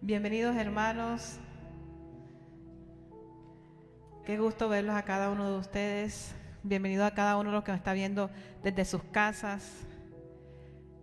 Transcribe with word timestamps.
Bienvenidos 0.00 0.54
hermanos. 0.54 1.40
Qué 4.24 4.38
gusto 4.38 4.68
verlos 4.68 4.94
a 4.94 5.02
cada 5.02 5.30
uno 5.30 5.50
de 5.50 5.58
ustedes. 5.58 6.32
Bienvenido 6.62 7.04
a 7.04 7.10
cada 7.10 7.36
uno 7.36 7.50
de 7.50 7.56
los 7.56 7.64
que 7.64 7.72
nos 7.72 7.80
está 7.80 7.92
viendo 7.92 8.30
desde 8.62 8.84
sus 8.84 9.02
casas. 9.02 9.84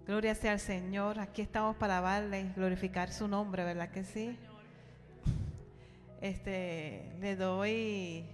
Gloria 0.08 0.36
sea 0.36 0.54
al 0.54 0.62
Señor. 0.62 1.20
Aquí 1.20 1.42
estamos 1.42 1.76
para 1.76 1.98
alabarle 1.98 2.40
y 2.40 2.54
glorificar 2.54 3.12
su 3.12 3.28
nombre, 3.28 3.66
¿verdad 3.66 3.90
que 3.90 4.06
sí? 4.06 4.40
Este, 6.22 7.14
le 7.20 7.36
doy. 7.36 8.26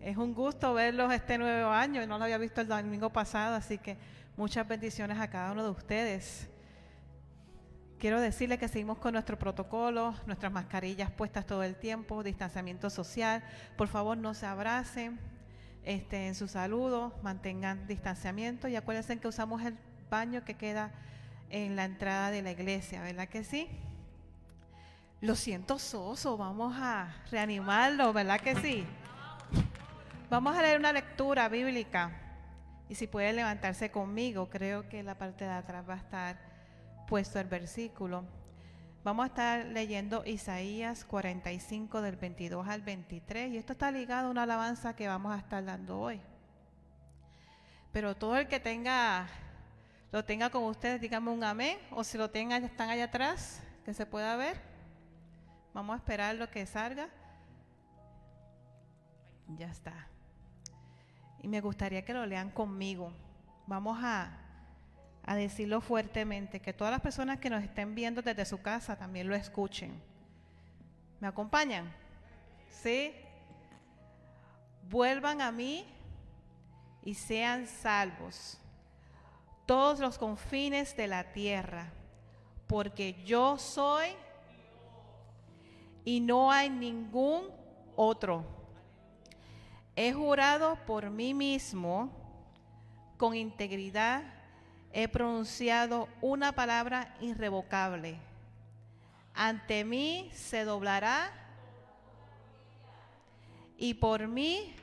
Es 0.00 0.16
un 0.16 0.34
gusto 0.34 0.72
verlos 0.72 1.12
este 1.12 1.36
nuevo 1.36 1.70
año. 1.70 2.06
No 2.06 2.18
lo 2.18 2.24
había 2.24 2.38
visto 2.38 2.60
el 2.60 2.68
domingo 2.68 3.10
pasado, 3.10 3.56
así 3.56 3.78
que 3.78 3.96
muchas 4.36 4.68
bendiciones 4.68 5.18
a 5.18 5.28
cada 5.28 5.50
uno 5.50 5.64
de 5.64 5.70
ustedes. 5.70 6.51
Quiero 8.02 8.20
decirle 8.20 8.58
que 8.58 8.66
seguimos 8.66 8.98
con 8.98 9.12
nuestro 9.12 9.38
protocolo, 9.38 10.12
nuestras 10.26 10.50
mascarillas 10.50 11.08
puestas 11.12 11.46
todo 11.46 11.62
el 11.62 11.76
tiempo, 11.76 12.24
distanciamiento 12.24 12.90
social. 12.90 13.44
Por 13.76 13.86
favor, 13.86 14.18
no 14.18 14.34
se 14.34 14.44
abracen 14.44 15.20
este, 15.84 16.26
en 16.26 16.34
su 16.34 16.48
saludo, 16.48 17.14
mantengan 17.22 17.86
distanciamiento 17.86 18.66
y 18.66 18.74
acuérdense 18.74 19.16
que 19.20 19.28
usamos 19.28 19.62
el 19.62 19.78
baño 20.10 20.44
que 20.44 20.54
queda 20.54 20.90
en 21.48 21.76
la 21.76 21.84
entrada 21.84 22.32
de 22.32 22.42
la 22.42 22.50
iglesia, 22.50 23.02
¿verdad 23.02 23.28
que 23.28 23.44
sí? 23.44 23.68
Lo 25.20 25.36
siento 25.36 25.78
soso, 25.78 26.36
vamos 26.36 26.74
a 26.76 27.14
reanimarlo, 27.30 28.12
¿verdad 28.12 28.40
que 28.40 28.56
sí? 28.56 28.84
Vamos 30.28 30.56
a 30.56 30.62
leer 30.62 30.80
una 30.80 30.92
lectura 30.92 31.48
bíblica 31.48 32.10
y 32.88 32.96
si 32.96 33.06
puede 33.06 33.32
levantarse 33.32 33.92
conmigo, 33.92 34.50
creo 34.50 34.88
que 34.88 35.04
la 35.04 35.16
parte 35.16 35.44
de 35.44 35.52
atrás 35.52 35.88
va 35.88 35.94
a 35.94 35.98
estar 35.98 36.51
puesto 37.06 37.38
el 37.38 37.46
versículo. 37.46 38.24
Vamos 39.04 39.24
a 39.24 39.26
estar 39.26 39.66
leyendo 39.66 40.24
Isaías 40.24 41.04
45 41.04 42.02
del 42.02 42.16
22 42.16 42.68
al 42.68 42.82
23 42.82 43.52
y 43.52 43.56
esto 43.56 43.72
está 43.72 43.90
ligado 43.90 44.28
a 44.28 44.30
una 44.30 44.44
alabanza 44.44 44.94
que 44.94 45.08
vamos 45.08 45.34
a 45.34 45.38
estar 45.38 45.64
dando 45.64 45.98
hoy. 45.98 46.20
Pero 47.92 48.14
todo 48.14 48.36
el 48.36 48.46
que 48.46 48.60
tenga, 48.60 49.26
lo 50.12 50.24
tenga 50.24 50.50
con 50.50 50.62
ustedes, 50.64 51.00
díganme 51.00 51.30
un 51.30 51.42
amén 51.42 51.78
o 51.90 52.04
si 52.04 52.16
lo 52.16 52.30
tengan, 52.30 52.64
están 52.64 52.90
allá 52.90 53.04
atrás, 53.04 53.62
que 53.84 53.92
se 53.92 54.06
pueda 54.06 54.36
ver. 54.36 54.60
Vamos 55.74 55.94
a 55.94 55.96
esperar 55.96 56.36
lo 56.36 56.48
que 56.48 56.64
salga. 56.64 57.08
Ya 59.48 59.66
está. 59.66 60.06
Y 61.42 61.48
me 61.48 61.60
gustaría 61.60 62.04
que 62.04 62.14
lo 62.14 62.24
lean 62.24 62.50
conmigo. 62.50 63.12
Vamos 63.66 63.98
a 64.00 64.41
a 65.24 65.36
decirlo 65.36 65.80
fuertemente, 65.80 66.60
que 66.60 66.72
todas 66.72 66.92
las 66.92 67.00
personas 67.00 67.38
que 67.38 67.50
nos 67.50 67.62
estén 67.62 67.94
viendo 67.94 68.22
desde 68.22 68.44
su 68.44 68.60
casa 68.60 68.96
también 68.96 69.28
lo 69.28 69.34
escuchen. 69.34 69.92
¿Me 71.20 71.28
acompañan? 71.28 71.92
¿Sí? 72.68 73.14
Vuelvan 74.88 75.40
a 75.40 75.52
mí 75.52 75.86
y 77.04 77.14
sean 77.14 77.66
salvos 77.66 78.58
todos 79.66 80.00
los 80.00 80.18
confines 80.18 80.96
de 80.96 81.06
la 81.06 81.32
tierra, 81.32 81.92
porque 82.66 83.22
yo 83.24 83.58
soy 83.58 84.08
y 86.04 86.20
no 86.20 86.50
hay 86.50 86.68
ningún 86.68 87.46
otro. 87.96 88.44
He 89.94 90.12
jurado 90.12 90.76
por 90.86 91.10
mí 91.10 91.32
mismo 91.32 92.10
con 93.16 93.34
integridad 93.36 94.24
he 94.92 95.08
pronunciado 95.08 96.08
una 96.20 96.52
palabra 96.52 97.14
irrevocable. 97.20 98.18
Ante 99.34 99.84
mí 99.84 100.30
se 100.34 100.64
doblará 100.64 101.30
y 103.78 103.94
por 103.94 104.28
mí 104.28 104.76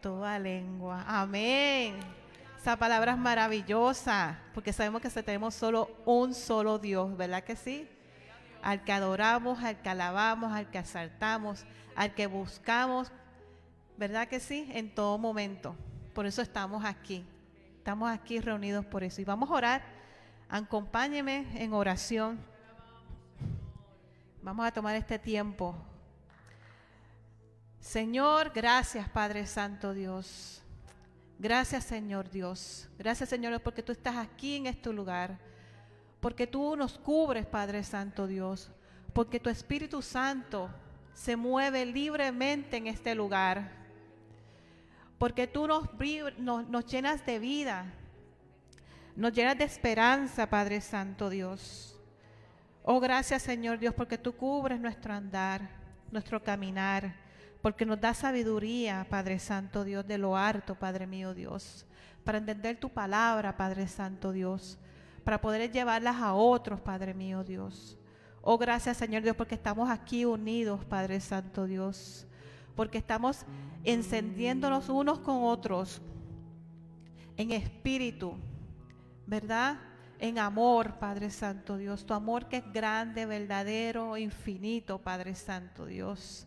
toda 0.00 0.38
lengua. 0.38 1.04
Amén. 1.06 1.98
Esa 2.58 2.76
palabra 2.76 3.12
es 3.12 3.18
maravillosa 3.18 4.38
porque 4.54 4.72
sabemos 4.72 5.02
que 5.02 5.10
tenemos 5.10 5.54
solo 5.54 5.90
un 6.06 6.32
solo 6.32 6.78
Dios, 6.78 7.14
¿verdad 7.16 7.44
que 7.44 7.56
sí? 7.56 7.88
Al 8.62 8.84
que 8.84 8.92
adoramos, 8.92 9.62
al 9.62 9.82
que 9.82 9.90
alabamos, 9.90 10.52
al 10.52 10.70
que 10.70 10.78
asaltamos, 10.78 11.66
al 11.94 12.14
que 12.14 12.26
buscamos, 12.26 13.12
¿verdad 13.98 14.28
que 14.28 14.40
sí? 14.40 14.70
En 14.72 14.94
todo 14.94 15.18
momento. 15.18 15.76
Por 16.14 16.24
eso 16.24 16.40
estamos 16.40 16.84
aquí. 16.86 17.26
Estamos 17.84 18.10
aquí 18.10 18.40
reunidos 18.40 18.82
por 18.86 19.04
eso. 19.04 19.20
Y 19.20 19.26
vamos 19.26 19.50
a 19.50 19.52
orar. 19.52 19.82
Acompáñeme 20.48 21.46
en 21.62 21.74
oración. 21.74 22.38
Vamos 24.40 24.66
a 24.66 24.72
tomar 24.72 24.96
este 24.96 25.18
tiempo. 25.18 25.76
Señor, 27.80 28.52
gracias 28.54 29.06
Padre 29.10 29.46
Santo 29.46 29.92
Dios. 29.92 30.62
Gracias 31.38 31.84
Señor 31.84 32.30
Dios. 32.30 32.88
Gracias 32.96 33.28
Señor 33.28 33.60
porque 33.60 33.82
tú 33.82 33.92
estás 33.92 34.16
aquí 34.16 34.56
en 34.56 34.64
este 34.64 34.90
lugar. 34.90 35.38
Porque 36.20 36.46
tú 36.46 36.76
nos 36.76 36.96
cubres 36.98 37.44
Padre 37.44 37.84
Santo 37.84 38.26
Dios. 38.26 38.70
Porque 39.12 39.38
tu 39.38 39.50
Espíritu 39.50 40.00
Santo 40.00 40.70
se 41.12 41.36
mueve 41.36 41.84
libremente 41.84 42.78
en 42.78 42.86
este 42.86 43.14
lugar 43.14 43.83
porque 45.18 45.46
tú 45.46 45.66
nos, 45.66 45.88
nos, 46.38 46.86
llenas 46.86 47.24
de 47.24 47.38
vida, 47.38 47.86
nos 49.16 49.32
llenas 49.32 49.56
de 49.56 49.64
esperanza, 49.64 50.48
Padre 50.48 50.80
Santo 50.80 51.30
Dios. 51.30 51.98
Oh, 52.82 53.00
gracias 53.00 53.42
Señor 53.42 53.78
Dios, 53.78 53.94
porque 53.94 54.18
tú 54.18 54.34
cubres 54.36 54.80
nuestro 54.80 55.14
andar, 55.14 55.68
nuestro 56.10 56.42
caminar, 56.42 57.14
porque 57.62 57.86
nos 57.86 58.00
da 58.00 58.12
sabiduría, 58.12 59.06
Padre 59.08 59.38
Santo 59.38 59.84
Dios, 59.84 60.06
de 60.06 60.18
lo 60.18 60.36
harto, 60.36 60.74
Padre 60.74 61.06
mío 61.06 61.32
Dios, 61.32 61.86
para 62.24 62.38
entender 62.38 62.76
tu 62.78 62.90
palabra, 62.90 63.56
Padre 63.56 63.86
Santo 63.86 64.32
Dios, 64.32 64.78
para 65.22 65.40
poder 65.40 65.70
llevarlas 65.70 66.16
a 66.16 66.34
otros, 66.34 66.80
Padre 66.80 67.14
mío 67.14 67.44
Dios. 67.44 67.96
Oh, 68.42 68.58
gracias 68.58 68.98
Señor 68.98 69.22
Dios, 69.22 69.36
porque 69.36 69.54
estamos 69.54 69.88
aquí 69.88 70.26
unidos, 70.26 70.84
Padre 70.84 71.20
Santo 71.20 71.64
Dios 71.64 72.26
porque 72.74 72.98
estamos 72.98 73.44
encendiéndonos 73.84 74.88
unos 74.88 75.18
con 75.20 75.44
otros 75.44 76.00
en 77.36 77.52
espíritu, 77.52 78.36
¿verdad? 79.26 79.78
En 80.18 80.38
amor, 80.38 80.98
Padre 80.98 81.30
Santo 81.30 81.76
Dios, 81.76 82.06
tu 82.06 82.14
amor 82.14 82.48
que 82.48 82.58
es 82.58 82.72
grande, 82.72 83.26
verdadero, 83.26 84.16
infinito, 84.16 84.98
Padre 84.98 85.34
Santo 85.34 85.86
Dios. 85.86 86.46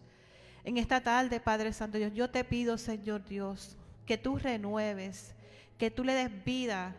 En 0.64 0.78
esta 0.78 1.02
tarde, 1.02 1.40
Padre 1.40 1.74
Santo 1.74 1.98
Dios, 1.98 2.14
yo 2.14 2.30
te 2.30 2.44
pido, 2.44 2.78
Señor 2.78 3.24
Dios, 3.26 3.78
que 4.06 4.18
tú 4.18 4.38
renueves, 4.38 5.36
que 5.78 5.92
tú 5.92 6.04
le 6.04 6.14
des 6.14 6.44
vida 6.44 6.96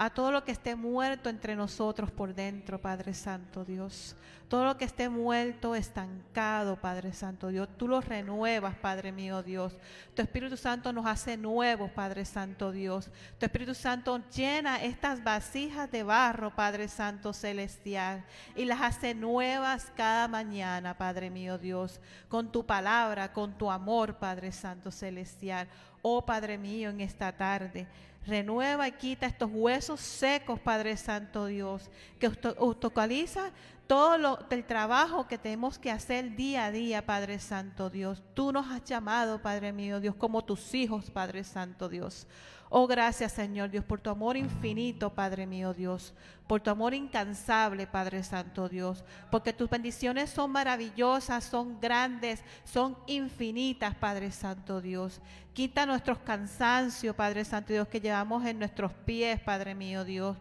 a 0.00 0.08
todo 0.08 0.32
lo 0.32 0.44
que 0.44 0.52
esté 0.52 0.76
muerto 0.76 1.28
entre 1.28 1.54
nosotros 1.54 2.10
por 2.10 2.34
dentro, 2.34 2.80
Padre 2.80 3.12
Santo 3.12 3.66
Dios. 3.66 4.16
Todo 4.48 4.64
lo 4.64 4.78
que 4.78 4.86
esté 4.86 5.10
muerto, 5.10 5.74
estancado, 5.74 6.80
Padre 6.80 7.12
Santo 7.12 7.48
Dios. 7.48 7.68
Tú 7.76 7.86
lo 7.86 8.00
renuevas, 8.00 8.74
Padre 8.76 9.12
mío 9.12 9.42
Dios. 9.42 9.76
Tu 10.14 10.22
Espíritu 10.22 10.56
Santo 10.56 10.94
nos 10.94 11.04
hace 11.04 11.36
nuevos, 11.36 11.90
Padre 11.90 12.24
Santo 12.24 12.72
Dios. 12.72 13.10
Tu 13.38 13.44
Espíritu 13.44 13.74
Santo 13.74 14.22
llena 14.34 14.82
estas 14.82 15.22
vasijas 15.22 15.90
de 15.90 16.02
barro, 16.02 16.56
Padre 16.56 16.88
Santo 16.88 17.34
Celestial, 17.34 18.24
y 18.56 18.64
las 18.64 18.80
hace 18.80 19.14
nuevas 19.14 19.92
cada 19.94 20.28
mañana, 20.28 20.96
Padre 20.96 21.28
mío 21.28 21.58
Dios, 21.58 22.00
con 22.30 22.50
tu 22.50 22.64
palabra, 22.64 23.34
con 23.34 23.58
tu 23.58 23.70
amor, 23.70 24.16
Padre 24.16 24.50
Santo 24.50 24.90
Celestial. 24.90 25.68
Oh 26.00 26.24
Padre 26.24 26.56
mío, 26.56 26.88
en 26.88 27.02
esta 27.02 27.36
tarde. 27.36 27.86
Renueva 28.26 28.86
y 28.86 28.92
quita 28.92 29.26
estos 29.26 29.50
huesos 29.52 30.00
secos, 30.00 30.60
Padre 30.60 30.96
Santo 30.96 31.46
Dios, 31.46 31.90
que 32.18 32.30
autocaliza 32.58 33.50
todo 33.86 34.18
lo, 34.18 34.38
el 34.50 34.64
trabajo 34.64 35.26
que 35.26 35.38
tenemos 35.38 35.78
que 35.78 35.90
hacer 35.90 36.36
día 36.36 36.66
a 36.66 36.70
día, 36.70 37.06
Padre 37.06 37.38
Santo 37.38 37.90
Dios. 37.90 38.22
Tú 38.34 38.52
nos 38.52 38.70
has 38.70 38.84
llamado, 38.84 39.42
Padre 39.42 39.72
mío 39.72 40.00
Dios, 40.00 40.14
como 40.14 40.44
tus 40.44 40.74
hijos, 40.74 41.10
Padre 41.10 41.42
Santo 41.42 41.88
Dios. 41.88 42.26
Oh, 42.72 42.86
gracias, 42.86 43.32
Señor 43.32 43.68
Dios, 43.68 43.84
por 43.84 44.00
tu 44.00 44.10
amor 44.10 44.36
infinito, 44.36 45.10
Padre 45.12 45.44
mío 45.44 45.74
Dios, 45.74 46.14
por 46.46 46.60
tu 46.60 46.70
amor 46.70 46.94
incansable, 46.94 47.88
Padre 47.88 48.22
Santo 48.22 48.68
Dios, 48.68 49.02
porque 49.28 49.52
tus 49.52 49.68
bendiciones 49.68 50.30
son 50.30 50.52
maravillosas, 50.52 51.42
son 51.42 51.80
grandes, 51.80 52.44
son 52.62 52.96
infinitas, 53.08 53.96
Padre 53.96 54.30
Santo 54.30 54.80
Dios. 54.80 55.20
Quita 55.52 55.84
nuestros 55.84 56.18
cansancios, 56.18 57.16
Padre 57.16 57.44
Santo 57.44 57.72
Dios, 57.72 57.88
que 57.88 58.00
llevamos 58.00 58.46
en 58.46 58.60
nuestros 58.60 58.92
pies, 58.92 59.40
Padre 59.40 59.74
mío 59.74 60.04
Dios. 60.04 60.36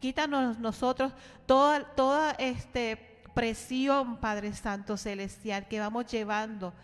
Quítanos 0.00 0.58
nosotros 0.58 1.12
toda, 1.46 1.84
toda 1.94 2.32
este 2.32 3.20
presión, 3.34 4.16
Padre 4.16 4.52
Santo 4.52 4.96
Celestial, 4.96 5.68
que 5.68 5.78
vamos 5.78 6.06
llevando 6.06 6.74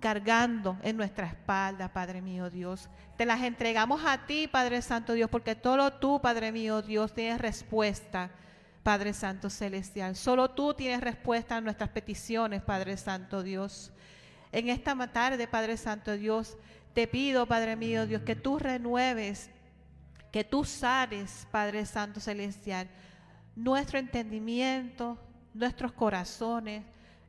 cargando 0.00 0.76
en 0.82 0.96
nuestra 0.96 1.26
espalda, 1.26 1.92
Padre 1.92 2.20
mío 2.20 2.50
Dios. 2.50 2.88
Te 3.16 3.26
las 3.26 3.42
entregamos 3.42 4.02
a 4.04 4.26
ti, 4.26 4.46
Padre 4.46 4.82
Santo 4.82 5.14
Dios, 5.14 5.30
porque 5.30 5.56
solo 5.60 5.94
tú, 5.94 6.20
Padre 6.20 6.52
mío 6.52 6.82
Dios, 6.82 7.14
tienes 7.14 7.40
respuesta, 7.40 8.30
Padre 8.82 9.14
Santo 9.14 9.50
Celestial. 9.50 10.14
Solo 10.16 10.50
tú 10.50 10.74
tienes 10.74 11.00
respuesta 11.00 11.56
a 11.56 11.60
nuestras 11.60 11.90
peticiones, 11.90 12.62
Padre 12.62 12.96
Santo 12.96 13.42
Dios. 13.42 13.92
En 14.52 14.68
esta 14.68 14.94
tarde, 15.08 15.48
Padre 15.48 15.76
Santo 15.76 16.16
Dios, 16.16 16.56
te 16.92 17.06
pido, 17.06 17.46
Padre 17.46 17.76
mío 17.76 18.06
Dios, 18.06 18.22
que 18.22 18.36
tú 18.36 18.58
renueves, 18.58 19.50
que 20.30 20.44
tú 20.44 20.64
sanes, 20.64 21.46
Padre 21.50 21.84
Santo 21.86 22.20
Celestial, 22.20 22.88
nuestro 23.54 23.98
entendimiento, 23.98 25.18
nuestros 25.54 25.92
corazones, 25.92 26.84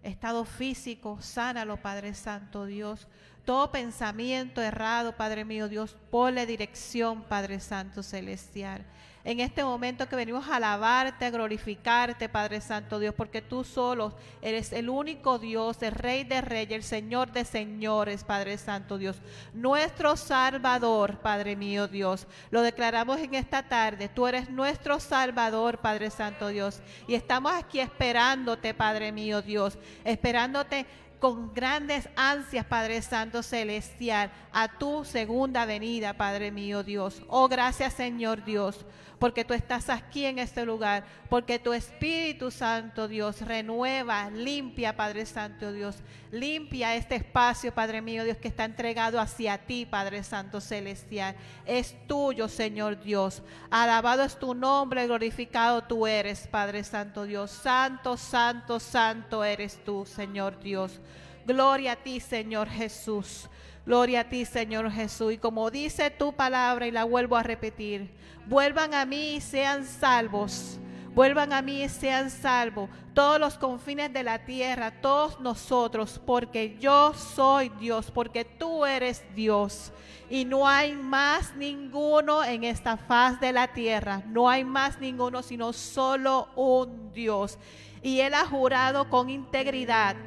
estado 0.07 0.45
físico, 0.45 1.17
sánalo, 1.21 1.77
Padre 1.77 2.13
Santo 2.13 2.65
Dios. 2.65 3.07
Todo 3.45 3.71
pensamiento 3.71 4.61
errado, 4.61 5.15
Padre 5.15 5.45
mío 5.45 5.69
Dios, 5.69 5.95
ponle 6.11 6.45
dirección, 6.45 7.23
Padre 7.23 7.59
Santo 7.59 8.03
Celestial 8.03 8.85
en 9.27 9.41
este 9.41 9.61
momento 9.61 10.07
que 10.07 10.15
venimos 10.15 10.47
a 10.47 10.55
alabarte, 10.55 11.25
a 11.25 11.29
glorificarte, 11.29 12.29
Padre 12.29 12.61
Santo 12.61 12.97
Dios, 12.97 13.13
porque 13.13 13.41
tú 13.41 13.65
solo 13.65 14.13
eres 14.41 14.71
el 14.71 14.87
único 14.87 15.37
Dios, 15.37 15.83
el 15.83 15.91
Rey 15.91 16.23
de 16.23 16.39
Reyes, 16.39 16.77
el 16.77 16.83
Señor 16.83 17.33
de 17.33 17.43
Señores, 17.43 18.23
Padre 18.23 18.57
Santo 18.57 18.97
Dios, 18.97 19.17
nuestro 19.53 20.15
Salvador, 20.15 21.17
Padre 21.17 21.57
mío 21.57 21.89
Dios. 21.89 22.25
Lo 22.51 22.61
declaramos 22.61 23.19
en 23.19 23.35
esta 23.35 23.67
tarde, 23.67 24.07
tú 24.07 24.27
eres 24.27 24.49
nuestro 24.49 24.97
Salvador, 25.01 25.79
Padre 25.79 26.09
Santo 26.09 26.47
Dios, 26.47 26.79
y 27.05 27.15
estamos 27.15 27.51
aquí 27.51 27.81
esperándote, 27.81 28.73
Padre 28.73 29.11
mío 29.11 29.41
Dios, 29.41 29.77
esperándote 30.05 30.85
con 31.19 31.53
grandes 31.53 32.07
ansias, 32.15 32.65
Padre 32.65 33.01
Santo 33.01 33.43
Celestial, 33.43 34.31
a 34.53 34.77
tu 34.77 35.03
segunda 35.03 35.65
venida, 35.65 36.13
Padre 36.13 36.49
mío 36.49 36.81
Dios. 36.81 37.21
Oh, 37.27 37.49
gracias, 37.49 37.93
Señor 37.93 38.45
Dios 38.45 38.85
porque 39.19 39.43
tú 39.43 39.53
estás 39.53 39.89
aquí 39.89 40.25
en 40.25 40.39
este 40.39 40.65
lugar, 40.65 41.03
porque 41.29 41.59
tu 41.59 41.73
Espíritu 41.73 42.51
Santo 42.51 43.07
Dios 43.07 43.41
renueva, 43.41 44.29
limpia, 44.29 44.95
Padre 44.95 45.25
Santo 45.25 45.71
Dios, 45.71 45.97
limpia 46.31 46.95
este 46.95 47.15
espacio, 47.15 47.73
Padre 47.73 48.01
mío 48.01 48.23
Dios, 48.23 48.37
que 48.37 48.47
está 48.47 48.65
entregado 48.65 49.19
hacia 49.19 49.57
ti, 49.57 49.85
Padre 49.85 50.23
Santo 50.23 50.61
Celestial. 50.61 51.35
Es 51.65 51.95
tuyo, 52.07 52.47
Señor 52.47 53.01
Dios. 53.01 53.41
Alabado 53.71 54.23
es 54.23 54.37
tu 54.37 54.53
nombre, 54.53 55.07
glorificado 55.07 55.83
tú 55.83 56.05
eres, 56.05 56.47
Padre 56.47 56.83
Santo 56.83 57.23
Dios. 57.23 57.49
Santo, 57.51 58.17
santo, 58.17 58.79
santo 58.79 59.43
eres 59.43 59.83
tú, 59.83 60.05
Señor 60.05 60.59
Dios. 60.59 60.99
Gloria 61.45 61.93
a 61.93 61.95
ti, 61.95 62.19
Señor 62.19 62.69
Jesús. 62.69 63.49
Gloria 63.87 64.19
a 64.19 64.23
ti, 64.25 64.43
Señor 64.43 64.91
Jesús. 64.91 65.31
Y 65.31 65.37
como 65.37 65.71
dice 65.71 66.11
tu 66.11 66.33
palabra, 66.33 66.87
y 66.87 66.91
la 66.91 67.05
vuelvo 67.05 67.37
a 67.37 67.43
repetir, 67.43 68.11
vuelvan 68.45 68.93
a 68.93 69.05
mí 69.05 69.35
y 69.35 69.41
sean 69.41 69.85
salvos. 69.85 70.77
Vuelvan 71.15 71.53
a 71.53 71.61
mí 71.61 71.83
y 71.83 71.87
sean 71.89 72.29
salvos 72.29 72.89
todos 73.13 73.39
los 73.39 73.57
confines 73.57 74.11
de 74.11 74.21
la 74.23 74.45
tierra, 74.45 74.91
todos 74.91 75.39
nosotros, 75.39 76.21
porque 76.23 76.77
yo 76.79 77.13
soy 77.15 77.69
Dios, 77.79 78.11
porque 78.11 78.43
tú 78.43 78.85
eres 78.85 79.23
Dios. 79.33 79.91
Y 80.29 80.43
no 80.43 80.67
hay 80.67 80.93
más 80.93 81.55
ninguno 81.55 82.43
en 82.43 82.65
esta 82.65 82.97
faz 82.97 83.39
de 83.39 83.53
la 83.53 83.69
tierra, 83.69 84.21
no 84.27 84.49
hay 84.49 84.65
más 84.65 84.99
ninguno, 84.99 85.41
sino 85.41 85.71
solo 85.71 86.49
un 86.57 87.13
Dios. 87.13 87.57
Y 88.03 88.19
Él 88.19 88.33
ha 88.33 88.45
jurado 88.45 89.09
con 89.09 89.29
integridad 89.29 90.17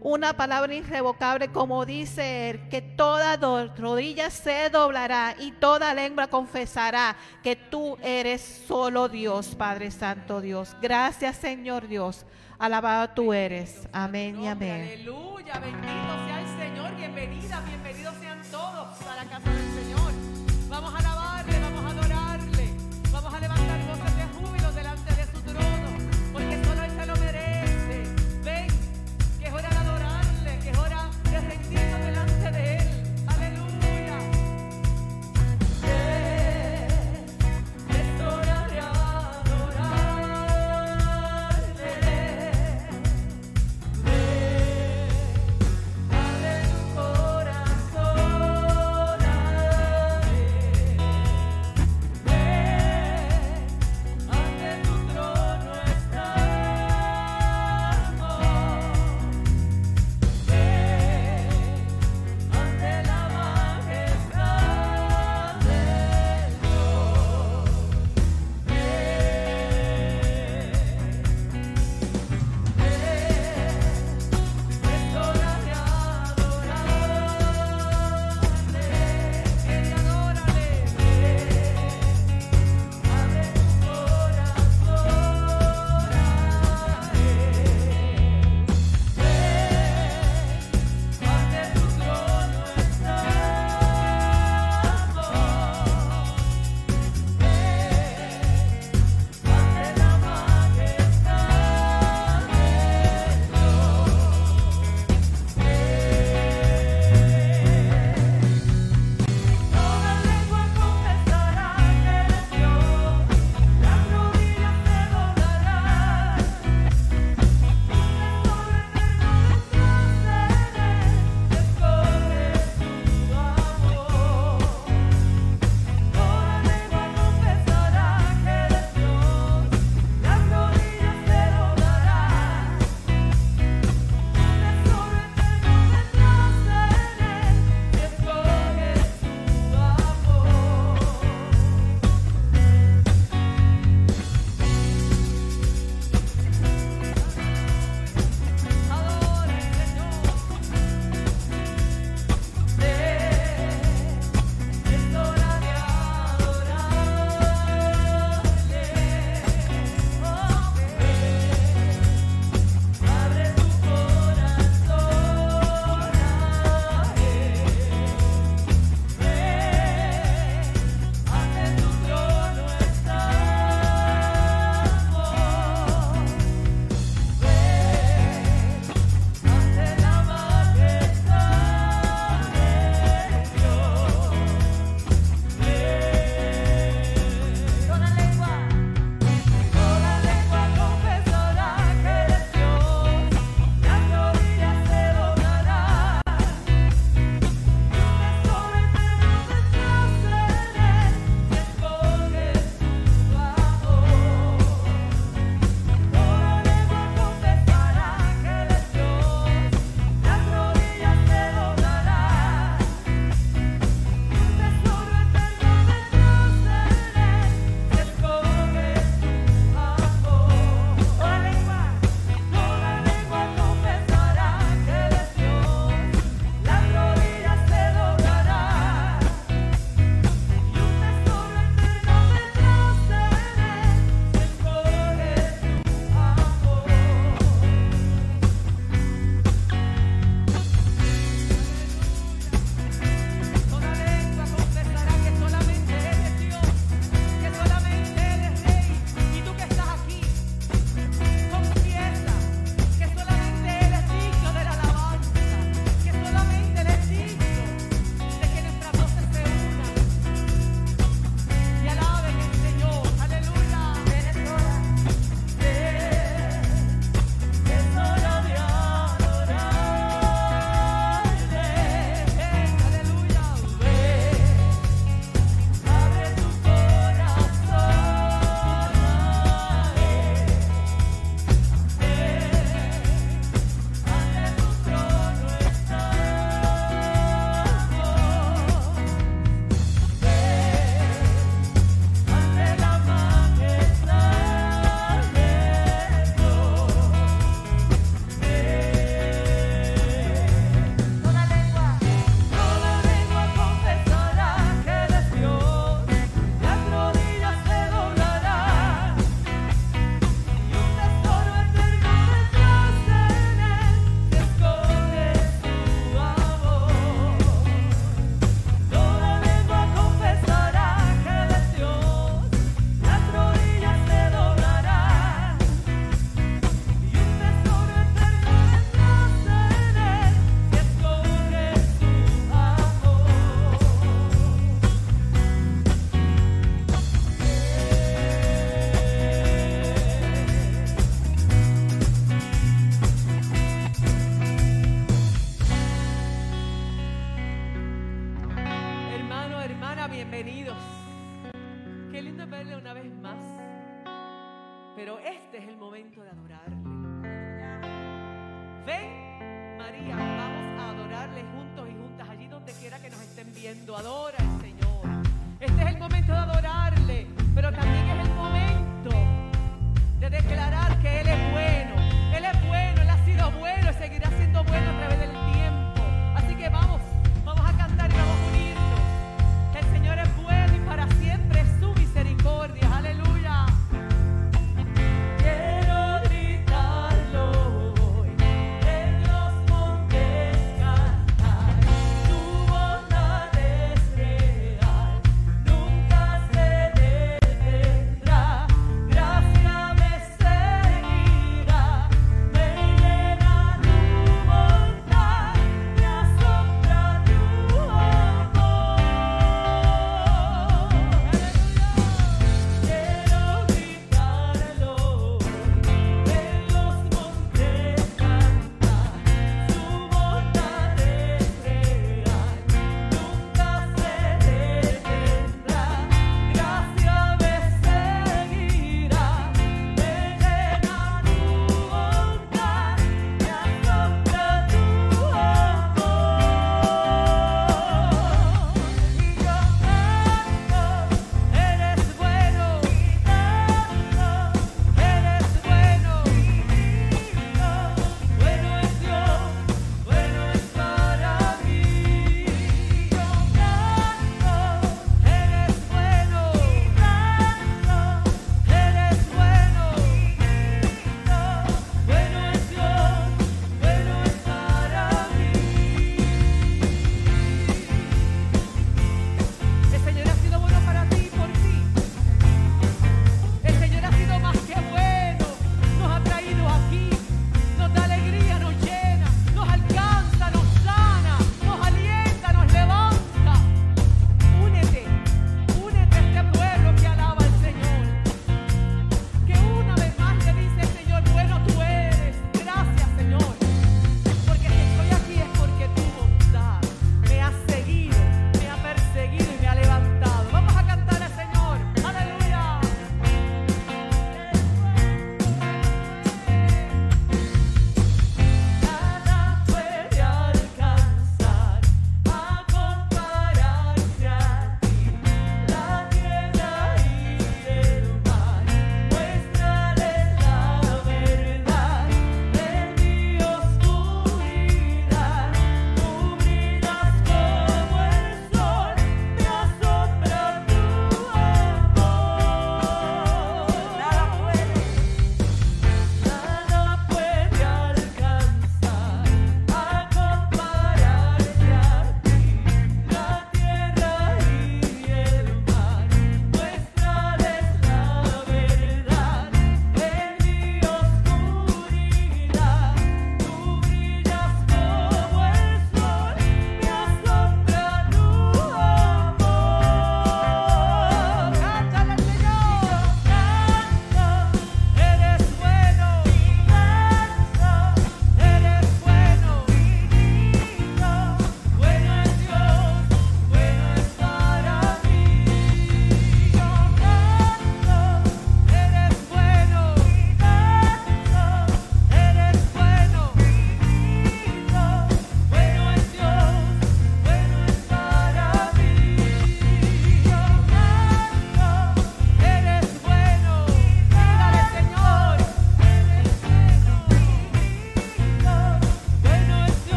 una 0.00 0.36
palabra 0.36 0.74
irrevocable, 0.74 1.48
como 1.48 1.84
dice 1.84 2.50
él, 2.50 2.68
que 2.68 2.82
toda 2.82 3.36
rodilla 3.76 4.30
se 4.30 4.70
doblará 4.70 5.34
y 5.38 5.52
toda 5.52 5.94
lengua 5.94 6.28
confesará 6.28 7.16
que 7.42 7.56
tú 7.56 7.96
eres 8.02 8.40
solo 8.66 9.08
Dios, 9.08 9.54
Padre 9.54 9.90
Santo 9.90 10.40
Dios. 10.40 10.76
Gracias, 10.80 11.36
Señor 11.36 11.88
Dios. 11.88 12.24
Alabado 12.58 13.10
tú 13.10 13.32
eres. 13.32 13.88
Amén 13.92 14.40
y 14.40 14.48
amén. 14.48 14.82
Aleluya, 14.82 15.58
bendito 15.60 16.26
sea 16.26 16.40
el 16.40 16.58
Señor. 16.58 16.96
Bienvenida, 16.96 17.62
bienvenidos 17.66 18.14
sean 18.20 18.42
todos 18.50 19.00
a 19.02 19.16
la 19.16 19.30
casa 19.30 19.67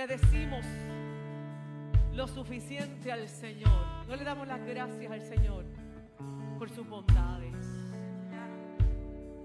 le 0.00 0.06
decimos 0.06 0.64
lo 2.14 2.26
suficiente 2.26 3.12
al 3.12 3.28
Señor. 3.28 4.06
No 4.08 4.16
le 4.16 4.24
damos 4.24 4.48
las 4.48 4.64
gracias 4.64 5.12
al 5.12 5.20
Señor 5.20 5.66
por 6.58 6.70
sus 6.70 6.88
bondades. 6.88 7.54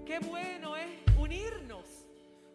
Qué 0.06 0.18
bueno 0.20 0.74
es 0.76 0.88
unirnos 1.18 1.84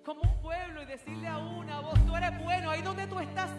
como 0.03 0.21
un 0.21 0.41
pueblo 0.41 0.81
y 0.81 0.85
decirle 0.85 1.27
a 1.27 1.37
una 1.37 1.79
voz, 1.81 2.03
tú 2.07 2.15
eres 2.15 2.43
bueno, 2.43 2.71
ahí 2.71 2.81
donde 2.81 3.05
tú 3.05 3.19
estás, 3.19 3.51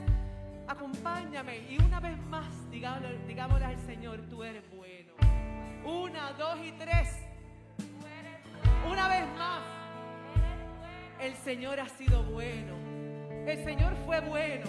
acompáñame. 0.66 1.59
Y 1.70 1.81
una 1.81 2.00
vez 2.00 2.18
más, 2.26 2.68
digámosle, 2.68 3.18
digámosle 3.28 3.64
al 3.64 3.78
Señor, 3.78 4.22
tú 4.28 4.42
eres 4.42 4.64
bueno. 4.74 5.12
Una, 5.85 6.33
dos 6.33 6.59
y 6.64 6.72
tres. 6.72 7.16
Una 8.90 9.07
vez 9.07 9.24
más, 9.38 9.62
el 11.20 11.35
Señor 11.37 11.78
ha 11.78 11.88
sido 11.88 12.24
bueno. 12.24 12.91
El 13.46 13.64
Señor 13.64 13.94
fue 14.07 14.20
bueno. 14.20 14.66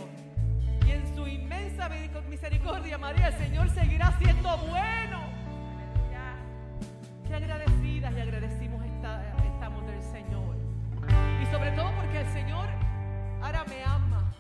Y 0.86 0.92
en 0.92 1.16
su 1.16 1.28
inmensa 1.28 1.90
misericordia, 2.30 2.98
María, 2.98 3.28
el 3.28 3.34
Señor 3.34 3.70
seguirá 3.70 4.12
siendo 4.20 4.58
bueno. 4.70 5.22
Qué 7.28 7.36
agradecidas 7.36 8.14
y 8.14 8.20
agradecimos 8.20 8.84
esta- 8.86 9.24
estamos 9.46 9.86
del 9.88 10.02
Señor. 10.02 10.56
Y 11.42 11.46
sobre 11.48 11.72
todo 11.72 11.92
porque 11.96 12.20
el 12.22 12.28
Señor 12.28 12.68
ahora 13.42 13.64
me 13.66 13.84
ama 13.84 14.34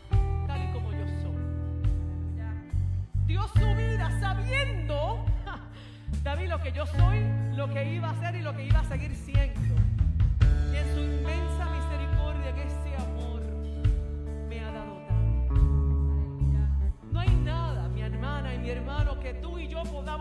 tal 0.48 0.64
y 0.64 0.74
como 0.74 0.92
yo 0.92 1.06
soy. 1.22 1.34
Dio 3.26 3.48
su 3.48 3.76
vida 3.76 4.10
sabiendo, 4.20 5.26
David, 6.24 6.50
lo 6.50 6.62
que 6.62 6.72
yo 6.72 6.86
soy, 6.86 7.26
lo 7.56 7.70
que 7.74 7.94
iba 7.94 8.10
a 8.10 8.16
ser 8.20 8.36
y 8.36 8.42
lo 8.42 8.56
que 8.56 8.66
iba 8.66 8.80
a 8.80 8.84
seguir 8.86 9.16
siendo. 9.16 9.74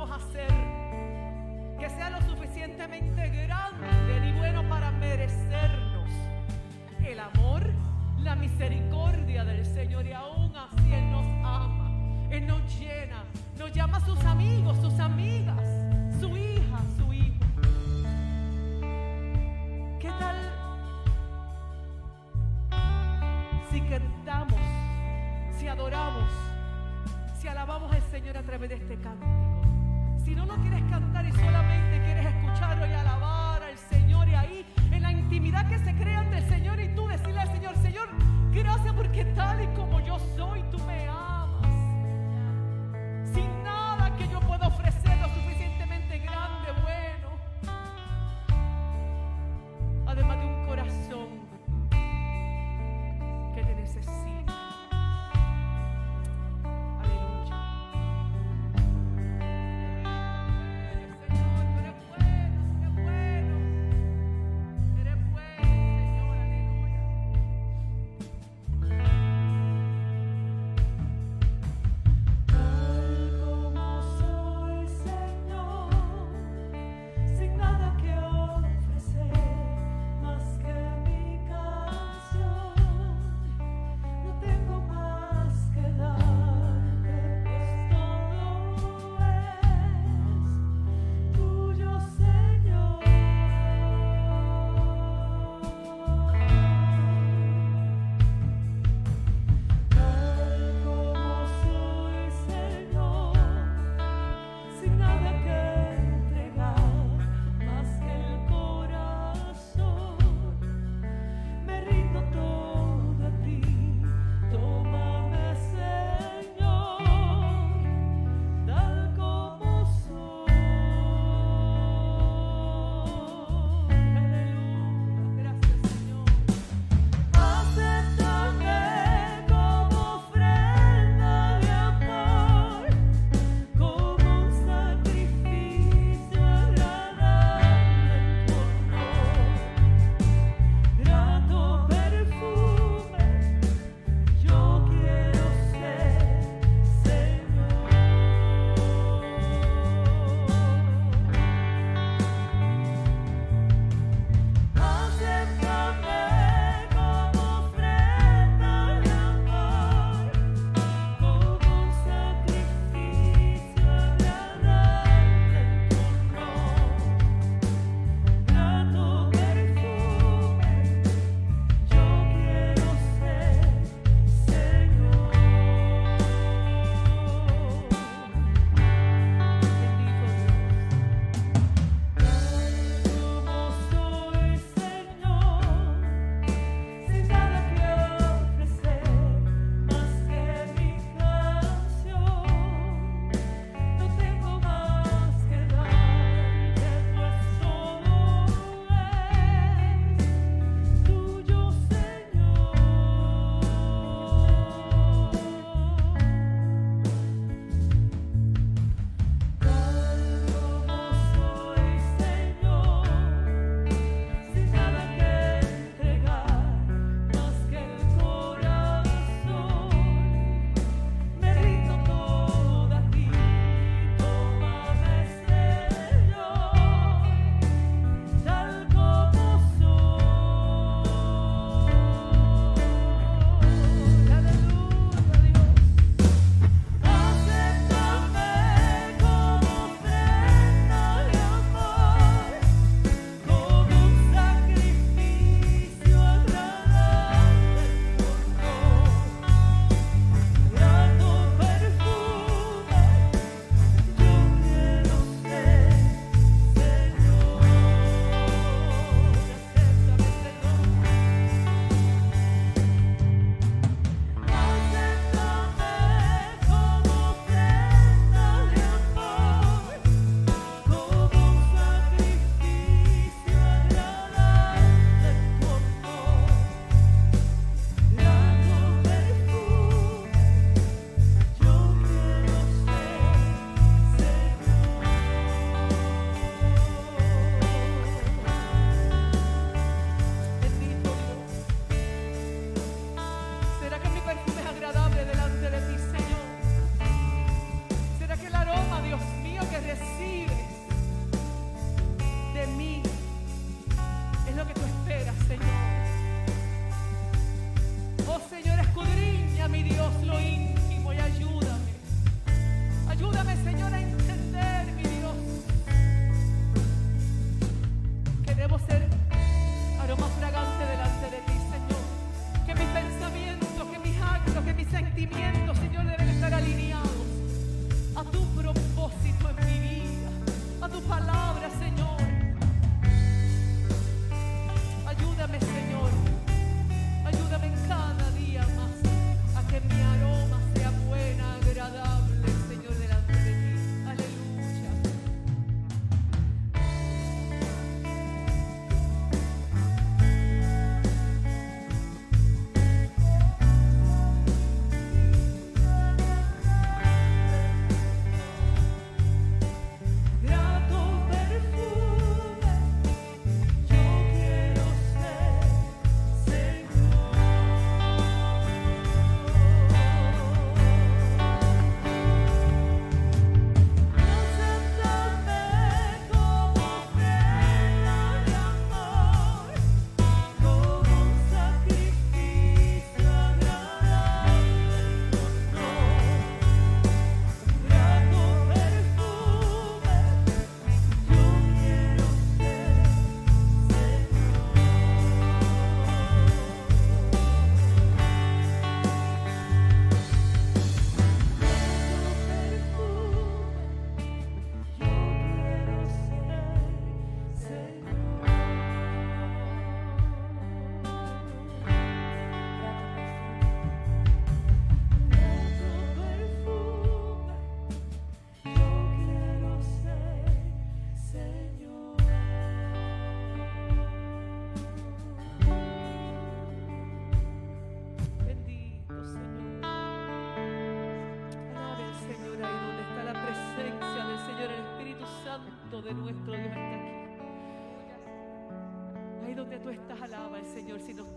Podamos 0.02 0.24
hacer 0.24 0.48
que 1.78 1.88
sea 1.90 2.10
lo 2.10 2.20
suficientemente 2.22 3.28
grande 3.46 4.20
ni 4.20 4.32
bueno 4.32 4.68
para 4.68 4.90
merecernos 4.90 6.10
el 7.04 7.20
amor, 7.20 7.62
la 8.18 8.34
misericordia 8.34 9.44
del 9.44 9.64
Señor 9.64 10.06
y 10.06 10.12
aún 10.12 10.52
así 10.56 10.92
Él 10.92 11.10
nos 11.10 11.26
ama, 11.44 11.90
Él 12.30 12.46
nos 12.46 12.78
llena, 12.78 13.24
nos 13.56 13.72
llama 13.72 13.98
a 13.98 14.00
sus 14.00 14.18
amigos, 14.24 14.76
sus 14.78 14.98
amigas, 14.98 15.62
su 16.20 16.36
hija, 16.36 16.78
su 16.96 17.12
hijo. 17.12 17.44
¿Qué 20.00 20.10
tal 20.18 20.36
si 23.70 23.80
cantamos, 23.82 24.60
si 25.58 25.68
adoramos, 25.68 26.30
si 27.40 27.46
alabamos 27.46 27.92
al 27.92 28.02
Señor 28.10 28.36
a 28.36 28.42
través 28.42 28.68
de 28.68 28.76
este 28.76 28.96
cántico? 28.96 29.61
Si 30.32 30.36
no 30.36 30.46
lo 30.46 30.56
quieres 30.62 30.82
cantar 30.88 31.26
y 31.26 31.32
solamente 31.32 32.02
quieres 32.06 32.24
escucharlo 32.24 32.86
y 32.86 32.92
alabar 32.94 33.62
al 33.62 33.76
Señor 33.76 34.26
y 34.30 34.34
ahí 34.34 34.66
en 34.90 35.02
la 35.02 35.12
intimidad 35.12 35.68
que 35.68 35.78
se 35.78 35.94
crea 35.94 36.20
ante 36.20 36.38
el 36.38 36.48
Señor 36.48 36.80
y 36.80 36.88
tú 36.94 37.06
decirle 37.06 37.40
al 37.40 37.52
Señor, 37.52 37.76
Señor, 37.82 38.08
gracias 38.50 38.94
porque 38.94 39.26
tal 39.26 39.62
y 39.62 39.66
como 39.76 40.00
yo 40.00 40.18
soy, 40.34 40.62
tú 40.70 40.78
me 40.86 41.06
amas. 41.06 41.11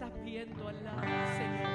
Estás 0.06 0.24
viendo, 0.24 0.68
al 0.68 0.76
Señor. 0.76 1.70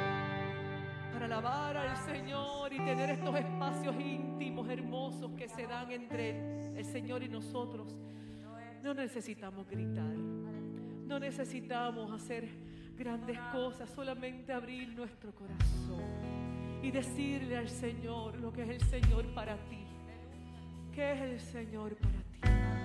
Para 1.12 1.26
alabar 1.26 1.76
al 1.76 1.96
Señor 1.96 2.72
y 2.72 2.78
tener 2.78 3.10
estos 3.10 3.34
espacios 3.36 3.94
íntimos, 3.96 4.68
hermosos 4.68 5.32
que 5.36 5.48
se 5.48 5.66
dan 5.66 5.90
entre 5.90 6.78
el 6.78 6.84
Señor 6.84 7.22
y 7.22 7.28
nosotros. 7.28 7.96
No 8.82 8.94
necesitamos 8.94 9.68
gritar. 9.68 10.14
No 10.14 11.18
necesitamos 11.18 12.10
hacer 12.12 12.48
grandes 12.96 13.38
cosas, 13.52 13.90
solamente 13.90 14.52
abrir 14.52 14.88
nuestro 14.94 15.34
corazón 15.34 16.04
y 16.82 16.90
decirle 16.90 17.56
al 17.56 17.68
Señor 17.68 18.38
lo 18.38 18.52
que 18.52 18.62
es 18.62 18.68
el 18.70 18.80
Señor 18.82 19.26
para 19.34 19.56
ti. 19.68 19.84
¿Qué 20.92 21.12
es 21.12 21.20
el 21.20 21.40
Señor 21.40 21.96
para 21.96 22.12
ti? 22.14 22.79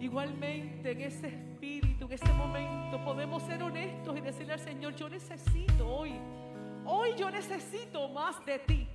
Igualmente 0.00 0.90
en 0.90 1.00
ese 1.00 1.28
espíritu, 1.28 2.06
en 2.06 2.12
ese 2.12 2.32
momento, 2.32 3.02
podemos 3.04 3.42
ser 3.44 3.62
honestos 3.62 4.16
y 4.16 4.20
decirle 4.20 4.54
al 4.54 4.60
Señor, 4.60 4.94
yo 4.94 5.08
necesito 5.08 5.86
hoy, 5.86 6.12
hoy 6.84 7.10
yo 7.16 7.30
necesito 7.30 8.08
más 8.08 8.44
de 8.44 8.58
ti. 8.58 8.88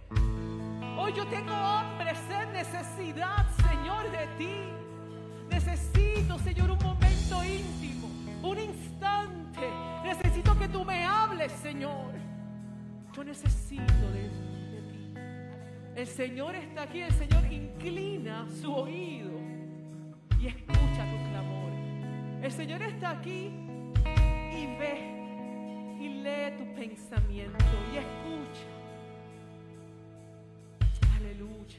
Hoy 0.97 1.13
yo 1.13 1.25
tengo 1.27 1.53
hambre, 1.53 2.13
sed, 2.27 2.51
necesidad, 2.51 3.47
Señor, 3.69 4.11
de 4.11 4.27
ti. 4.37 4.55
Necesito, 5.49 6.37
Señor, 6.39 6.71
un 6.71 6.79
momento 6.79 7.43
íntimo, 7.43 8.07
un 8.43 8.59
instante. 8.59 9.67
Necesito 10.03 10.57
que 10.59 10.67
tú 10.67 10.83
me 10.83 11.05
hables, 11.05 11.51
Señor. 11.53 12.11
Yo 13.15 13.23
necesito 13.23 14.11
de, 14.11 14.29
de 14.29 14.81
ti. 14.91 15.13
El 15.95 16.07
Señor 16.07 16.55
está 16.55 16.83
aquí, 16.83 17.01
el 17.01 17.13
Señor 17.13 17.51
inclina 17.51 18.45
su 18.61 18.73
oído 18.73 19.48
y 20.39 20.47
escucha 20.47 21.05
tu 21.09 21.17
clamor. 21.29 21.71
El 22.41 22.51
Señor 22.51 22.81
está 22.81 23.11
aquí 23.11 23.51
y 24.51 24.65
ve 24.77 25.97
y 25.99 26.09
lee 26.23 26.57
tu 26.57 26.65
pensamiento 26.75 27.65
y 27.93 27.97
escucha. 27.97 28.67
Aleluya, 31.17 31.78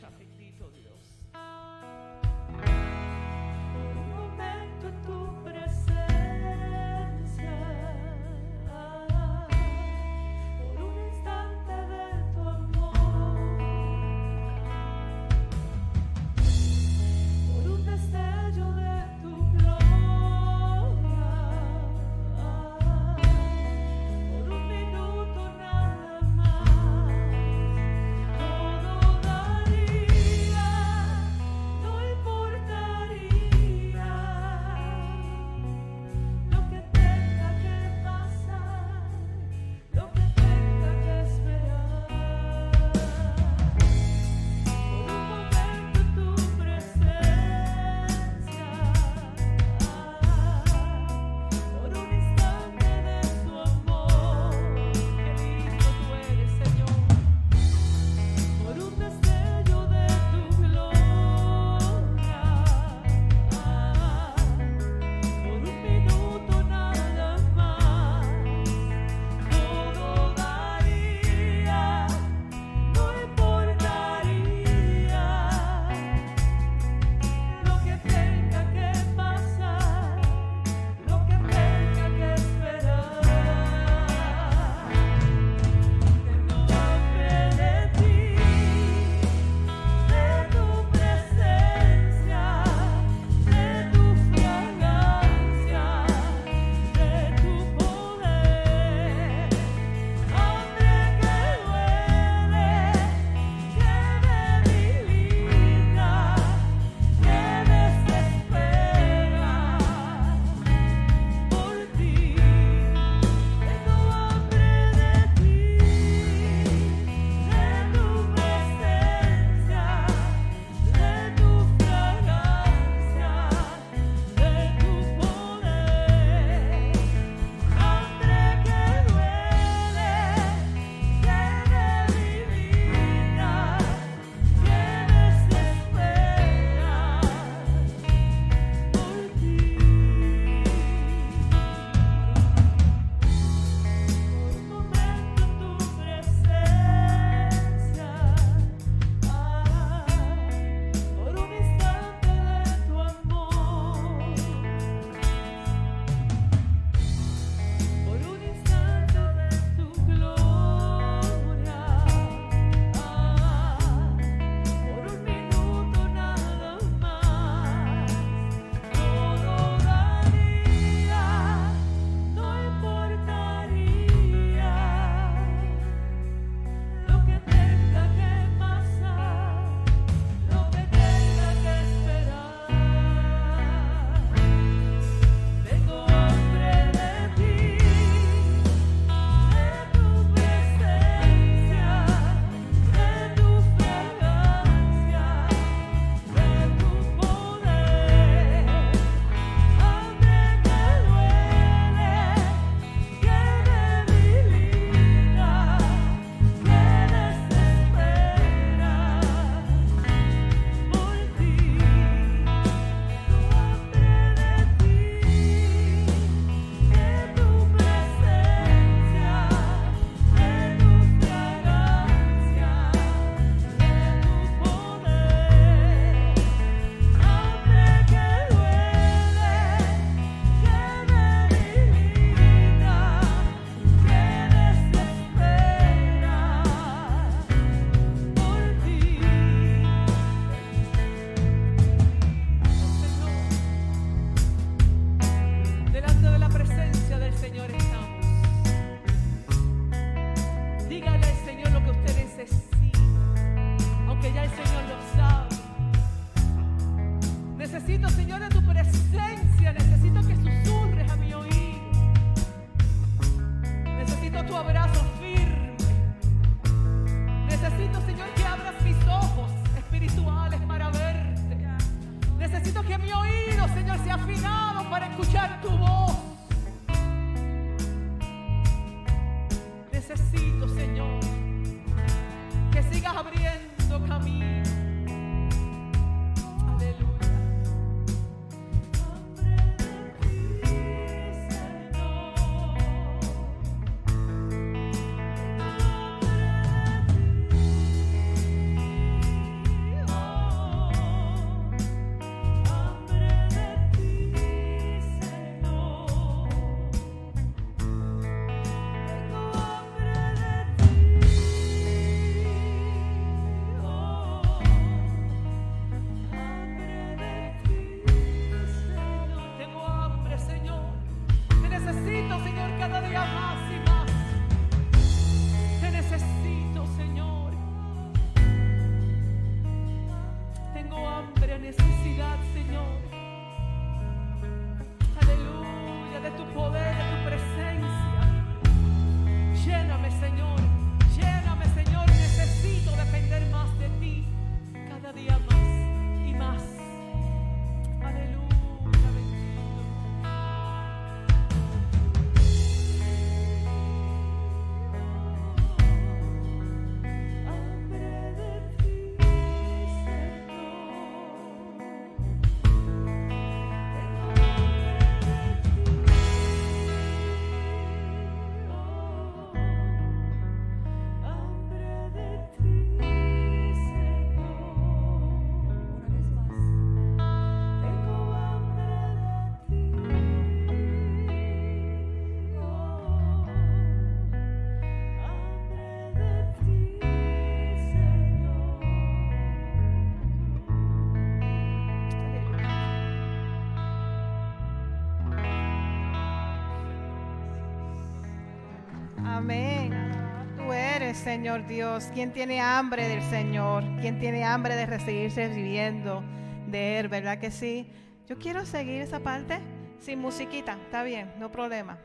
Señor 401.21 401.67
Dios, 401.67 402.11
quien 402.15 402.33
tiene 402.33 402.63
hambre 402.63 403.07
del 403.07 403.23
Señor, 403.23 403.85
quien 404.01 404.19
tiene 404.19 404.43
hambre 404.43 404.75
de 404.75 404.87
recibirse 404.87 405.49
viviendo 405.49 406.25
de 406.67 406.99
Él, 406.99 407.09
¿verdad 407.09 407.39
que 407.39 407.51
sí? 407.51 407.87
Yo 408.27 408.39
quiero 408.39 408.65
seguir 408.65 409.03
esa 409.03 409.21
parte 409.21 409.61
sin 409.99 410.19
musiquita, 410.19 410.79
está 410.83 411.03
bien, 411.03 411.31
no 411.39 411.53
problema. 411.53 411.99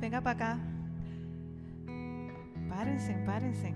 Venga 0.00 0.20
para 0.20 0.34
acá. 0.34 0.58
Párense, 2.68 3.14
párense. 3.24 3.72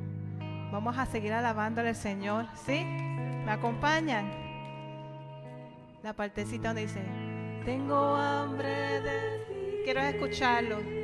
Vamos 0.72 0.98
a 0.98 1.06
seguir 1.06 1.32
alabando 1.32 1.82
al 1.82 1.94
Señor, 1.94 2.46
¿sí? 2.66 2.84
¿Me 2.84 3.52
acompañan? 3.52 4.28
La 6.02 6.14
partecita 6.14 6.68
donde 6.68 6.82
dice, 6.82 7.00
tengo 7.64 8.16
hambre 8.16 9.00
de 9.02 9.38
ti. 9.46 9.82
Quiero 9.84 10.00
escucharlo. 10.00 11.01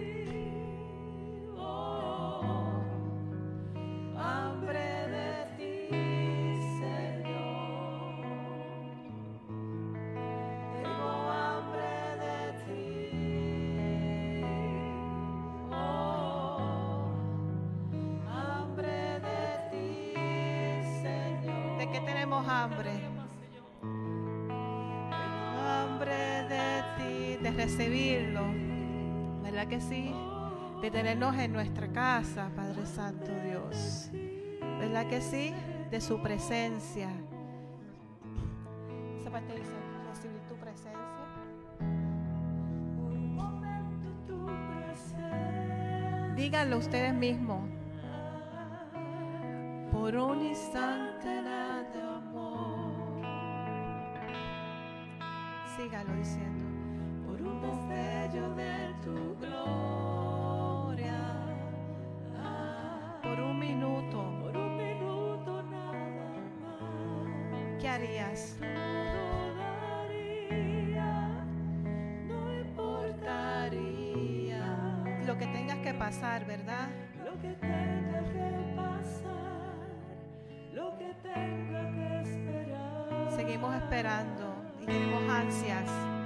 En 31.39 31.53
nuestra 31.53 31.87
casa, 31.89 32.51
Padre 32.57 32.85
Santo 32.85 33.31
Dios. 33.45 34.11
¿Verdad 34.61 35.07
que 35.07 35.21
sí? 35.21 35.55
De 35.91 36.01
su 36.01 36.21
presencia. 36.21 37.09
Esa 39.19 39.31
parte 39.31 39.55
dice, 39.55 39.73
recibir 40.09 40.41
tu 40.49 40.55
presencia. 40.57 40.99
Díganlo 46.35 46.79
ustedes 46.79 47.15
mismos. 47.15 47.69
Por 49.93 50.17
un 50.17 50.45
instante 50.45 51.29
de 51.29 52.03
amor. 52.03 53.21
Sígalo 55.77 56.15
diciendo. 56.15 56.65
Por 57.27 57.43
un 57.43 57.61
destello 57.61 58.55
de 58.55 58.95
tu 59.03 59.37
gloria. 59.39 59.88
Importaría 72.61 75.05
lo 75.27 75.37
que 75.37 75.47
tengas 75.47 75.79
que 75.79 75.95
pasar, 75.95 76.47
¿verdad? 76.47 76.91
Lo 77.25 77.33
que 77.41 77.55
tenga 77.55 78.23
que 78.33 78.77
pasar, 78.77 79.89
lo 80.73 80.97
que 80.99 81.13
tenga 81.23 81.91
que 81.91 82.21
esperar. 82.23 83.33
Seguimos 83.33 83.75
esperando 83.75 84.55
y 84.81 84.87
tenemos 84.87 85.29
ansias. 85.31 86.18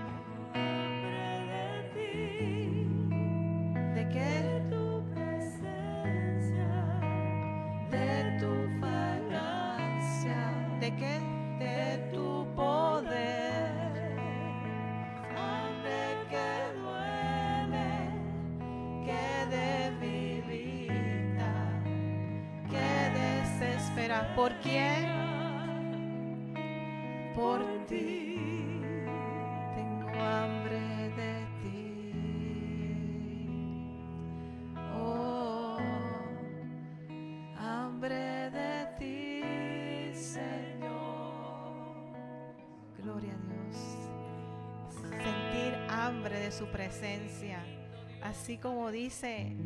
Presencia. 47.07 47.59
Así 48.23 48.59
como 48.59 48.93
dice 48.93 49.57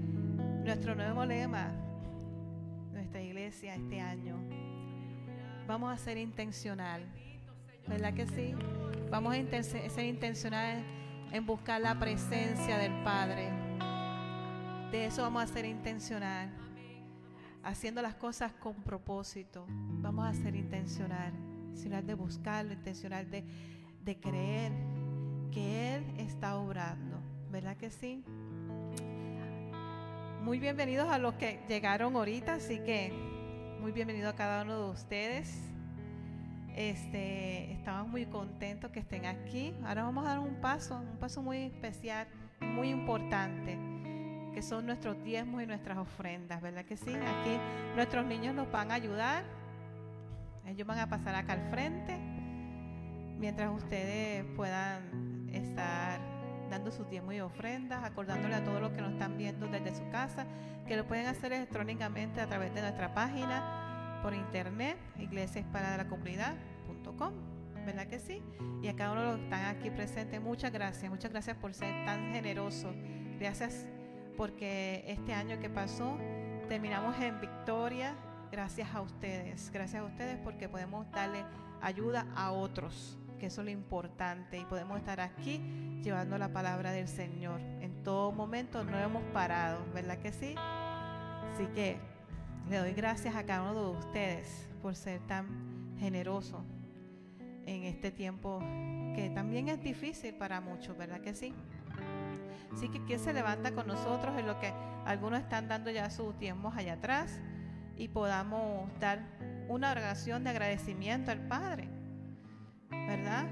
nuestro 0.64 0.94
nuevo 0.94 1.26
lema, 1.26 1.70
nuestra 2.92 3.20
iglesia 3.20 3.74
este 3.74 4.00
año. 4.00 4.38
Vamos 5.66 5.92
a 5.92 5.98
ser 5.98 6.16
intencional. 6.16 7.02
¿Verdad 7.86 8.14
que 8.14 8.26
sí? 8.26 8.54
Vamos 9.10 9.34
a 9.34 9.38
intense- 9.38 9.86
ser 9.90 10.06
intencionales 10.06 10.82
en 11.30 11.44
buscar 11.44 11.78
la 11.82 11.98
presencia 11.98 12.78
del 12.78 13.02
Padre. 13.04 13.50
De 14.90 15.04
eso 15.04 15.20
vamos 15.20 15.42
a 15.42 15.46
ser 15.46 15.66
intencional. 15.66 16.50
Haciendo 17.62 18.00
las 18.00 18.14
cosas 18.14 18.52
con 18.54 18.76
propósito. 18.82 19.66
Vamos 19.68 20.24
a 20.24 20.32
ser 20.32 20.54
intencional. 20.56 21.34
Intencional 21.66 22.06
de 22.06 22.14
buscarlo, 22.14 22.72
intencional 22.72 23.30
de, 23.30 23.44
de 24.02 24.18
creer 24.18 24.72
que 25.52 25.96
Él 25.96 26.04
está 26.16 26.56
obrando. 26.56 27.15
¿Verdad 27.50 27.76
que 27.76 27.90
sí? 27.90 28.24
Muy 30.42 30.58
bienvenidos 30.58 31.08
a 31.08 31.18
los 31.18 31.34
que 31.34 31.60
llegaron 31.68 32.16
ahorita, 32.16 32.54
así 32.54 32.78
que 32.80 33.12
muy 33.80 33.92
bienvenido 33.92 34.28
a 34.28 34.34
cada 34.34 34.62
uno 34.62 34.86
de 34.86 34.90
ustedes. 34.90 35.58
Este, 36.74 37.72
estamos 37.72 38.08
muy 38.08 38.26
contentos 38.26 38.90
que 38.90 39.00
estén 39.00 39.26
aquí. 39.26 39.74
Ahora 39.84 40.02
vamos 40.02 40.26
a 40.26 40.30
dar 40.30 40.38
un 40.40 40.60
paso, 40.60 40.98
un 40.98 41.18
paso 41.18 41.40
muy 41.40 41.58
especial, 41.64 42.26
muy 42.60 42.90
importante, 42.90 43.78
que 44.52 44.60
son 44.62 44.86
nuestros 44.86 45.22
diezmos 45.22 45.62
y 45.62 45.66
nuestras 45.66 45.98
ofrendas, 45.98 46.60
¿verdad 46.60 46.84
que 46.84 46.96
sí? 46.96 47.10
Aquí 47.10 47.58
nuestros 47.94 48.26
niños 48.26 48.54
nos 48.54 48.70
van 48.70 48.90
a 48.90 48.94
ayudar. 48.94 49.44
Ellos 50.66 50.86
van 50.86 50.98
a 50.98 51.08
pasar 51.08 51.34
acá 51.36 51.52
al 51.52 51.70
frente 51.70 52.18
mientras 53.38 53.70
ustedes 53.70 54.44
puedan 54.56 55.48
estar 55.52 56.20
dando 56.70 56.90
sus 56.90 57.08
diezmos 57.08 57.34
y 57.34 57.40
ofrendas, 57.40 58.04
acordándole 58.04 58.54
a 58.54 58.64
todos 58.64 58.80
los 58.80 58.92
que 58.92 59.00
nos 59.00 59.12
están 59.12 59.36
viendo 59.36 59.66
desde 59.66 59.94
su 59.94 60.08
casa, 60.10 60.46
que 60.86 60.96
lo 60.96 61.06
pueden 61.06 61.26
hacer 61.26 61.52
electrónicamente 61.52 62.40
a 62.40 62.46
través 62.46 62.74
de 62.74 62.80
nuestra 62.80 63.14
página 63.14 64.20
por 64.22 64.34
internet, 64.34 64.96
iglesiasparalacomunidad.com, 65.18 67.32
¿verdad 67.84 68.06
que 68.06 68.18
sí? 68.18 68.42
Y 68.82 68.88
a 68.88 68.96
cada 68.96 69.12
uno 69.12 69.20
de 69.20 69.26
los 69.28 69.36
que 69.36 69.44
están 69.44 69.66
aquí 69.66 69.90
presentes, 69.90 70.40
muchas 70.40 70.72
gracias, 70.72 71.10
muchas 71.10 71.30
gracias 71.30 71.56
por 71.56 71.74
ser 71.74 72.04
tan 72.04 72.32
generosos, 72.32 72.94
gracias 73.38 73.86
porque 74.36 75.04
este 75.06 75.32
año 75.32 75.58
que 75.60 75.70
pasó 75.70 76.18
terminamos 76.68 77.18
en 77.20 77.40
victoria, 77.40 78.14
gracias 78.50 78.92
a 78.94 79.00
ustedes, 79.00 79.70
gracias 79.72 80.02
a 80.02 80.04
ustedes 80.04 80.38
porque 80.42 80.68
podemos 80.68 81.10
darle 81.10 81.44
ayuda 81.80 82.26
a 82.34 82.52
otros, 82.52 83.18
que 83.38 83.46
eso 83.46 83.60
es 83.60 83.66
lo 83.66 83.70
importante, 83.70 84.58
y 84.58 84.64
podemos 84.64 84.98
estar 84.98 85.20
aquí 85.20 85.58
llevando 86.02 86.38
la 86.38 86.52
palabra 86.52 86.92
del 86.92 87.08
Señor. 87.08 87.60
En 87.80 88.02
todo 88.02 88.32
momento 88.32 88.84
no 88.84 88.98
hemos 88.98 89.22
parado, 89.32 89.84
¿verdad 89.92 90.18
que 90.18 90.32
sí? 90.32 90.54
Así 91.52 91.66
que 91.74 91.98
le 92.68 92.78
doy 92.78 92.92
gracias 92.92 93.34
a 93.34 93.44
cada 93.44 93.70
uno 93.70 93.92
de 93.92 93.98
ustedes 93.98 94.68
por 94.82 94.94
ser 94.94 95.20
tan 95.26 95.96
generoso 95.98 96.64
en 97.66 97.84
este 97.84 98.10
tiempo 98.10 98.60
que 99.14 99.30
también 99.34 99.68
es 99.68 99.82
difícil 99.82 100.34
para 100.34 100.60
muchos, 100.60 100.96
¿verdad 100.96 101.20
que 101.20 101.34
sí? 101.34 101.54
Así 102.72 102.88
que 102.88 103.02
quien 103.04 103.18
se 103.18 103.32
levanta 103.32 103.72
con 103.72 103.86
nosotros 103.86 104.38
en 104.38 104.46
lo 104.46 104.58
que 104.60 104.72
algunos 105.06 105.40
están 105.40 105.68
dando 105.68 105.90
ya 105.90 106.10
sus 106.10 106.36
tiempos 106.38 106.76
allá 106.76 106.94
atrás 106.94 107.40
y 107.96 108.08
podamos 108.08 108.90
dar 109.00 109.20
una 109.68 109.90
oración 109.90 110.44
de 110.44 110.50
agradecimiento 110.50 111.30
al 111.30 111.40
Padre, 111.48 111.88
¿verdad? 113.06 113.46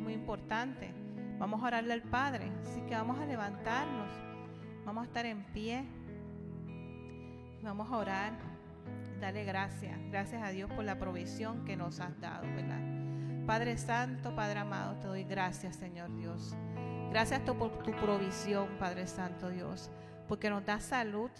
Muy 0.00 0.12
importante. 0.12 0.92
Vamos 1.38 1.62
a 1.62 1.66
orarle 1.66 1.92
al 1.92 2.02
Padre, 2.02 2.52
así 2.62 2.80
que 2.82 2.94
vamos 2.94 3.18
a 3.18 3.26
levantarnos, 3.26 4.10
vamos 4.84 5.02
a 5.02 5.06
estar 5.06 5.26
en 5.26 5.42
pie, 5.46 5.84
vamos 7.62 7.90
a 7.90 7.96
orar, 7.96 8.32
darle 9.20 9.44
gracias, 9.44 9.98
gracias 10.10 10.42
a 10.42 10.50
Dios 10.50 10.70
por 10.70 10.84
la 10.84 10.98
provisión 10.98 11.64
que 11.64 11.76
nos 11.76 12.00
has 12.00 12.20
dado, 12.20 12.42
¿verdad? 12.54 12.80
Padre 13.46 13.76
Santo, 13.76 14.34
Padre 14.36 14.60
amado, 14.60 14.96
te 15.00 15.08
doy 15.08 15.24
gracias, 15.24 15.76
Señor 15.76 16.14
Dios. 16.16 16.56
Gracias 17.10 17.40
por 17.40 17.82
tu 17.82 17.90
provisión, 17.92 18.68
Padre 18.78 19.06
Santo 19.06 19.50
Dios, 19.50 19.90
porque 20.28 20.48
nos 20.48 20.64
das 20.64 20.84
salud, 20.84 21.30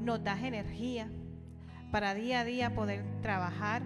nos 0.00 0.22
das 0.22 0.42
energía 0.42 1.08
para 1.90 2.14
día 2.14 2.40
a 2.40 2.44
día 2.44 2.74
poder 2.74 3.04
trabajar, 3.20 3.82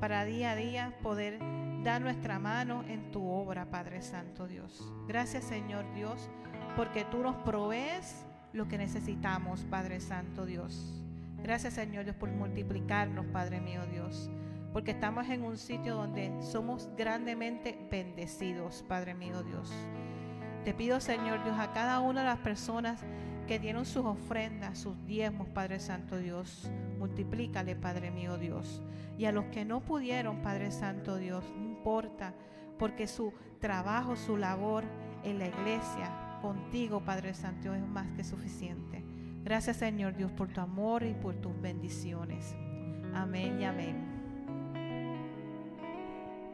para 0.00 0.24
día 0.24 0.52
a 0.52 0.54
día 0.54 0.94
poder 1.02 1.40
dar 1.82 2.00
nuestra 2.02 2.38
mano 2.38 2.82
en 2.88 3.10
tu 3.10 3.26
obra, 3.26 3.70
Padre 3.70 4.02
Santo 4.02 4.46
Dios. 4.46 4.92
Gracias, 5.06 5.44
Señor 5.44 5.84
Dios, 5.94 6.28
porque 6.76 7.04
tú 7.04 7.18
nos 7.18 7.36
provees 7.36 8.26
lo 8.52 8.68
que 8.68 8.78
necesitamos, 8.78 9.64
Padre 9.64 10.00
Santo 10.00 10.46
Dios. 10.46 11.02
Gracias, 11.42 11.74
Señor 11.74 12.04
Dios, 12.04 12.16
por 12.16 12.30
multiplicarnos, 12.30 13.26
Padre 13.26 13.60
mío 13.60 13.82
Dios, 13.86 14.28
porque 14.72 14.90
estamos 14.90 15.28
en 15.28 15.42
un 15.42 15.56
sitio 15.56 15.94
donde 15.94 16.32
somos 16.42 16.88
grandemente 16.96 17.78
bendecidos, 17.90 18.84
Padre 18.88 19.14
mío 19.14 19.42
Dios. 19.42 19.72
Te 20.64 20.74
pido, 20.74 21.00
Señor 21.00 21.44
Dios, 21.44 21.58
a 21.58 21.72
cada 21.72 22.00
una 22.00 22.20
de 22.22 22.26
las 22.26 22.38
personas 22.38 23.04
que 23.46 23.58
dieron 23.58 23.86
sus 23.86 24.04
ofrendas, 24.04 24.78
sus 24.78 25.06
diezmos, 25.06 25.48
Padre 25.48 25.78
Santo 25.80 26.18
Dios, 26.18 26.70
multiplícale, 26.98 27.76
Padre 27.76 28.10
mío 28.10 28.36
Dios. 28.36 28.82
Y 29.16 29.24
a 29.24 29.32
los 29.32 29.46
que 29.46 29.64
no 29.64 29.80
pudieron, 29.80 30.42
Padre 30.42 30.70
Santo 30.70 31.16
Dios, 31.16 31.44
importa, 31.78 32.34
porque 32.78 33.06
su 33.06 33.32
trabajo, 33.60 34.16
su 34.16 34.36
labor 34.36 34.84
en 35.22 35.38
la 35.38 35.46
iglesia, 35.46 36.38
contigo, 36.42 37.00
Padre 37.00 37.34
Santo 37.34 37.74
es 37.74 37.82
más 37.82 38.06
que 38.16 38.24
suficiente. 38.24 39.04
Gracias, 39.44 39.76
Señor 39.78 40.16
Dios, 40.16 40.32
por 40.32 40.48
tu 40.48 40.60
amor 40.60 41.02
y 41.04 41.14
por 41.14 41.36
tus 41.36 41.58
bendiciones. 41.60 42.54
Amén 43.14 43.60
y 43.60 43.64
amén. 43.64 43.96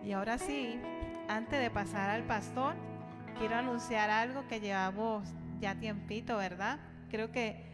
Y 0.04 0.12
ahora 0.12 0.38
sí, 0.38 0.78
antes 1.28 1.60
de 1.60 1.70
pasar 1.70 2.10
al 2.10 2.24
pastor, 2.24 2.74
quiero 3.38 3.56
anunciar 3.56 4.10
algo 4.10 4.46
que 4.48 4.60
llevamos 4.60 5.28
ya 5.60 5.74
tiempito, 5.74 6.36
¿verdad? 6.36 6.78
Creo 7.10 7.32
que 7.32 7.64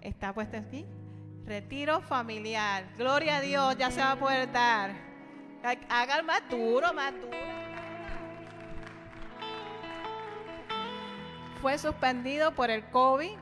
está 0.00 0.32
puesto 0.34 0.56
aquí. 0.56 0.84
Retiro 1.44 2.00
familiar. 2.00 2.84
Gloria 2.98 3.36
a 3.36 3.40
Dios, 3.40 3.76
ya 3.78 3.90
se 3.90 4.00
va 4.00 4.12
a 4.12 4.18
poder 4.18 4.50
dar. 4.52 5.11
Ha- 5.64 6.02
Hagan 6.02 6.26
más 6.26 6.42
duro, 6.50 6.92
más 6.92 7.12
duro. 7.14 7.36
Fue 11.60 11.78
suspendido 11.78 12.52
por 12.54 12.70
el 12.70 12.84
COVID, 12.90 13.36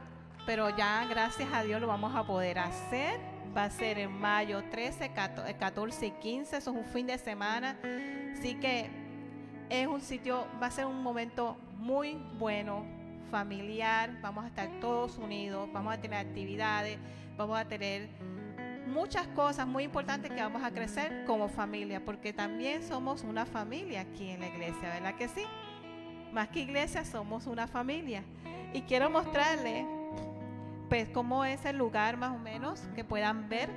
pero 0.45 0.77
ya 0.77 1.07
gracias 1.07 1.49
a 1.53 1.63
Dios 1.63 1.81
lo 1.81 1.87
vamos 1.87 2.15
a 2.15 2.25
poder 2.25 2.59
hacer. 2.59 3.19
Va 3.57 3.65
a 3.65 3.71
ser 3.71 3.99
en 3.99 4.13
mayo 4.13 4.63
13, 4.71 5.13
14 5.13 5.57
14 5.57 6.07
y 6.07 6.11
15, 6.13 6.57
eso 6.59 6.71
es 6.71 6.77
un 6.77 6.85
fin 6.85 7.07
de 7.07 7.19
semana. 7.19 7.79
Así 8.35 8.55
que 8.61 8.91
es 9.71 9.87
un 9.87 10.01
sitio, 10.01 10.47
va 10.63 10.67
a 10.67 10.71
ser 10.71 10.85
un 10.87 11.03
momento 11.03 11.57
muy 11.79 12.15
bueno, 12.39 12.85
familiar, 13.31 14.21
vamos 14.21 14.45
a 14.45 14.49
estar 14.49 14.69
todos 14.81 15.17
unidos, 15.17 15.69
vamos 15.73 15.95
a 15.95 16.01
tener 16.01 16.19
actividades, 16.19 16.99
vamos 17.37 17.59
a 17.59 17.65
tener 17.65 18.09
muchas 18.91 19.27
cosas 19.29 19.67
muy 19.67 19.85
importantes 19.85 20.31
que 20.31 20.41
vamos 20.41 20.63
a 20.63 20.71
crecer 20.71 21.25
como 21.27 21.49
familia, 21.49 22.05
porque 22.05 22.33
también 22.33 22.83
somos 22.83 23.23
una 23.23 23.47
familia 23.47 24.03
aquí 24.03 24.31
en 24.31 24.41
la 24.41 24.49
iglesia, 24.49 24.89
¿verdad 24.95 25.15
que 25.15 25.29
sí? 25.29 25.43
Más 26.33 26.49
que 26.49 26.61
iglesia, 26.61 27.05
somos 27.05 27.47
una 27.47 27.67
familia. 27.67 28.23
Y 28.73 28.83
quiero 28.83 29.09
mostrarles, 29.11 29.87
pues, 30.89 31.09
cómo 31.09 31.45
es 31.45 31.65
el 31.65 31.77
lugar 31.77 32.17
más 32.17 32.33
o 32.33 32.39
menos, 32.39 32.81
que 32.95 33.05
puedan 33.05 33.49
ver. 33.49 33.71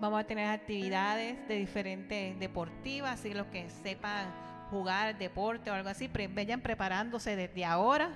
Vamos 0.00 0.20
a 0.20 0.24
tener 0.24 0.48
actividades 0.48 1.46
de 1.46 1.56
diferentes 1.56 2.38
deportivas, 2.38 3.20
así 3.20 3.34
los 3.34 3.46
que 3.46 3.68
sepan 3.68 4.26
jugar 4.70 5.18
deporte 5.18 5.70
o 5.70 5.74
algo 5.74 5.88
así, 5.88 6.08
vayan 6.08 6.60
preparándose 6.60 7.36
desde 7.36 7.64
ahora, 7.64 8.10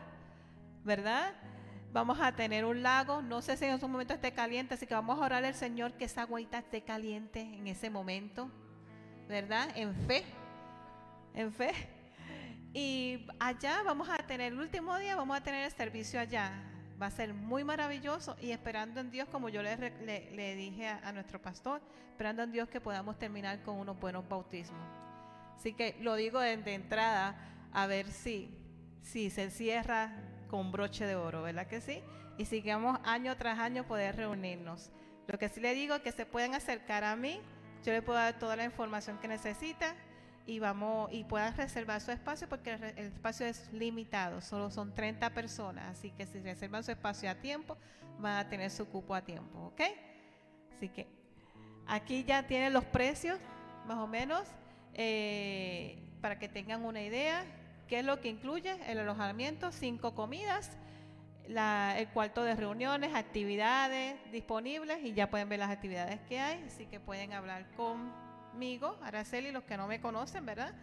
¿verdad? 0.84 1.32
Vamos 1.94 2.18
a 2.20 2.32
tener 2.32 2.64
un 2.64 2.82
lago, 2.82 3.22
no 3.22 3.40
sé 3.40 3.56
si 3.56 3.64
en 3.66 3.74
ese 3.74 3.86
momento 3.86 4.14
esté 4.14 4.32
caliente, 4.32 4.74
así 4.74 4.84
que 4.84 4.94
vamos 4.94 5.16
a 5.16 5.22
orar 5.24 5.44
al 5.44 5.54
Señor 5.54 5.92
que 5.92 6.04
esa 6.06 6.22
agüita 6.22 6.58
esté 6.58 6.82
caliente 6.82 7.40
en 7.40 7.68
ese 7.68 7.88
momento, 7.88 8.50
¿verdad? 9.28 9.68
En 9.76 9.94
fe, 9.94 10.24
en 11.34 11.52
fe. 11.52 11.70
Y 12.72 13.24
allá 13.38 13.82
vamos 13.84 14.08
a 14.10 14.16
tener, 14.18 14.52
el 14.52 14.58
último 14.58 14.98
día 14.98 15.14
vamos 15.14 15.36
a 15.36 15.40
tener 15.40 15.64
el 15.66 15.70
servicio 15.70 16.18
allá. 16.18 16.50
Va 17.00 17.06
a 17.06 17.10
ser 17.12 17.32
muy 17.32 17.62
maravilloso 17.62 18.36
y 18.40 18.50
esperando 18.50 18.98
en 19.00 19.12
Dios, 19.12 19.28
como 19.28 19.48
yo 19.48 19.62
le, 19.62 19.76
le- 19.76 20.30
le 20.32 20.56
dije 20.56 20.88
a, 20.88 20.98
a 21.08 21.12
nuestro 21.12 21.40
pastor, 21.40 21.80
esperando 22.10 22.42
en 22.42 22.50
Dios 22.50 22.68
que 22.68 22.80
podamos 22.80 23.16
terminar 23.20 23.62
con 23.62 23.76
unos 23.78 23.98
buenos 24.00 24.28
bautismos. 24.28 24.82
Así 25.56 25.72
que 25.74 25.96
lo 26.00 26.16
digo 26.16 26.40
desde 26.40 26.74
entrada, 26.74 27.36
a 27.72 27.86
ver 27.86 28.10
si, 28.10 28.50
si 29.02 29.30
se 29.30 29.50
cierra 29.50 30.12
con 30.54 30.70
broche 30.70 31.04
de 31.04 31.16
oro, 31.16 31.42
¿verdad 31.42 31.66
que 31.66 31.80
sí? 31.80 32.00
Y 32.38 32.44
sigamos 32.44 33.00
año 33.02 33.36
tras 33.36 33.58
año 33.58 33.88
poder 33.88 34.14
reunirnos. 34.14 34.92
Lo 35.26 35.36
que 35.36 35.48
sí 35.48 35.60
le 35.60 35.74
digo 35.74 35.96
es 35.96 36.02
que 36.02 36.12
se 36.12 36.26
pueden 36.26 36.54
acercar 36.54 37.02
a 37.02 37.16
mí, 37.16 37.40
yo 37.82 37.90
le 37.90 38.02
puedo 38.02 38.20
dar 38.20 38.38
toda 38.38 38.54
la 38.54 38.62
información 38.62 39.18
que 39.18 39.26
necesita 39.26 39.96
y 40.46 40.60
vamos 40.60 41.12
y 41.12 41.24
puedan 41.24 41.56
reservar 41.56 42.00
su 42.00 42.12
espacio 42.12 42.48
porque 42.48 42.74
el, 42.74 42.84
espacio 42.84 43.46
es 43.46 43.68
limitado, 43.72 44.40
solo 44.40 44.70
son 44.70 44.94
30 44.94 45.30
personas, 45.30 45.98
así 45.98 46.12
que 46.12 46.24
si 46.24 46.38
reservan 46.38 46.84
su 46.84 46.92
espacio 46.92 47.28
a 47.28 47.34
tiempo, 47.34 47.76
van 48.20 48.36
a 48.36 48.48
tener 48.48 48.70
su 48.70 48.86
cupo 48.86 49.12
a 49.16 49.22
tiempo, 49.22 49.58
¿ok? 49.58 49.80
Así 50.76 50.88
que 50.88 51.08
aquí 51.88 52.22
ya 52.22 52.46
tienen 52.46 52.72
los 52.72 52.84
precios, 52.84 53.40
más 53.88 53.98
o 53.98 54.06
menos. 54.06 54.46
Eh, 54.92 55.98
para 56.20 56.38
que 56.38 56.48
tengan 56.48 56.84
una 56.84 57.02
idea, 57.02 57.44
¿qué 57.88 58.00
es 58.00 58.04
lo 58.04 58.20
que 58.20 58.28
incluye 58.28 58.76
el 58.90 58.98
alojamiento? 58.98 59.72
Cinco 59.72 60.14
comidas, 60.14 60.76
la- 61.48 61.98
el 61.98 62.08
cuarto 62.08 62.42
de 62.42 62.54
reuniones, 62.54 63.14
actividades 63.14 64.16
disponibles 64.32 65.02
y 65.04 65.12
ya 65.12 65.28
pueden 65.30 65.48
ver 65.48 65.58
las 65.58 65.70
actividades 65.70 66.20
que 66.22 66.40
hay, 66.40 66.62
así 66.66 66.86
que 66.86 67.00
pueden 67.00 67.32
hablar 67.32 67.66
conmigo, 67.76 68.98
Araceli, 69.02 69.52
los 69.52 69.64
que 69.64 69.76
no 69.76 69.86
me 69.86 70.00
conocen, 70.00 70.46
¿verdad? 70.46 70.74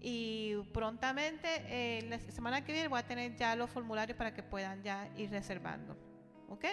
Y 0.00 0.56
prontamente, 0.74 1.48
eh, 1.68 2.02
la 2.08 2.18
semana 2.18 2.64
que 2.64 2.72
viene 2.72 2.88
voy 2.88 2.98
a 2.98 3.06
tener 3.06 3.36
ya 3.36 3.54
los 3.56 3.70
formularios 3.70 4.18
para 4.18 4.34
que 4.34 4.42
puedan 4.42 4.82
ya 4.82 5.08
ir 5.16 5.30
reservando, 5.30 5.96
¿ok? 6.48 6.64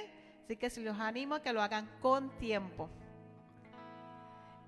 Así 0.43 0.57
que 0.57 0.69
si 0.71 0.83
los 0.83 0.99
animo 0.99 1.35
a 1.35 1.41
que 1.43 1.53
lo 1.53 1.61
hagan 1.61 1.87
con 2.01 2.31
tiempo. 2.39 2.89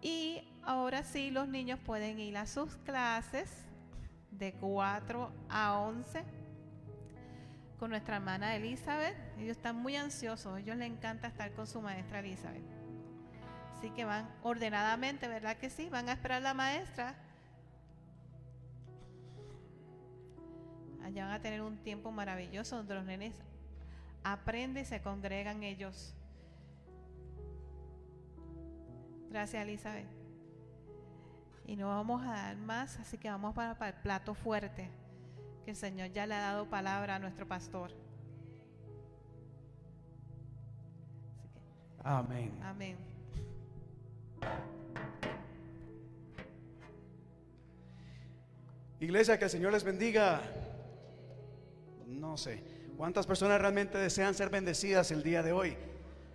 Y 0.02 0.42
ahora 0.64 1.04
sí, 1.04 1.32
los 1.32 1.48
niños 1.48 1.80
pueden 1.80 2.20
ir 2.20 2.38
a 2.38 2.46
sus 2.46 2.78
clases 2.78 3.68
de 4.32 4.54
4 4.54 5.32
a 5.50 5.80
11 5.80 6.24
con 7.78 7.90
nuestra 7.90 8.18
hermana 8.18 8.56
Elizabeth. 8.56 9.16
Ellos 9.38 9.58
están 9.58 9.76
muy 9.76 9.96
ansiosos, 9.96 10.54
a 10.54 10.60
ellos 10.60 10.78
les 10.78 10.90
encanta 10.90 11.28
estar 11.28 11.52
con 11.54 11.68
su 11.68 11.82
maestra 11.82 12.20
Elizabeth. 12.20 12.64
Así 13.78 13.90
que 13.90 14.06
van 14.06 14.30
ordenadamente, 14.44 15.28
¿verdad 15.28 15.58
que 15.58 15.70
sí? 15.70 15.90
Van 15.90 16.08
a 16.08 16.14
esperar 16.14 16.38
a 16.38 16.42
la 16.42 16.54
maestra. 16.54 17.16
Allá 21.04 21.26
van 21.26 21.34
a 21.34 21.42
tener 21.42 21.62
un 21.62 21.78
tiempo 21.78 22.12
maravilloso 22.12 22.78
donde 22.78 22.94
los 22.94 23.06
nenes 23.06 23.34
aprenden 24.24 24.84
y 24.84 24.86
se 24.86 25.02
congregan 25.02 25.64
ellos. 25.64 26.14
Gracias, 29.32 29.64
Elizabeth. 29.64 30.21
Y 31.66 31.76
no 31.76 31.88
vamos 31.88 32.22
a 32.24 32.32
dar 32.32 32.58
más, 32.58 32.98
así 32.98 33.18
que 33.18 33.30
vamos 33.30 33.54
para, 33.54 33.76
para 33.78 33.96
el 33.96 34.02
plato 34.02 34.34
fuerte, 34.34 34.90
que 35.64 35.72
el 35.72 35.78
Señor 35.78 36.12
ya 36.12 36.26
le 36.26 36.36
ha 36.36 36.40
dado 36.40 36.70
palabra 36.70 37.16
a 37.16 37.20
nuestro 37.20 37.48
pastor. 37.48 37.92
Así 41.34 41.50
que, 41.50 41.60
Amén. 42.04 42.60
amén. 42.64 42.98
Iglesia, 49.02 49.40
que 49.40 49.46
el 49.46 49.50
Señor 49.50 49.72
les 49.72 49.84
bendiga. 49.84 50.42
No 52.06 52.38
sé, 52.38 52.64
¿cuántas 52.98 53.26
personas 53.26 53.60
realmente 53.60 53.98
desean 53.98 54.36
ser 54.36 54.52
bendecidas 54.52 55.10
el 55.10 55.24
día 55.24 55.42
de 55.42 55.52
hoy? 55.54 55.76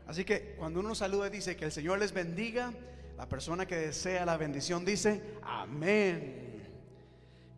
Así 0.09 0.25
que 0.25 0.57
cuando 0.59 0.81
uno 0.81 0.95
saluda 0.97 1.29
y 1.29 1.31
dice 1.31 1.57
que 1.57 1.67
el 1.67 1.73
Señor 1.73 2.01
les 2.01 2.13
bendiga, 2.13 2.73
la 3.17 3.29
persona 3.29 3.67
que 3.67 3.77
desea 3.77 4.25
la 4.27 4.37
bendición 4.37 4.85
dice, 4.85 5.23
amén. 5.43 6.63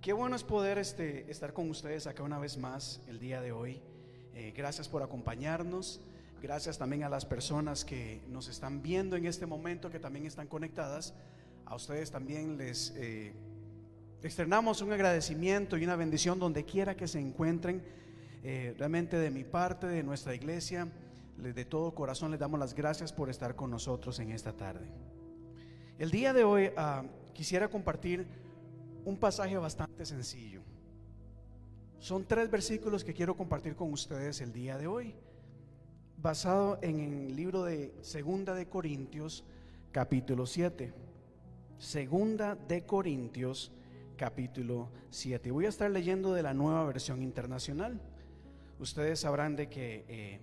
Qué 0.01 0.13
bueno 0.13 0.37
es 0.37 0.45
poder 0.45 0.79
este, 0.79 1.31
estar 1.31 1.53
con 1.53 1.69
ustedes 1.71 2.07
acá 2.07 2.23
una 2.23 2.39
vez 2.39 2.57
más 2.57 3.01
el 3.09 3.19
día 3.19 3.41
de 3.41 3.51
hoy. 3.53 3.81
Eh, 4.35 4.53
gracias 4.57 4.89
por 4.89 5.03
acompañarnos. 5.03 6.01
Gracias 6.41 6.79
también 6.79 7.03
a 7.03 7.09
las 7.09 7.25
personas 7.27 7.85
que 7.85 8.23
nos 8.29 8.49
están 8.49 8.81
viendo 8.81 9.17
en 9.17 9.27
este 9.27 9.45
momento, 9.47 9.91
que 9.91 9.99
también 9.99 10.25
están 10.25 10.47
conectadas. 10.47 11.13
A 11.67 11.75
ustedes 11.75 12.13
también 12.13 12.57
les 12.57 12.95
eh, 12.97 13.33
externamos 14.23 14.81
un 14.81 14.93
agradecimiento 14.93 15.77
y 15.77 15.83
una 15.85 15.97
bendición 15.97 16.39
donde 16.39 16.65
quiera 16.65 16.97
que 16.97 17.09
se 17.09 17.19
encuentren. 17.19 17.83
Eh, 18.45 18.77
realmente 18.79 19.17
de 19.17 19.31
mi 19.33 19.43
parte, 19.43 19.89
de 19.89 20.05
nuestra 20.05 20.33
iglesia, 20.37 20.87
le- 21.43 21.53
de 21.53 21.65
todo 21.65 21.93
corazón 21.93 22.31
les 22.31 22.39
damos 22.39 22.61
las 22.61 22.73
gracias 22.73 23.13
por 23.13 23.29
estar 23.29 23.57
con 23.57 23.73
nosotros 23.73 24.21
en 24.21 24.31
esta 24.31 24.53
tarde. 24.53 24.87
El 25.99 26.13
día 26.13 26.33
de 26.33 26.45
hoy 26.45 26.71
ah, 26.77 27.03
quisiera 27.35 27.67
compartir 27.67 28.25
un 29.05 29.17
pasaje 29.17 29.57
bastante 29.57 30.07
sencillo. 30.07 30.63
Son 31.99 32.25
tres 32.25 32.49
versículos 32.49 33.03
que 33.03 33.13
quiero 33.13 33.37
compartir 33.37 33.75
con 33.75 33.93
ustedes 33.93 34.41
el 34.41 34.53
día 34.53 34.79
de 34.79 34.87
hoy, 34.87 35.17
basado 36.17 36.79
en 36.83 37.01
el 37.01 37.35
libro 37.35 37.65
de 37.65 37.93
Segunda 38.01 38.55
de 38.55 38.69
Corintios, 38.69 39.45
capítulo 39.91 40.47
7. 40.47 40.93
Segunda 41.79 42.55
de 42.55 42.87
Corintios, 42.87 43.73
capítulo 44.17 44.91
7. 45.11 45.51
Voy 45.51 45.67
a 45.67 45.71
estar 45.71 45.91
leyendo 45.91 46.33
de 46.33 46.45
la 46.45 46.55
nueva 46.55 46.85
versión 46.85 47.25
internacional. 47.25 48.01
Ustedes 48.79 49.19
sabrán 49.19 49.57
de 49.57 49.69
que, 49.69 50.05
eh, 50.07 50.41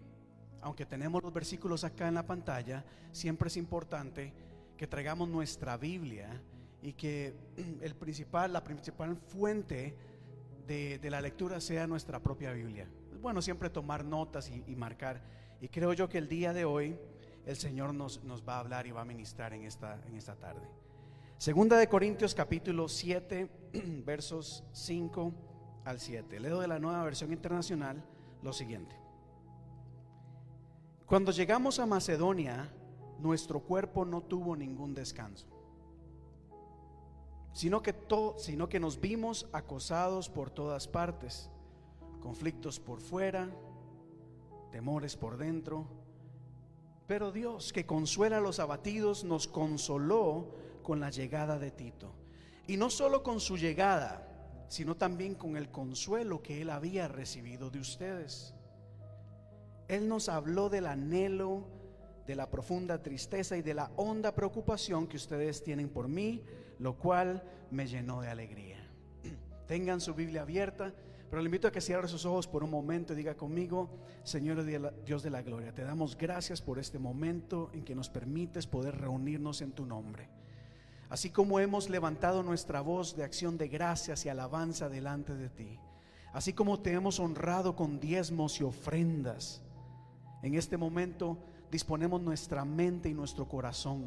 aunque 0.60 0.86
tenemos 0.86 1.24
los 1.24 1.32
versículos 1.32 1.86
acá 1.86 2.10
en 2.10 2.16
la 2.16 2.28
pantalla, 2.28 2.84
siempre 3.14 3.48
es 3.48 3.56
importante 3.56 4.34
que 4.78 4.88
traigamos 4.88 5.30
nuestra 5.30 5.78
Biblia 5.78 6.42
y 6.82 6.94
que 6.94 7.34
el 7.82 7.96
principal, 7.96 8.54
la 8.54 8.64
principal 8.64 9.16
fuente 9.16 9.96
de, 10.68 11.00
de 11.00 11.10
la 11.10 11.22
lectura 11.22 11.60
sea 11.60 11.88
nuestra 11.88 12.22
propia 12.22 12.52
Biblia. 12.54 12.88
Es 13.14 13.22
bueno 13.22 13.42
siempre 13.42 13.70
tomar 13.70 14.04
notas 14.04 14.50
y, 14.50 14.64
y 14.68 14.76
marcar. 14.76 15.22
Y 15.62 15.70
creo 15.70 15.94
yo 15.94 16.10
que 16.10 16.18
el 16.18 16.28
día 16.28 16.54
de 16.54 16.66
hoy 16.66 16.98
el 17.46 17.56
Señor 17.56 17.94
nos, 17.94 18.24
nos 18.24 18.48
va 18.48 18.56
a 18.56 18.60
hablar 18.60 18.88
y 18.88 18.92
va 18.92 19.02
a 19.02 19.06
ministrar 19.06 19.54
en 19.54 19.64
esta, 19.64 20.02
en 20.08 20.16
esta 20.16 20.36
tarde. 20.36 20.68
Segunda 21.38 21.78
de 21.78 21.88
Corintios 21.88 22.34
capítulo 22.34 22.88
7, 22.88 23.50
versos 24.06 24.64
5 24.72 25.34
al 25.86 26.00
7. 26.00 26.40
Leo 26.40 26.60
de 26.60 26.68
la 26.68 26.80
nueva 26.80 27.04
versión 27.04 27.32
internacional 27.32 28.04
lo 28.42 28.52
siguiente. 28.54 28.96
Cuando 31.06 31.32
llegamos 31.32 31.80
a 31.80 31.86
Macedonia, 31.86 32.72
nuestro 33.20 33.60
cuerpo 33.62 34.06
no 34.06 34.22
tuvo 34.22 34.56
ningún 34.56 34.94
descanso, 34.94 35.48
sino 37.54 37.82
que, 37.82 37.94
to- 37.94 38.36
sino 38.38 38.68
que 38.68 38.80
nos 38.80 39.00
vimos 39.00 39.48
acosados 39.54 40.30
por 40.30 40.50
todas 40.50 40.88
partes, 40.88 41.50
conflictos 42.22 42.80
por 42.80 43.00
fuera, 43.00 43.50
temores 44.72 45.16
por 45.16 45.38
dentro. 45.38 45.86
Pero 47.08 47.32
Dios, 47.32 47.72
que 47.72 47.86
consuela 47.86 48.38
a 48.38 48.42
los 48.42 48.60
abatidos, 48.60 49.24
nos 49.24 49.48
consoló 49.48 50.48
con 50.84 51.00
la 51.00 51.12
llegada 51.12 51.60
de 51.60 51.72
Tito. 51.72 52.12
Y 52.68 52.78
no 52.78 52.90
solo 52.90 53.22
con 53.22 53.40
su 53.40 53.58
llegada, 53.58 54.28
sino 54.68 54.96
también 54.98 55.36
con 55.36 55.56
el 55.56 55.70
consuelo 55.70 56.42
que 56.42 56.62
él 56.64 56.72
había 56.72 57.08
recibido 57.08 57.70
de 57.70 57.80
ustedes. 57.80 58.56
Él 59.88 60.10
nos 60.10 60.30
habló 60.30 60.68
del 60.70 60.88
anhelo, 60.88 61.64
de 62.28 62.36
la 62.36 62.50
profunda 62.50 63.02
tristeza 63.02 63.56
y 63.58 63.62
de 63.62 63.74
la 63.74 63.92
honda 63.96 64.34
preocupación 64.34 65.08
que 65.08 65.18
ustedes 65.18 65.64
tienen 65.64 65.90
por 65.90 66.08
mí, 66.08 66.44
lo 66.80 66.98
cual 66.98 67.44
me 67.72 67.88
llenó 67.88 68.22
de 68.22 68.30
alegría. 68.30 68.78
Tengan 69.68 70.02
su 70.02 70.14
Biblia 70.14 70.42
abierta, 70.42 70.94
pero 71.30 71.42
le 71.42 71.48
invito 71.48 71.68
a 71.68 71.72
que 71.72 71.82
cierre 71.82 72.08
sus 72.08 72.26
ojos 72.26 72.48
por 72.48 72.64
un 72.64 72.70
momento 72.70 73.14
y 73.14 73.18
diga 73.18 73.36
conmigo, 73.36 73.90
Señor 74.24 74.64
Dios 75.06 75.24
de 75.24 75.30
la 75.30 75.42
gloria, 75.42 75.74
te 75.74 75.84
damos 75.84 76.18
gracias 76.18 76.62
por 76.62 76.80
este 76.80 77.00
momento 77.00 77.70
en 77.74 77.84
que 77.84 77.96
nos 77.96 78.10
permites 78.10 78.68
poder 78.68 78.98
reunirnos 78.98 79.62
en 79.62 79.72
tu 79.72 79.86
nombre. 79.86 80.30
Así 81.10 81.30
como 81.30 81.60
hemos 81.60 81.90
levantado 81.90 82.42
nuestra 82.42 82.82
voz 82.82 83.16
de 83.16 83.24
acción 83.24 83.58
de 83.58 83.68
gracias 83.68 84.26
y 84.26 84.30
alabanza 84.30 84.90
delante 84.90 85.36
de 85.36 85.50
ti, 85.50 85.80
así 86.34 86.54
como 86.54 86.80
te 86.80 86.94
hemos 86.94 87.20
honrado 87.20 87.76
con 87.76 88.00
diezmos 88.00 88.60
y 88.60 88.64
ofrendas, 88.64 89.62
en 90.42 90.56
este 90.56 90.78
momento 90.78 91.38
disponemos 91.72 92.22
nuestra 92.22 92.66
mente 92.66 93.10
y 93.10 93.14
nuestro 93.14 93.48
corazón 93.48 94.06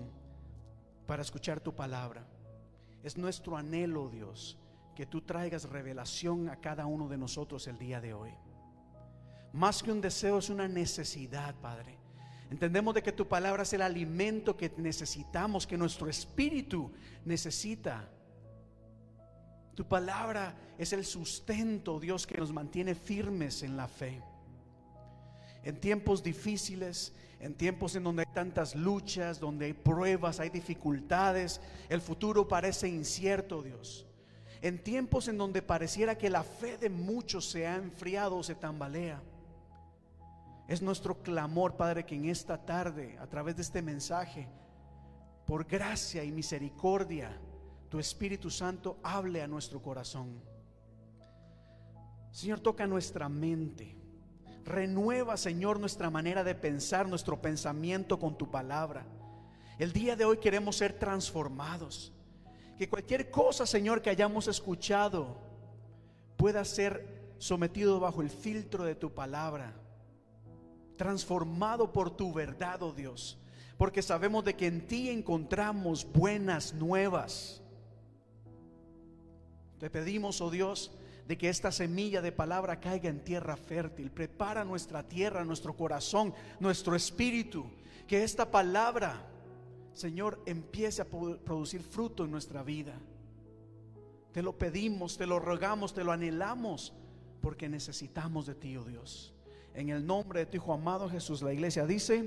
para 1.06 1.22
escuchar 1.22 1.60
tu 1.60 1.74
palabra. 1.74 2.26
Es 3.02 3.16
nuestro 3.16 3.56
anhelo, 3.56 4.08
Dios, 4.08 4.58
que 4.94 5.06
tú 5.06 5.22
traigas 5.22 5.68
revelación 5.68 6.48
a 6.48 6.56
cada 6.56 6.86
uno 6.86 7.08
de 7.08 7.16
nosotros 7.16 7.66
el 7.66 7.78
día 7.78 8.00
de 8.00 8.14
hoy. 8.14 8.32
Más 9.52 9.82
que 9.82 9.92
un 9.92 10.00
deseo 10.00 10.38
es 10.38 10.50
una 10.50 10.68
necesidad, 10.68 11.54
Padre. 11.56 11.98
Entendemos 12.50 12.94
de 12.94 13.02
que 13.02 13.12
tu 13.12 13.28
palabra 13.28 13.62
es 13.62 13.72
el 13.72 13.82
alimento 13.82 14.56
que 14.56 14.72
necesitamos, 14.76 15.66
que 15.66 15.76
nuestro 15.76 16.08
espíritu 16.08 16.90
necesita. 17.24 18.08
Tu 19.74 19.86
palabra 19.86 20.54
es 20.78 20.92
el 20.92 21.04
sustento, 21.04 22.00
Dios, 22.00 22.26
que 22.26 22.38
nos 22.38 22.52
mantiene 22.52 22.94
firmes 22.94 23.62
en 23.62 23.76
la 23.76 23.86
fe. 23.86 24.22
En 25.62 25.80
tiempos 25.80 26.22
difíciles, 26.22 27.12
en 27.40 27.54
tiempos 27.54 27.94
en 27.94 28.04
donde 28.04 28.24
hay 28.26 28.34
tantas 28.34 28.74
luchas, 28.74 29.38
donde 29.38 29.66
hay 29.66 29.72
pruebas, 29.72 30.40
hay 30.40 30.50
dificultades, 30.50 31.60
el 31.88 32.00
futuro 32.00 32.48
parece 32.48 32.88
incierto, 32.88 33.62
Dios. 33.62 34.06
En 34.60 34.82
tiempos 34.82 35.28
en 35.28 35.38
donde 35.38 35.62
pareciera 35.62 36.18
que 36.18 36.30
la 36.30 36.42
fe 36.42 36.76
de 36.78 36.90
muchos 36.90 37.48
se 37.48 37.66
ha 37.66 37.76
enfriado 37.76 38.36
o 38.36 38.42
se 38.42 38.54
tambalea. 38.56 39.22
Es 40.66 40.82
nuestro 40.82 41.22
clamor, 41.22 41.76
Padre, 41.76 42.04
que 42.04 42.16
en 42.16 42.26
esta 42.26 42.58
tarde, 42.58 43.16
a 43.18 43.26
través 43.26 43.56
de 43.56 43.62
este 43.62 43.82
mensaje, 43.82 44.48
por 45.46 45.64
gracia 45.64 46.24
y 46.24 46.32
misericordia, 46.32 47.38
tu 47.88 47.98
Espíritu 47.98 48.50
Santo 48.50 48.98
hable 49.02 49.40
a 49.40 49.46
nuestro 49.46 49.80
corazón. 49.80 50.42
Señor, 52.30 52.60
toca 52.60 52.86
nuestra 52.86 53.28
mente. 53.28 53.96
Renueva, 54.68 55.36
Señor, 55.36 55.80
nuestra 55.80 56.10
manera 56.10 56.44
de 56.44 56.54
pensar, 56.54 57.08
nuestro 57.08 57.40
pensamiento 57.40 58.18
con 58.18 58.36
tu 58.36 58.50
palabra. 58.50 59.06
El 59.78 59.92
día 59.92 60.14
de 60.14 60.24
hoy 60.24 60.38
queremos 60.38 60.76
ser 60.76 60.92
transformados. 60.92 62.12
Que 62.76 62.88
cualquier 62.88 63.30
cosa, 63.30 63.66
Señor, 63.66 64.02
que 64.02 64.10
hayamos 64.10 64.46
escuchado 64.46 65.38
pueda 66.36 66.64
ser 66.64 67.34
sometido 67.38 67.98
bajo 67.98 68.22
el 68.22 68.30
filtro 68.30 68.84
de 68.84 68.94
tu 68.94 69.12
palabra, 69.12 69.74
transformado 70.96 71.92
por 71.92 72.16
tu 72.16 72.32
verdad, 72.32 72.82
oh 72.82 72.92
Dios, 72.92 73.38
porque 73.76 74.02
sabemos 74.02 74.44
de 74.44 74.54
que 74.54 74.66
en 74.66 74.86
ti 74.86 75.10
encontramos 75.10 76.06
buenas 76.12 76.74
nuevas. 76.74 77.62
Te 79.78 79.90
pedimos, 79.90 80.40
oh 80.40 80.50
Dios, 80.50 80.92
de 81.28 81.36
que 81.36 81.50
esta 81.50 81.70
semilla 81.70 82.22
de 82.22 82.32
palabra 82.32 82.80
caiga 82.80 83.10
en 83.10 83.22
tierra 83.22 83.54
fértil. 83.54 84.10
Prepara 84.10 84.64
nuestra 84.64 85.02
tierra, 85.02 85.44
nuestro 85.44 85.76
corazón, 85.76 86.32
nuestro 86.58 86.96
espíritu. 86.96 87.66
Que 88.06 88.24
esta 88.24 88.50
palabra, 88.50 89.26
Señor, 89.92 90.40
empiece 90.46 91.02
a 91.02 91.04
producir 91.04 91.82
fruto 91.82 92.24
en 92.24 92.30
nuestra 92.30 92.62
vida. 92.62 92.94
Te 94.32 94.40
lo 94.42 94.56
pedimos, 94.56 95.18
te 95.18 95.26
lo 95.26 95.38
rogamos, 95.38 95.92
te 95.92 96.02
lo 96.02 96.12
anhelamos, 96.12 96.94
porque 97.42 97.68
necesitamos 97.68 98.46
de 98.46 98.54
ti, 98.54 98.78
oh 98.78 98.84
Dios. 98.84 99.34
En 99.74 99.90
el 99.90 100.06
nombre 100.06 100.40
de 100.40 100.46
tu 100.46 100.56
Hijo 100.56 100.72
amado 100.72 101.10
Jesús, 101.10 101.42
la 101.42 101.52
iglesia 101.52 101.84
dice, 101.84 102.26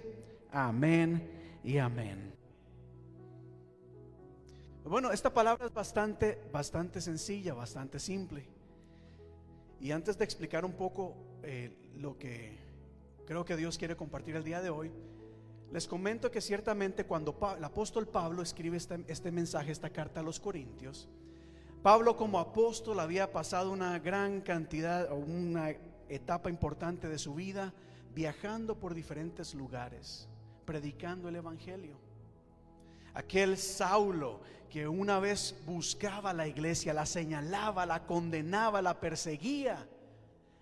amén 0.52 1.60
y 1.64 1.80
amén. 1.80 2.36
Bueno, 4.84 5.12
esta 5.12 5.34
palabra 5.34 5.66
es 5.66 5.74
bastante, 5.74 6.40
bastante 6.52 7.02
sencilla, 7.02 7.56
bastante 7.56 7.98
simple. 7.98 8.61
Y 9.82 9.92
antes 9.92 10.16
de 10.16 10.24
explicar 10.24 10.64
un 10.64 10.74
poco 10.74 11.16
eh, 11.42 11.76
lo 11.98 12.16
que 12.16 12.56
creo 13.26 13.44
que 13.44 13.58
Dios 13.58 13.80
quiere 13.80 13.96
compartir 13.96 14.36
el 14.36 14.44
día 14.44 14.62
de 14.62 14.70
hoy, 14.70 14.92
les 15.72 15.88
comento 15.88 16.30
que 16.30 16.40
ciertamente 16.40 17.06
cuando 17.06 17.36
el 17.58 17.64
apóstol 17.64 18.08
Pablo 18.08 18.44
escribe 18.44 18.78
este, 18.78 19.04
este 19.08 19.32
mensaje, 19.32 19.72
esta 19.72 19.90
carta 19.90 20.20
a 20.20 20.24
los 20.24 20.40
Corintios, 20.40 21.10
Pablo 21.82 22.16
como 22.16 22.40
apóstol 22.40 23.00
había 23.00 23.32
pasado 23.32 23.72
una 23.72 23.98
gran 23.98 24.42
cantidad 24.42 25.12
o 25.12 25.16
una 25.16 25.72
etapa 26.10 26.52
importante 26.52 27.08
de 27.08 27.18
su 27.18 27.34
vida 27.34 27.74
viajando 28.14 28.76
por 28.76 28.94
diferentes 28.94 29.56
lugares, 29.56 30.30
predicando 30.64 31.28
el 31.28 31.38
Evangelio. 31.38 31.98
Aquel 33.14 33.58
Saulo 33.58 34.42
que 34.70 34.88
una 34.88 35.20
vez 35.20 35.56
buscaba 35.66 36.32
la 36.32 36.48
iglesia, 36.48 36.94
la 36.94 37.06
señalaba, 37.06 37.86
la 37.86 38.06
condenaba, 38.06 38.82
la 38.82 39.00
perseguía, 39.02 39.86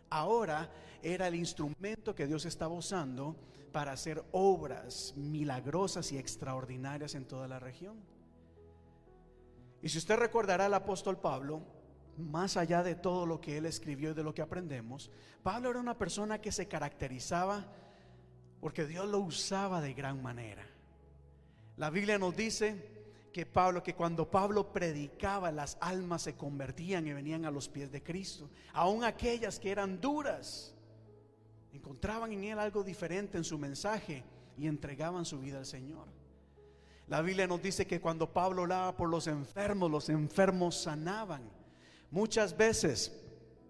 ahora 0.10 0.72
era 1.04 1.28
el 1.28 1.36
instrumento 1.36 2.16
que 2.16 2.26
Dios 2.26 2.46
estaba 2.46 2.74
usando 2.74 3.36
para 3.72 3.92
hacer 3.92 4.24
obras 4.32 5.14
milagrosas 5.16 6.12
y 6.12 6.18
extraordinarias 6.18 7.14
en 7.14 7.26
toda 7.26 7.48
la 7.48 7.60
región. 7.60 7.98
Y 9.82 9.90
si 9.90 10.00
usted 10.00 10.18
recordará 10.18 10.66
al 10.66 10.74
apóstol 10.74 11.20
Pablo, 11.20 11.62
más 12.18 12.58
allá 12.58 12.84
de 12.84 12.96
todo 12.96 13.26
lo 13.26 13.40
que 13.40 13.58
él 13.58 13.66
escribió 13.66 14.12
y 14.12 14.14
de 14.14 14.24
lo 14.24 14.34
que 14.34 14.42
aprendemos, 14.42 15.10
Pablo 15.44 15.70
era 15.70 15.80
una 15.80 15.98
persona 15.98 16.42
que 16.42 16.52
se 16.52 16.68
caracterizaba 16.68 17.66
porque 18.60 18.86
Dios 18.86 19.08
lo 19.08 19.20
usaba 19.20 19.82
de 19.82 19.94
gran 19.94 20.22
manera. 20.22 20.69
La 21.80 21.90
Biblia 21.90 22.20
nos 22.20 22.36
dice 22.36 22.76
que 23.32 23.46
Pablo, 23.46 23.82
que 23.82 23.96
cuando 23.96 24.30
Pablo 24.30 24.74
predicaba, 24.74 25.50
las 25.50 25.78
almas 25.80 26.24
se 26.24 26.36
convertían 26.36 27.08
y 27.08 27.14
venían 27.14 27.46
a 27.46 27.52
los 27.52 27.70
pies 27.70 27.90
de 27.90 28.04
Cristo. 28.04 28.50
Aún 28.74 29.06
aquellas 29.06 29.62
que 29.62 29.72
eran 29.72 30.02
duras, 30.02 30.76
encontraban 31.72 32.34
en 32.34 32.44
él 32.44 32.60
algo 32.60 32.84
diferente 32.84 33.38
en 33.38 33.46
su 33.46 33.58
mensaje 33.58 34.26
y 34.58 34.68
entregaban 34.68 35.24
su 35.24 35.40
vida 35.40 35.60
al 35.60 35.66
Señor. 35.66 36.06
La 37.08 37.22
Biblia 37.22 37.48
nos 37.48 37.62
dice 37.62 37.88
que 37.88 38.02
cuando 38.02 38.34
Pablo 38.34 38.64
oraba 38.64 38.98
por 38.98 39.08
los 39.08 39.28
enfermos, 39.28 39.90
los 39.90 40.10
enfermos 40.10 40.76
sanaban. 40.82 41.50
Muchas 42.12 42.58
veces 42.58 43.24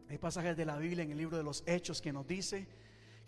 hay 0.10 0.18
pasajes 0.18 0.58
de 0.58 0.66
la 0.66 0.78
Biblia 0.78 1.04
en 1.04 1.12
el 1.12 1.18
libro 1.20 1.38
de 1.38 1.44
los 1.44 1.64
Hechos 1.68 2.02
que 2.02 2.12
nos 2.12 2.26
dice 2.26 2.68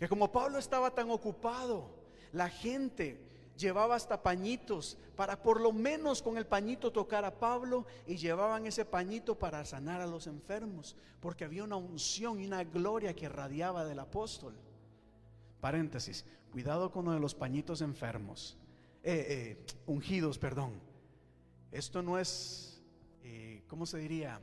que 0.00 0.08
como 0.08 0.32
Pablo 0.32 0.58
estaba 0.58 0.92
tan 0.92 1.08
ocupado, 1.08 2.02
la 2.32 2.48
gente 2.48 3.31
llevaba 3.56 3.94
hasta 3.94 4.22
pañitos 4.22 4.98
para 5.16 5.40
por 5.42 5.60
lo 5.60 5.72
menos 5.72 6.22
con 6.22 6.38
el 6.38 6.46
pañito 6.46 6.90
tocar 6.90 7.24
a 7.24 7.38
Pablo 7.38 7.86
y 8.06 8.16
llevaban 8.16 8.66
ese 8.66 8.84
pañito 8.84 9.38
para 9.38 9.64
sanar 9.64 10.00
a 10.00 10.06
los 10.06 10.26
enfermos, 10.26 10.96
porque 11.20 11.44
había 11.44 11.64
una 11.64 11.76
unción 11.76 12.40
y 12.40 12.46
una 12.46 12.64
gloria 12.64 13.14
que 13.14 13.28
radiaba 13.28 13.84
del 13.84 13.98
apóstol. 13.98 14.54
Paréntesis, 15.60 16.24
cuidado 16.50 16.90
con 16.90 17.06
uno 17.06 17.14
de 17.14 17.20
los 17.20 17.34
pañitos 17.34 17.82
enfermos, 17.82 18.58
eh, 19.02 19.26
eh, 19.28 19.66
ungidos, 19.86 20.38
perdón. 20.38 20.80
Esto 21.70 22.02
no 22.02 22.18
es, 22.18 22.82
eh, 23.22 23.62
¿cómo 23.68 23.86
se 23.86 23.98
diría? 23.98 24.40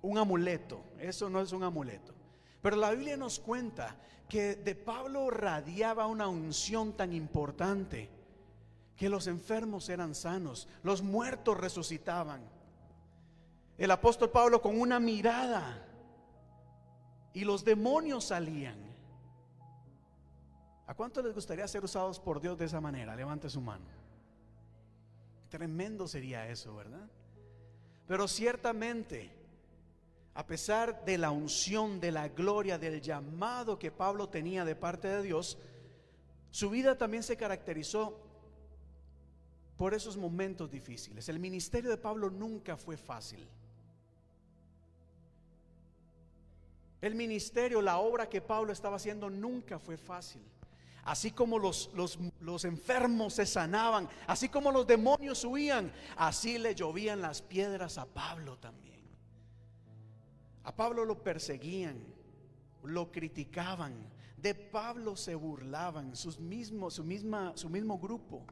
Un 0.00 0.18
amuleto, 0.18 0.80
eso 0.98 1.28
no 1.28 1.40
es 1.40 1.52
un 1.52 1.64
amuleto. 1.64 2.14
Pero 2.62 2.76
la 2.76 2.90
Biblia 2.90 3.16
nos 3.16 3.38
cuenta 3.38 3.96
que 4.28 4.56
de 4.56 4.74
Pablo 4.74 5.30
radiaba 5.30 6.06
una 6.06 6.28
unción 6.28 6.92
tan 6.92 7.12
importante 7.12 8.10
que 8.96 9.08
los 9.08 9.26
enfermos 9.26 9.88
eran 9.88 10.14
sanos, 10.14 10.68
los 10.82 11.02
muertos 11.02 11.56
resucitaban. 11.56 12.42
El 13.78 13.90
apóstol 13.92 14.30
Pablo 14.30 14.60
con 14.60 14.78
una 14.80 14.98
mirada 14.98 15.86
y 17.32 17.44
los 17.44 17.64
demonios 17.64 18.24
salían. 18.24 18.76
¿A 20.88 20.94
cuánto 20.94 21.22
les 21.22 21.34
gustaría 21.34 21.68
ser 21.68 21.84
usados 21.84 22.18
por 22.18 22.40
Dios 22.40 22.58
de 22.58 22.64
esa 22.64 22.80
manera? 22.80 23.14
Levante 23.14 23.48
su 23.48 23.60
mano. 23.60 23.86
Tremendo 25.48 26.08
sería 26.08 26.48
eso, 26.48 26.74
¿verdad? 26.74 27.08
Pero 28.08 28.26
ciertamente 28.26 29.37
a 30.38 30.46
pesar 30.46 31.04
de 31.04 31.18
la 31.18 31.32
unción, 31.32 31.98
de 31.98 32.12
la 32.12 32.28
gloria, 32.28 32.78
del 32.78 33.00
llamado 33.00 33.76
que 33.76 33.90
Pablo 33.90 34.28
tenía 34.28 34.64
de 34.64 34.76
parte 34.76 35.08
de 35.08 35.20
Dios, 35.20 35.58
su 36.52 36.70
vida 36.70 36.96
también 36.96 37.24
se 37.24 37.36
caracterizó 37.36 38.16
por 39.76 39.94
esos 39.94 40.16
momentos 40.16 40.70
difíciles. 40.70 41.28
El 41.28 41.40
ministerio 41.40 41.90
de 41.90 41.96
Pablo 41.96 42.30
nunca 42.30 42.76
fue 42.76 42.96
fácil. 42.96 43.48
El 47.00 47.16
ministerio, 47.16 47.82
la 47.82 47.98
obra 47.98 48.28
que 48.28 48.40
Pablo 48.40 48.72
estaba 48.72 48.94
haciendo 48.94 49.28
nunca 49.28 49.80
fue 49.80 49.96
fácil. 49.96 50.44
Así 51.02 51.32
como 51.32 51.58
los, 51.58 51.90
los, 52.38 52.64
enfermos 52.64 53.34
se 53.34 53.44
sanaban, 53.44 54.08
así 54.28 54.48
como 54.48 54.70
los 54.70 54.86
demonios 54.86 55.44
huían, 55.44 55.92
así 56.16 56.58
le 56.58 56.76
llovían 56.76 57.20
las 57.22 57.42
piedras 57.42 57.98
a 57.98 58.06
Pablo 58.06 58.56
también. 58.56 58.97
A 60.68 60.76
Pablo 60.76 61.06
lo 61.06 61.22
perseguían, 61.22 61.96
lo 62.82 63.10
criticaban, 63.10 63.94
de 64.36 64.54
Pablo 64.54 65.16
se 65.16 65.34
burlaban, 65.34 66.14
sus 66.14 66.38
mismos, 66.38 66.92
su, 66.92 67.04
misma, 67.04 67.56
su 67.56 67.70
mismo 67.70 67.98
grupo. 67.98 68.44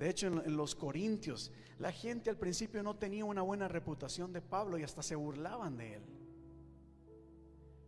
De 0.00 0.10
hecho, 0.10 0.26
en, 0.26 0.56
los 0.56 0.74
Corintios, 0.74 1.52
la 1.78 1.92
gente 1.92 2.28
al 2.28 2.38
principio 2.38 2.82
no 2.82 2.96
tenía 2.96 3.24
una 3.24 3.42
buena 3.42 3.68
reputación 3.68 4.32
de 4.32 4.42
Pablo 4.42 4.78
y 4.78 4.82
hasta 4.82 5.00
se 5.00 5.14
burlaban 5.14 5.76
de 5.76 5.94
él. 5.94 6.02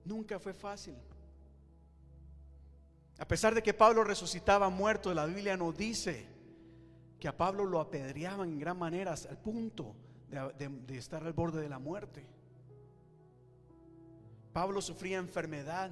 Nunca 0.05 0.39
fue 0.39 0.55
fácil. 0.55 0.95
A 3.19 3.27
pesar 3.27 3.53
de 3.53 3.65
que 3.65 3.75
Pablo 3.75 4.05
resucitaba 4.05 4.69
muerto, 4.69 5.13
la 5.13 5.27
Biblia 5.27 5.57
nos 5.57 5.77
dice 5.77 6.29
que 7.19 7.27
a 7.27 7.37
Pablo 7.37 7.67
lo 7.67 7.81
apedreaban 7.81 8.51
en 8.51 8.61
gran 8.61 8.79
manera 8.79 9.13
al 9.13 9.39
punto 9.39 9.97
de 10.31 10.97
estar 10.97 11.27
al 11.27 11.33
borde 11.33 11.61
de 11.61 11.69
la 11.69 11.81
muerte. 11.81 12.25
Pablo 14.53 14.81
sufría 14.81 15.19
enfermedad. 15.19 15.91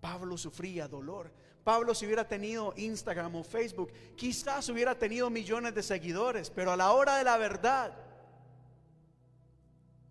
Pablo 0.00 0.38
sufría 0.38 0.88
dolor. 0.88 1.32
Pablo 1.64 1.94
si 1.94 2.06
hubiera 2.06 2.28
tenido 2.28 2.72
Instagram 2.76 3.34
o 3.34 3.42
Facebook, 3.42 3.92
quizás 4.14 4.68
hubiera 4.68 4.96
tenido 4.96 5.28
millones 5.30 5.74
de 5.74 5.82
seguidores, 5.82 6.48
pero 6.48 6.70
a 6.70 6.76
la 6.76 6.92
hora 6.92 7.16
de 7.16 7.24
la 7.24 7.36
verdad, 7.38 7.92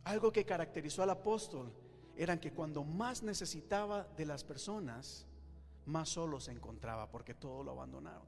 algo 0.03 0.31
que 0.31 0.45
caracterizó 0.45 1.01
al 1.01 1.11
apóstol 1.11 1.73
era 2.17 2.39
que 2.39 2.51
cuando 2.51 2.83
más 2.83 3.23
necesitaba 3.23 4.05
de 4.17 4.25
las 4.25 4.43
personas, 4.43 5.25
más 5.85 6.09
solo 6.09 6.39
se 6.39 6.51
encontraba 6.51 7.09
porque 7.09 7.33
todo 7.33 7.63
lo 7.63 7.71
abandonaron. 7.71 8.27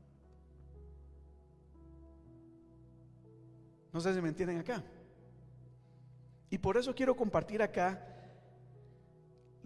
No 3.91 3.99
sé 3.99 4.13
si 4.13 4.21
me 4.21 4.29
entienden 4.29 4.59
acá. 4.59 4.83
Y 6.49 6.57
por 6.57 6.77
eso 6.77 6.95
quiero 6.95 7.15
compartir 7.15 7.61
acá 7.61 8.16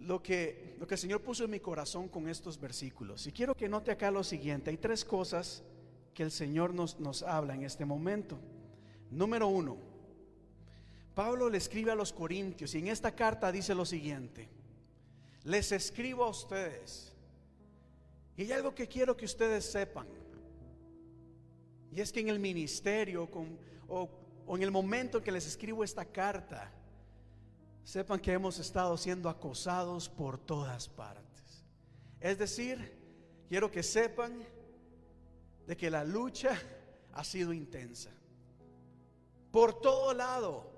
lo 0.06 0.22
que, 0.22 0.76
lo 0.78 0.86
que 0.86 0.94
el 0.94 1.00
Señor 1.00 1.20
puso 1.22 1.44
en 1.44 1.50
mi 1.50 1.60
corazón 1.60 2.08
con 2.08 2.28
estos 2.28 2.58
versículos. 2.60 3.26
Y 3.26 3.32
quiero 3.32 3.56
que 3.56 3.68
note 3.68 3.90
acá 3.90 4.10
lo 4.10 4.24
siguiente. 4.24 4.70
Hay 4.70 4.76
tres 4.76 5.04
cosas 5.04 5.62
que 6.14 6.22
el 6.22 6.30
Señor 6.30 6.74
nos, 6.74 6.98
nos 7.00 7.22
habla 7.22 7.54
en 7.54 7.62
este 7.62 7.84
momento. 7.84 8.38
Número 9.10 9.46
uno, 9.48 9.76
Pablo 11.14 11.48
le 11.50 11.58
escribe 11.58 11.90
a 11.90 11.94
los 11.94 12.12
Corintios 12.12 12.74
y 12.74 12.78
en 12.78 12.88
esta 12.88 13.14
carta 13.14 13.52
dice 13.52 13.74
lo 13.74 13.84
siguiente. 13.84 14.48
Les 15.44 15.72
escribo 15.72 16.24
a 16.24 16.28
ustedes. 16.30 17.12
Y 18.36 18.42
hay 18.42 18.52
algo 18.52 18.74
que 18.74 18.88
quiero 18.88 19.16
que 19.16 19.24
ustedes 19.26 19.64
sepan. 19.70 20.06
Y 21.94 22.00
es 22.00 22.10
que 22.12 22.20
en 22.20 22.28
el 22.30 22.38
ministerio 22.38 23.30
con- 23.30 23.58
o, 23.88 24.08
o 24.46 24.56
en 24.56 24.62
el 24.62 24.70
momento 24.70 25.18
en 25.18 25.24
que 25.24 25.32
les 25.32 25.46
escribo 25.46 25.84
esta 25.84 26.04
carta, 26.06 26.72
sepan 27.84 28.20
que 28.20 28.32
hemos 28.32 28.58
estado 28.58 28.96
siendo 28.96 29.28
acosados 29.28 30.08
por 30.08 30.38
todas 30.38 30.88
partes. 30.88 31.64
Es 32.20 32.38
decir, 32.38 32.96
quiero 33.48 33.70
que 33.70 33.82
sepan 33.82 34.44
de 35.66 35.76
que 35.76 35.90
la 35.90 36.04
lucha 36.04 36.58
ha 37.12 37.24
sido 37.24 37.52
intensa. 37.52 38.10
Por 39.50 39.80
todo 39.80 40.14
lado 40.14 40.70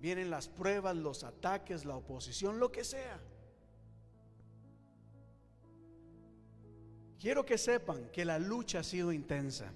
vienen 0.00 0.30
las 0.30 0.48
pruebas, 0.48 0.96
los 0.96 1.24
ataques, 1.24 1.84
la 1.84 1.96
oposición, 1.96 2.60
lo 2.60 2.70
que 2.70 2.84
sea. 2.84 3.18
Quiero 7.18 7.44
que 7.44 7.58
sepan 7.58 8.10
que 8.12 8.24
la 8.24 8.38
lucha 8.38 8.80
ha 8.80 8.84
sido 8.84 9.12
intensa. 9.12 9.72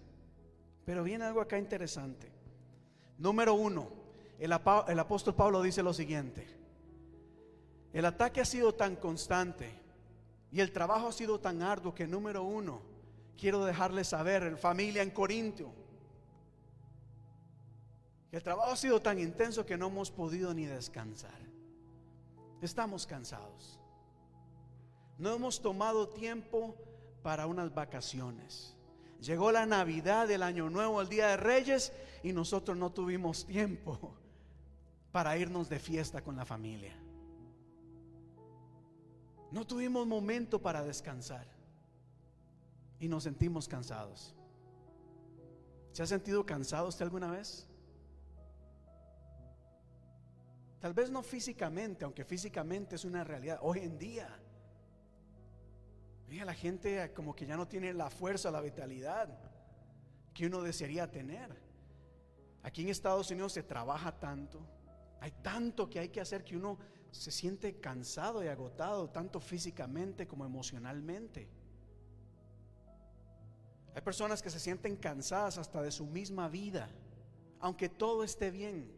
Pero 0.84 1.02
viene 1.02 1.24
algo 1.24 1.40
acá 1.40 1.58
interesante. 1.58 2.30
Número 3.18 3.54
uno, 3.54 3.99
el, 4.40 4.52
el 4.88 4.98
apóstol 4.98 5.34
Pablo 5.34 5.62
dice 5.62 5.82
lo 5.82 5.92
siguiente. 5.92 6.46
El 7.92 8.06
ataque 8.06 8.40
ha 8.40 8.44
sido 8.44 8.74
tan 8.74 8.96
constante 8.96 9.70
y 10.50 10.60
el 10.60 10.72
trabajo 10.72 11.08
ha 11.08 11.12
sido 11.12 11.38
tan 11.38 11.62
arduo 11.62 11.94
que 11.94 12.06
número 12.06 12.42
uno, 12.42 12.80
quiero 13.36 13.64
dejarles 13.64 14.08
saber, 14.08 14.42
en 14.44 14.58
familia 14.58 15.02
en 15.02 15.10
Corintio, 15.10 15.72
el 18.32 18.42
trabajo 18.42 18.70
ha 18.70 18.76
sido 18.76 19.02
tan 19.02 19.18
intenso 19.18 19.66
que 19.66 19.76
no 19.76 19.88
hemos 19.88 20.10
podido 20.10 20.54
ni 20.54 20.64
descansar. 20.64 21.38
Estamos 22.62 23.06
cansados. 23.06 23.78
No 25.18 25.34
hemos 25.34 25.60
tomado 25.60 26.08
tiempo 26.08 26.76
para 27.22 27.46
unas 27.46 27.74
vacaciones. 27.74 28.76
Llegó 29.20 29.52
la 29.52 29.66
Navidad, 29.66 30.30
el 30.30 30.42
Año 30.42 30.70
Nuevo, 30.70 31.02
el 31.02 31.08
Día 31.08 31.28
de 31.28 31.36
Reyes 31.36 31.92
y 32.22 32.32
nosotros 32.32 32.76
no 32.78 32.90
tuvimos 32.90 33.44
tiempo 33.46 34.14
para 35.12 35.36
irnos 35.36 35.68
de 35.68 35.78
fiesta 35.78 36.22
con 36.22 36.36
la 36.36 36.44
familia. 36.44 36.96
No 39.50 39.66
tuvimos 39.66 40.06
momento 40.06 40.60
para 40.60 40.84
descansar 40.84 41.46
y 43.00 43.08
nos 43.08 43.24
sentimos 43.24 43.66
cansados. 43.66 44.34
¿Se 45.92 46.02
ha 46.02 46.06
sentido 46.06 46.46
cansado 46.46 46.88
usted 46.88 47.04
alguna 47.04 47.30
vez? 47.32 47.66
Tal 50.78 50.94
vez 50.94 51.10
no 51.10 51.22
físicamente, 51.22 52.04
aunque 52.04 52.24
físicamente 52.24 52.96
es 52.96 53.04
una 53.04 53.24
realidad. 53.24 53.58
Hoy 53.60 53.80
en 53.80 53.98
día, 53.98 54.28
mira, 56.28 56.44
la 56.44 56.54
gente 56.54 57.12
como 57.12 57.34
que 57.34 57.44
ya 57.44 57.56
no 57.56 57.66
tiene 57.66 57.92
la 57.92 58.08
fuerza, 58.08 58.50
la 58.50 58.60
vitalidad 58.60 59.28
que 60.32 60.46
uno 60.46 60.62
desearía 60.62 61.10
tener. 61.10 61.54
Aquí 62.62 62.82
en 62.82 62.88
Estados 62.88 63.30
Unidos 63.30 63.52
se 63.52 63.62
trabaja 63.62 64.18
tanto, 64.18 64.60
hay 65.20 65.32
tanto 65.42 65.88
que 65.88 66.00
hay 66.00 66.08
que 66.08 66.20
hacer 66.20 66.42
que 66.44 66.56
uno 66.56 66.78
se 67.10 67.30
siente 67.30 67.78
cansado 67.80 68.42
y 68.42 68.48
agotado, 68.48 69.10
tanto 69.10 69.40
físicamente 69.40 70.26
como 70.26 70.44
emocionalmente. 70.44 71.48
Hay 73.94 74.02
personas 74.02 74.40
que 74.40 74.50
se 74.50 74.60
sienten 74.60 74.96
cansadas 74.96 75.58
hasta 75.58 75.82
de 75.82 75.90
su 75.90 76.06
misma 76.06 76.48
vida, 76.48 76.88
aunque 77.58 77.88
todo 77.88 78.24
esté 78.24 78.50
bien. 78.50 78.90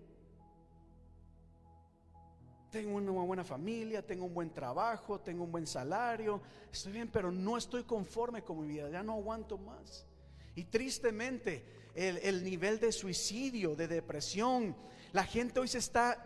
Tengo 2.70 2.97
una 2.97 3.11
buena 3.11 3.45
familia, 3.45 4.07
tengo 4.07 4.25
un 4.27 4.35
buen 4.35 4.51
trabajo, 4.51 5.20
tengo 5.20 5.45
un 5.45 5.53
buen 5.53 5.66
salario, 5.66 6.41
estoy 6.70 6.93
bien, 6.93 7.09
pero 7.11 7.33
no 7.33 7.57
estoy 7.57 7.85
conforme 7.85 8.43
con 8.43 8.61
mi 8.61 8.68
vida, 8.68 8.89
ya 8.91 9.03
no 9.03 9.14
aguanto 9.14 9.59
más. 9.59 10.07
Y 10.55 10.64
tristemente, 10.64 11.64
el, 11.95 12.18
el 12.18 12.45
nivel 12.45 12.79
de 12.79 12.93
suicidio, 12.93 13.75
de 13.75 13.89
depresión, 13.89 14.77
la 15.12 15.24
gente 15.24 15.60
hoy 15.60 15.68
se 15.68 15.78
está, 15.78 16.24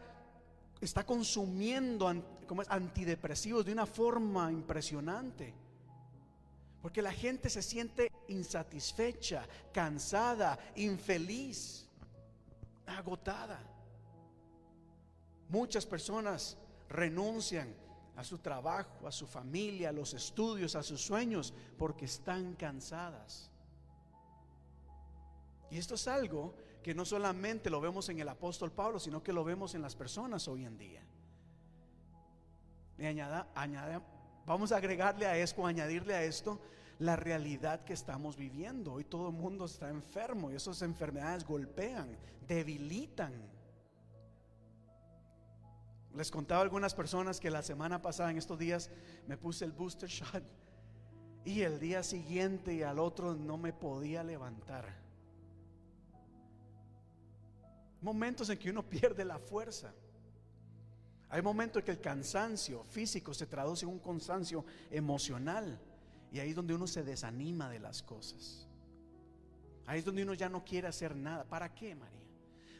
está 0.80 1.04
consumiendo 1.04 2.12
¿cómo 2.46 2.62
es? 2.62 2.70
antidepresivos 2.70 3.64
de 3.64 3.72
una 3.72 3.86
forma 3.86 4.50
impresionante. 4.52 5.54
Porque 6.80 7.02
la 7.02 7.12
gente 7.12 7.50
se 7.50 7.62
siente 7.62 8.12
insatisfecha, 8.28 9.44
cansada, 9.72 10.56
infeliz, 10.76 11.88
agotada. 12.86 13.60
Muchas 15.48 15.84
personas 15.84 16.56
renuncian 16.88 17.74
a 18.16 18.22
su 18.22 18.38
trabajo, 18.38 19.06
a 19.06 19.12
su 19.12 19.26
familia, 19.26 19.88
a 19.88 19.92
los 19.92 20.14
estudios, 20.14 20.76
a 20.76 20.82
sus 20.82 21.00
sueños, 21.00 21.52
porque 21.76 22.04
están 22.04 22.54
cansadas. 22.54 23.50
Y 25.70 25.78
esto 25.78 25.96
es 25.96 26.06
algo 26.06 26.54
que 26.86 26.94
no 26.94 27.04
solamente 27.04 27.68
lo 27.68 27.80
vemos 27.80 28.08
en 28.10 28.20
el 28.20 28.28
apóstol 28.28 28.70
Pablo, 28.70 29.00
sino 29.00 29.20
que 29.20 29.32
lo 29.32 29.42
vemos 29.42 29.74
en 29.74 29.82
las 29.82 29.96
personas 29.96 30.46
hoy 30.46 30.64
en 30.64 30.78
día. 30.78 31.02
Y 32.96 33.06
añada- 33.06 33.48
añada- 33.56 34.00
vamos 34.46 34.70
a 34.70 34.76
agregarle 34.76 35.26
a 35.26 35.36
esto, 35.36 35.66
añadirle 35.66 36.14
a 36.14 36.22
esto 36.22 36.60
la 37.00 37.16
realidad 37.16 37.82
que 37.82 37.92
estamos 37.92 38.36
viviendo. 38.36 38.92
Hoy 38.92 39.02
todo 39.02 39.30
el 39.30 39.34
mundo 39.34 39.64
está 39.64 39.88
enfermo 39.88 40.52
y 40.52 40.54
esas 40.54 40.80
enfermedades 40.82 41.44
golpean, 41.44 42.16
debilitan. 42.46 43.32
Les 46.14 46.30
contaba 46.30 46.60
a 46.60 46.62
algunas 46.62 46.94
personas 46.94 47.40
que 47.40 47.50
la 47.50 47.62
semana 47.62 48.00
pasada, 48.00 48.30
en 48.30 48.38
estos 48.38 48.60
días, 48.60 48.92
me 49.26 49.36
puse 49.36 49.64
el 49.64 49.72
booster 49.72 50.08
shot 50.08 50.44
y 51.44 51.62
el 51.62 51.80
día 51.80 52.04
siguiente 52.04 52.74
y 52.74 52.84
al 52.84 53.00
otro 53.00 53.34
no 53.34 53.58
me 53.58 53.72
podía 53.72 54.22
levantar. 54.22 55.04
Momentos 58.06 58.48
en 58.50 58.56
que 58.58 58.70
uno 58.70 58.84
pierde 58.88 59.24
la 59.24 59.36
fuerza. 59.36 59.92
Hay 61.28 61.42
momentos 61.42 61.80
en 61.80 61.86
que 61.86 61.90
el 61.90 62.00
cansancio 62.00 62.84
físico 62.84 63.34
se 63.34 63.46
traduce 63.46 63.84
en 63.84 63.90
un 63.90 63.98
cansancio 63.98 64.64
emocional. 64.92 65.76
Y 66.30 66.38
ahí 66.38 66.50
es 66.50 66.54
donde 66.54 66.72
uno 66.72 66.86
se 66.86 67.02
desanima 67.02 67.68
de 67.68 67.80
las 67.80 68.04
cosas. 68.04 68.68
Ahí 69.86 69.98
es 69.98 70.04
donde 70.04 70.22
uno 70.22 70.34
ya 70.34 70.48
no 70.48 70.64
quiere 70.64 70.86
hacer 70.86 71.16
nada. 71.16 71.42
¿Para 71.42 71.74
qué, 71.74 71.96
María? 71.96 72.20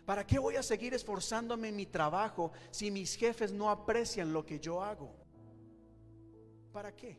¿Para 0.05 0.24
qué 0.24 0.39
voy 0.39 0.55
a 0.55 0.62
seguir 0.62 0.95
esforzándome 0.95 1.70
en 1.70 1.77
mi 1.77 1.87
trabajo 1.87 2.53
si 2.70 2.93
mis 2.93 3.16
jefes 3.16 3.51
no 3.51 3.68
aprecian 3.68 4.33
lo 4.33 4.47
que 4.47 4.61
yo 4.61 4.81
hago? 4.81 5.12
¿Para 6.72 6.95
qué? 6.95 7.18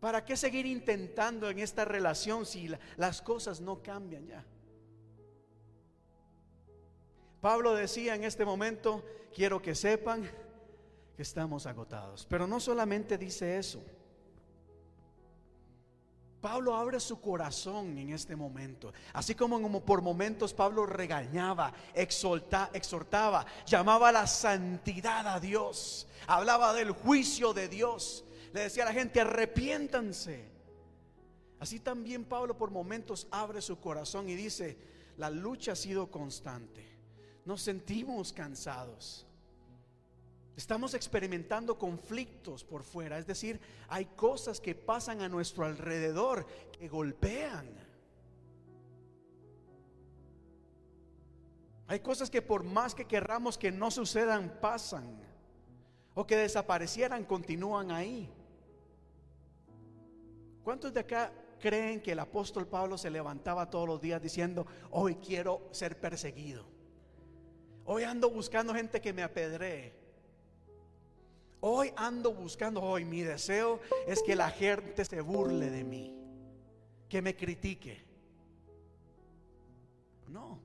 ¿Para 0.00 0.24
qué 0.24 0.38
seguir 0.38 0.64
intentando 0.64 1.50
en 1.50 1.58
esta 1.58 1.84
relación 1.84 2.46
si 2.46 2.68
la- 2.68 2.80
las 2.96 3.20
cosas 3.20 3.60
no 3.60 3.82
cambian 3.82 4.26
ya? 4.26 4.42
Pablo 7.40 7.74
decía 7.74 8.14
en 8.14 8.24
este 8.24 8.44
momento, 8.44 9.04
quiero 9.34 9.60
que 9.62 9.74
sepan 9.74 10.30
que 11.16 11.22
estamos 11.22 11.66
agotados. 11.66 12.26
Pero 12.28 12.46
no 12.46 12.60
solamente 12.60 13.16
dice 13.18 13.58
eso. 13.58 13.82
Pablo 16.40 16.74
abre 16.74 16.98
su 17.00 17.20
corazón 17.20 17.98
en 17.98 18.10
este 18.10 18.34
momento. 18.34 18.92
Así 19.12 19.34
como, 19.34 19.84
por 19.84 20.00
momentos 20.00 20.54
Pablo 20.54 20.86
regañaba, 20.86 21.72
exhorta- 21.94 22.70
exhortaba, 22.72 23.44
llamaba 23.66 24.10
la 24.10 24.26
santidad 24.26 25.26
a 25.28 25.38
Dios, 25.38 26.06
hablaba 26.26 26.72
del 26.72 26.92
juicio 26.92 27.52
de 27.52 27.68
Dios, 27.68 28.24
le 28.54 28.60
decía 28.60 28.84
a 28.84 28.86
la 28.86 28.94
gente, 28.94 29.20
arrepiéntanse. 29.20 30.48
Así 31.58 31.78
también 31.78 32.24
Pablo 32.24 32.56
por 32.56 32.70
momentos 32.70 33.28
abre 33.30 33.60
su 33.60 33.78
corazón 33.78 34.30
y 34.30 34.34
dice, 34.34 34.78
la 35.18 35.28
lucha 35.28 35.72
ha 35.72 35.76
sido 35.76 36.10
constante, 36.10 36.89
nos 37.44 37.62
sentimos 37.62 38.32
cansados. 38.32 39.26
Estamos 40.56 40.94
experimentando 40.94 41.78
conflictos 41.78 42.64
por 42.64 42.82
fuera, 42.82 43.18
es 43.18 43.26
decir, 43.26 43.60
hay 43.88 44.04
cosas 44.04 44.60
que 44.60 44.74
pasan 44.74 45.22
a 45.22 45.28
nuestro 45.28 45.64
alrededor 45.64 46.46
que 46.70 46.88
golpean. 46.88 47.66
Hay 51.86 52.00
cosas 52.00 52.30
que 52.30 52.42
por 52.42 52.62
más 52.62 52.94
que 52.94 53.06
querramos 53.06 53.58
que 53.58 53.72
no 53.72 53.90
sucedan, 53.90 54.58
pasan. 54.60 55.18
O 56.14 56.26
que 56.26 56.36
desaparecieran, 56.36 57.24
continúan 57.24 57.90
ahí. 57.90 58.30
¿Cuántos 60.62 60.92
de 60.92 61.00
acá 61.00 61.32
creen 61.58 62.00
que 62.00 62.12
el 62.12 62.18
apóstol 62.18 62.66
Pablo 62.66 62.98
se 62.98 63.10
levantaba 63.10 63.70
todos 63.70 63.88
los 63.88 64.00
días 64.00 64.20
diciendo, 64.20 64.66
hoy 64.90 65.16
quiero 65.16 65.68
ser 65.72 65.98
perseguido? 65.98 66.79
Hoy 67.92 68.04
ando 68.04 68.30
buscando 68.30 68.72
gente 68.72 69.00
que 69.00 69.12
me 69.12 69.24
apedree. 69.24 69.92
Hoy 71.58 71.92
ando 71.96 72.32
buscando, 72.32 72.80
hoy 72.80 73.04
mi 73.04 73.22
deseo 73.22 73.80
es 74.06 74.22
que 74.22 74.36
la 74.36 74.48
gente 74.48 75.04
se 75.04 75.20
burle 75.20 75.70
de 75.70 75.82
mí, 75.82 76.16
que 77.08 77.20
me 77.20 77.34
critique. 77.34 78.00
No. 80.28 80.60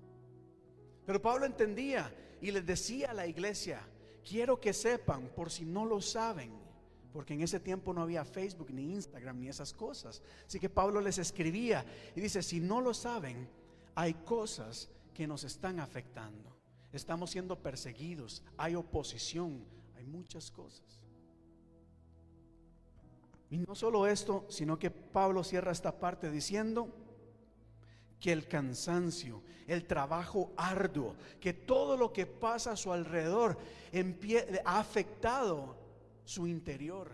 Pero 1.07 1.19
Pablo 1.19 1.47
entendía 1.47 2.13
y 2.41 2.51
les 2.51 2.63
decía 2.63 3.09
a 3.09 3.15
la 3.15 3.26
iglesia, 3.26 3.82
quiero 4.23 4.61
que 4.61 4.71
sepan, 4.71 5.30
por 5.30 5.49
si 5.49 5.65
no 5.65 5.84
lo 5.84 6.01
saben, 6.01 6.51
porque 7.11 7.34
en 7.34 7.41
ese 7.41 7.59
tiempo 7.59 7.91
no 7.91 8.03
había 8.03 8.23
Facebook, 8.23 8.69
ni 8.69 8.93
Instagram, 8.93 9.39
ni 9.39 9.47
esas 9.47 9.73
cosas. 9.73 10.21
Así 10.45 10.59
que 10.59 10.69
Pablo 10.69 11.01
les 11.01 11.17
escribía 11.17 11.84
y 12.15 12.21
dice, 12.21 12.43
si 12.43 12.59
no 12.59 12.82
lo 12.82 12.93
saben, 12.93 13.49
hay 13.95 14.13
cosas 14.13 14.91
que 15.11 15.26
nos 15.26 15.43
están 15.43 15.80
afectando. 15.80 16.55
Estamos 16.96 17.32
siendo 17.32 17.58
perseguidos, 17.60 18.41
hay 18.58 18.76
oposición, 18.76 19.66
hay 19.98 20.06
muchas 20.06 20.50
cosas. 20.50 21.02
Y 23.50 23.58
no 23.58 23.76
solo 23.76 24.08
esto, 24.08 24.46
sino 24.50 24.80
que 24.80 24.89
Pablo 24.89 25.43
cierra 25.43 25.72
esta 25.72 26.00
parte 26.00 26.32
diciendo 26.32 26.89
que 28.20 28.32
el 28.32 28.48
cansancio, 28.48 29.43
el 29.68 29.86
trabajo 29.86 30.54
arduo, 30.58 31.16
que 31.39 31.54
todo 31.54 31.98
lo 31.98 32.14
que 32.14 32.26
pasa 32.26 32.72
a 32.72 32.78
su 32.78 32.91
alrededor 32.91 33.58
ha 34.64 34.80
afectado 34.80 35.76
su 36.24 36.48
interior. 36.48 37.12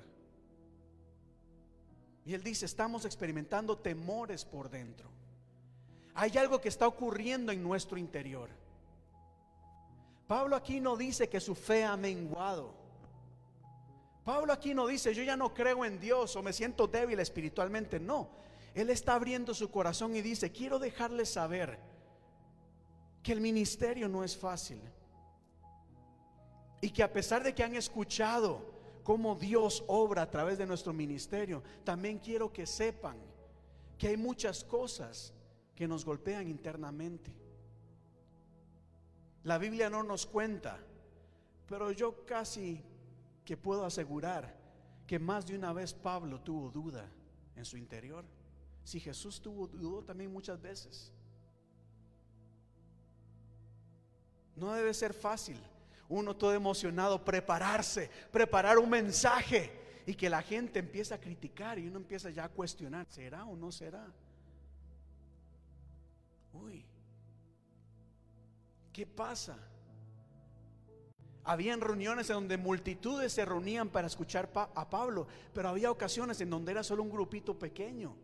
Y 2.23 2.33
él 2.33 2.43
dice, 2.43 2.65
estamos 2.65 3.03
experimentando 3.05 3.77
temores 3.77 4.45
por 4.45 4.69
dentro. 4.69 5.09
Hay 6.13 6.37
algo 6.37 6.61
que 6.61 6.69
está 6.69 6.87
ocurriendo 6.87 7.51
en 7.51 7.63
nuestro 7.63 7.97
interior. 7.97 8.60
Pablo 10.31 10.55
aquí 10.55 10.79
no 10.79 10.95
dice 10.95 11.27
que 11.27 11.41
su 11.41 11.53
fe 11.55 11.83
ha 11.83 11.97
menguado. 11.97 12.73
Pablo 14.23 14.53
aquí 14.53 14.73
no 14.73 14.87
dice, 14.87 15.13
yo 15.13 15.23
ya 15.23 15.35
no 15.35 15.53
creo 15.53 15.83
en 15.83 15.99
Dios 15.99 16.37
o 16.37 16.41
me 16.41 16.53
siento 16.53 16.87
débil 16.87 17.19
espiritualmente. 17.19 17.99
No, 17.99 18.29
él 18.73 18.89
está 18.91 19.15
abriendo 19.15 19.53
su 19.53 19.69
corazón 19.69 20.15
y 20.15 20.21
dice, 20.21 20.49
quiero 20.49 20.79
dejarles 20.79 21.33
saber 21.33 21.77
que 23.21 23.33
el 23.33 23.41
ministerio 23.41 24.07
no 24.07 24.23
es 24.23 24.37
fácil. 24.37 24.79
Y 26.79 26.91
que 26.91 27.03
a 27.03 27.11
pesar 27.11 27.43
de 27.43 27.53
que 27.53 27.65
han 27.65 27.75
escuchado 27.75 28.61
cómo 29.03 29.35
Dios 29.35 29.83
obra 29.87 30.21
a 30.21 30.31
través 30.31 30.57
de 30.57 30.65
nuestro 30.65 30.93
ministerio, 30.93 31.61
también 31.83 32.19
quiero 32.19 32.53
que 32.53 32.65
sepan 32.65 33.17
que 33.97 34.07
hay 34.07 34.15
muchas 34.15 34.63
cosas 34.63 35.33
que 35.75 35.89
nos 35.89 36.05
golpean 36.05 36.47
internamente. 36.47 37.40
La 39.43 39.57
Biblia 39.57 39.89
no 39.89 40.03
nos 40.03 40.25
cuenta, 40.25 40.77
pero 41.67 41.91
yo 41.91 42.25
casi 42.25 42.83
que 43.43 43.57
puedo 43.57 43.85
asegurar 43.85 44.55
que 45.07 45.17
más 45.19 45.45
de 45.47 45.55
una 45.55 45.73
vez 45.73 45.93
Pablo 45.93 46.39
tuvo 46.41 46.69
duda 46.69 47.09
en 47.55 47.65
su 47.65 47.77
interior. 47.77 48.23
Si 48.83 48.99
Jesús 48.99 49.41
tuvo 49.41 49.67
duda 49.67 50.05
también 50.05 50.31
muchas 50.31 50.61
veces. 50.61 51.11
No 54.55 54.73
debe 54.73 54.93
ser 54.93 55.13
fácil. 55.13 55.57
Uno 56.07 56.35
todo 56.35 56.53
emocionado, 56.53 57.23
prepararse, 57.23 58.09
preparar 58.31 58.77
un 58.77 58.89
mensaje 58.89 59.71
y 60.05 60.13
que 60.13 60.29
la 60.29 60.41
gente 60.41 60.79
empiece 60.79 61.13
a 61.13 61.19
criticar 61.19 61.79
y 61.79 61.87
uno 61.87 61.97
empieza 61.97 62.29
ya 62.29 62.45
a 62.45 62.49
cuestionar, 62.49 63.07
¿será 63.09 63.45
o 63.45 63.55
no 63.55 63.71
será? 63.71 64.05
Uy, 66.53 66.85
¿qué 68.91 69.05
pasa? 69.05 69.57
Habían 71.43 71.81
reuniones 71.81 72.29
en 72.29 72.35
donde 72.35 72.57
multitudes 72.57 73.33
se 73.33 73.45
reunían 73.45 73.89
para 73.89 74.07
escuchar 74.07 74.49
a 74.53 74.89
Pablo, 74.89 75.27
pero 75.53 75.69
había 75.69 75.89
ocasiones 75.89 76.39
en 76.41 76.49
donde 76.49 76.71
era 76.71 76.83
solo 76.83 77.01
un 77.01 77.09
grupito 77.09 77.57
pequeño. 77.57 78.15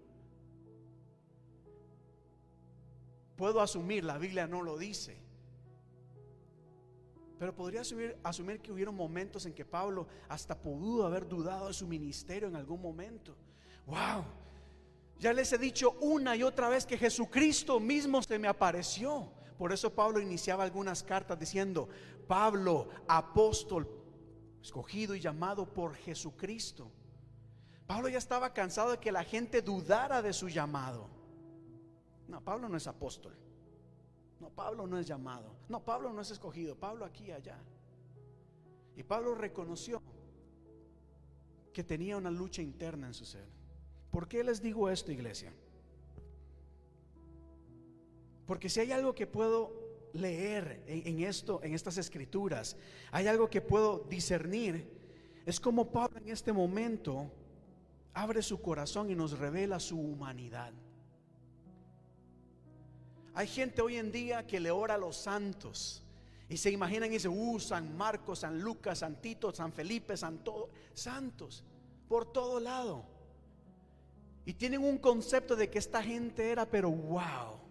Puedo 3.35 3.61
asumir, 3.61 4.03
la 4.03 4.17
Biblia 4.17 4.47
no 4.47 4.61
lo 4.61 4.77
dice. 4.77 5.17
Pero 7.39 7.55
podría 7.55 7.81
asumir, 7.81 8.17
asumir, 8.23 8.59
que 8.59 8.71
hubieron 8.71 8.95
momentos 8.95 9.45
en 9.45 9.53
que 9.53 9.63
Pablo 9.63 10.07
hasta 10.27 10.59
pudo 10.59 11.05
haber 11.05 11.27
dudado 11.27 11.67
de 11.67 11.73
su 11.73 11.87
ministerio 11.87 12.47
en 12.47 12.55
algún 12.55 12.81
momento. 12.81 13.35
Wow, 13.85 14.25
ya 15.19 15.33
les 15.33 15.51
he 15.53 15.57
dicho 15.57 15.91
una 16.01 16.35
y 16.35 16.43
otra 16.43 16.69
vez 16.69 16.85
que 16.85 16.97
Jesucristo 16.97 17.79
mismo 17.79 18.21
se 18.21 18.37
me 18.37 18.47
apareció. 18.47 19.31
Por 19.57 19.73
eso 19.73 19.93
Pablo 19.93 20.19
iniciaba 20.19 20.63
algunas 20.63 21.03
cartas 21.03 21.39
diciendo, 21.39 21.89
Pablo, 22.27 22.89
apóstol, 23.07 23.87
escogido 24.61 25.15
y 25.15 25.19
llamado 25.19 25.65
por 25.65 25.95
Jesucristo. 25.95 26.91
Pablo 27.87 28.09
ya 28.09 28.17
estaba 28.17 28.53
cansado 28.53 28.91
de 28.91 28.97
que 28.99 29.11
la 29.11 29.23
gente 29.23 29.61
dudara 29.61 30.21
de 30.21 30.33
su 30.33 30.49
llamado. 30.49 31.09
No, 32.27 32.41
Pablo 32.41 32.67
no 32.67 32.77
es 32.77 32.85
apóstol. 32.85 33.33
No, 34.39 34.49
Pablo 34.49 34.85
no 34.85 34.99
es 34.99 35.07
llamado. 35.07 35.55
No, 35.69 35.83
Pablo 35.83 36.11
no 36.11 36.21
es 36.21 36.29
escogido. 36.29 36.75
Pablo 36.75 37.05
aquí 37.05 37.31
allá. 37.31 37.57
Y 38.95 39.03
Pablo 39.03 39.35
reconoció 39.35 40.01
que 41.73 41.83
tenía 41.83 42.17
una 42.17 42.29
lucha 42.29 42.61
interna 42.61 43.07
en 43.07 43.13
su 43.13 43.25
ser. 43.25 43.47
¿Por 44.11 44.27
qué 44.27 44.43
les 44.43 44.61
digo 44.61 44.89
esto, 44.89 45.11
iglesia? 45.11 45.53
Porque 48.47 48.69
si 48.69 48.79
hay 48.79 48.93
algo 48.93 49.13
que 49.13 49.27
puedo 49.27 49.73
leer 50.13 50.81
en, 50.87 51.19
esto, 51.19 51.61
en 51.61 51.75
estas 51.75 51.97
escrituras, 51.97 52.77
hay 53.11 53.27
algo 53.27 53.49
que 53.49 53.61
puedo 53.61 54.05
discernir, 54.09 54.89
es 55.45 55.59
como 55.59 55.91
Pablo 55.91 56.19
en 56.19 56.29
este 56.29 56.53
momento 56.53 57.29
abre 58.13 58.41
su 58.41 58.61
corazón 58.61 59.11
y 59.11 59.15
nos 59.15 59.37
revela 59.37 59.79
su 59.81 59.99
humanidad. 59.99 60.71
Hay 63.33 63.47
gente 63.47 63.81
hoy 63.81 63.97
en 63.97 64.11
día 64.11 64.47
que 64.47 64.61
le 64.61 64.71
ora 64.71 64.95
a 64.95 64.97
los 64.97 65.17
santos 65.17 66.01
y 66.49 66.55
se 66.55 66.71
imaginan 66.71 67.09
y 67.09 67.15
dicen, 67.15 67.33
uh, 67.37 67.59
San 67.59 67.95
Marcos, 67.95 68.39
San 68.39 68.61
Lucas, 68.61 68.99
San 68.99 69.21
Tito, 69.21 69.53
San 69.53 69.73
Felipe, 69.73 70.15
San 70.15 70.39
todo, 70.39 70.69
santos, 70.93 71.65
por 72.07 72.31
todo 72.31 72.61
lado. 72.61 73.05
Y 74.45 74.53
tienen 74.53 74.81
un 74.81 74.97
concepto 74.97 75.57
de 75.57 75.69
que 75.69 75.77
esta 75.77 76.01
gente 76.01 76.49
era, 76.49 76.65
pero 76.65 76.89
wow 76.89 77.66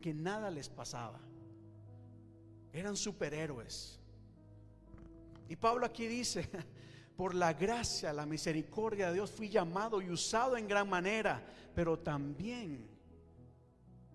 que 0.00 0.14
nada 0.14 0.50
les 0.50 0.68
pasaba. 0.68 1.20
Eran 2.72 2.96
superhéroes. 2.96 3.98
Y 5.48 5.56
Pablo 5.56 5.86
aquí 5.86 6.06
dice, 6.06 6.48
por 7.16 7.34
la 7.34 7.52
gracia, 7.52 8.12
la 8.12 8.26
misericordia 8.26 9.08
de 9.08 9.14
Dios 9.14 9.30
fui 9.30 9.48
llamado 9.48 10.00
y 10.00 10.10
usado 10.10 10.56
en 10.56 10.68
gran 10.68 10.88
manera, 10.88 11.44
pero 11.74 11.98
también 11.98 12.88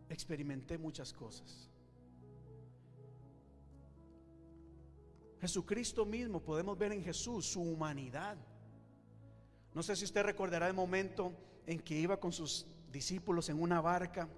experimenté 0.09 0.77
muchas 0.77 1.11
cosas. 1.11 1.69
Jesucristo 5.41 6.05
mismo, 6.05 6.39
podemos 6.39 6.77
ver 6.77 6.93
en 6.93 7.03
Jesús 7.03 7.45
su 7.45 7.61
humanidad. 7.61 8.37
No 9.73 9.83
sé 9.83 9.95
si 9.95 10.05
usted 10.05 10.23
recordará 10.23 10.67
el 10.67 10.73
momento 10.73 11.33
en 11.65 11.79
que 11.79 11.99
iba 11.99 12.17
con 12.17 12.31
sus 12.31 12.65
discípulos 12.91 13.49
en 13.49 13.61
una 13.61 13.81
barca 13.81 14.29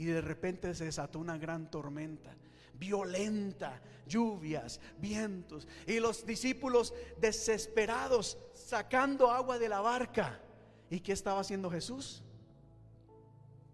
y 0.00 0.06
de 0.06 0.20
repente 0.20 0.74
se 0.74 0.86
desató 0.86 1.18
una 1.18 1.38
gran 1.38 1.70
tormenta 1.70 2.34
violenta, 2.80 3.78
lluvias, 4.06 4.80
vientos. 4.98 5.68
Y 5.86 6.00
los 6.00 6.24
discípulos 6.24 6.94
desesperados 7.20 8.38
sacando 8.54 9.30
agua 9.30 9.58
de 9.58 9.68
la 9.68 9.80
barca. 9.80 10.40
¿Y 10.88 11.00
qué 11.00 11.12
estaba 11.12 11.40
haciendo 11.40 11.70
Jesús? 11.70 12.24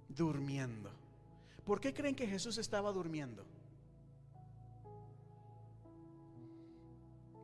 Durmiendo. 0.09 0.91
¿Por 1.65 1.81
qué 1.81 1.95
creen 1.95 2.17
que 2.17 2.27
Jesús 2.27 2.59
estaba 2.59 2.93
durmiendo? 2.93 3.47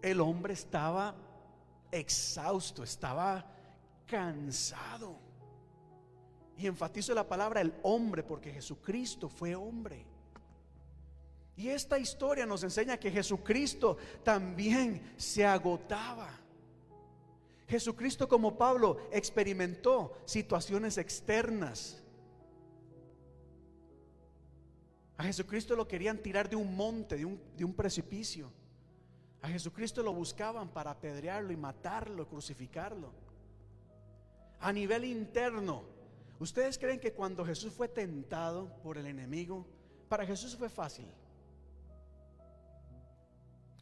El 0.02 0.20
hombre 0.20 0.54
estaba 0.54 1.14
exhausto, 1.92 2.82
estaba 2.82 3.46
cansado. 4.06 5.16
Y 6.56 6.66
enfatizo 6.66 7.14
la 7.14 7.26
palabra 7.26 7.60
el 7.60 7.74
hombre 7.82 8.22
porque 8.22 8.52
Jesucristo 8.52 9.28
fue 9.28 9.54
hombre. 9.54 10.04
Y 11.56 11.68
esta 11.68 11.98
historia 11.98 12.46
nos 12.46 12.62
enseña 12.62 12.96
que 12.96 13.10
Jesucristo 13.10 13.96
también 14.22 15.14
se 15.16 15.44
agotaba. 15.44 16.30
Jesucristo 17.68 18.28
como 18.28 18.56
Pablo 18.56 18.98
experimentó 19.10 20.16
situaciones 20.24 20.98
externas. 20.98 22.02
A 25.16 25.24
Jesucristo 25.24 25.76
lo 25.76 25.86
querían 25.86 26.18
tirar 26.18 26.48
de 26.48 26.56
un 26.56 26.74
monte, 26.74 27.16
de 27.16 27.24
un, 27.24 27.40
de 27.56 27.64
un 27.64 27.74
precipicio. 27.74 28.50
A 29.40 29.48
Jesucristo 29.48 30.02
lo 30.02 30.12
buscaban 30.12 30.68
para 30.68 30.90
apedrearlo 30.90 31.52
y 31.52 31.56
matarlo, 31.56 32.28
crucificarlo. 32.28 33.12
A 34.60 34.72
nivel 34.72 35.04
interno, 35.04 35.84
¿Ustedes 36.42 36.76
creen 36.76 36.98
que 36.98 37.12
cuando 37.12 37.44
Jesús 37.44 37.72
fue 37.72 37.86
tentado 37.86 38.66
por 38.82 38.98
el 38.98 39.06
enemigo, 39.06 39.64
para 40.08 40.26
Jesús 40.26 40.56
fue 40.56 40.68
fácil? 40.68 41.06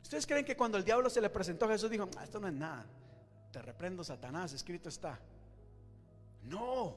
¿Ustedes 0.03 0.27
creen 0.27 0.45
que 0.45 0.55
cuando 0.55 0.77
el 0.77 0.85
diablo 0.85 1.09
se 1.09 1.23
le 1.23 1.31
presentó 1.31 1.65
a 1.65 1.69
Jesús 1.69 1.89
dijo, 1.89 2.07
ah, 2.19 2.25
esto 2.25 2.39
no 2.39 2.49
es 2.49 2.53
nada, 2.53 2.85
te 3.51 3.63
reprendo 3.63 4.05
Satanás, 4.05 4.53
escrito 4.53 4.91
está? 4.91 5.19
No, 6.43 6.97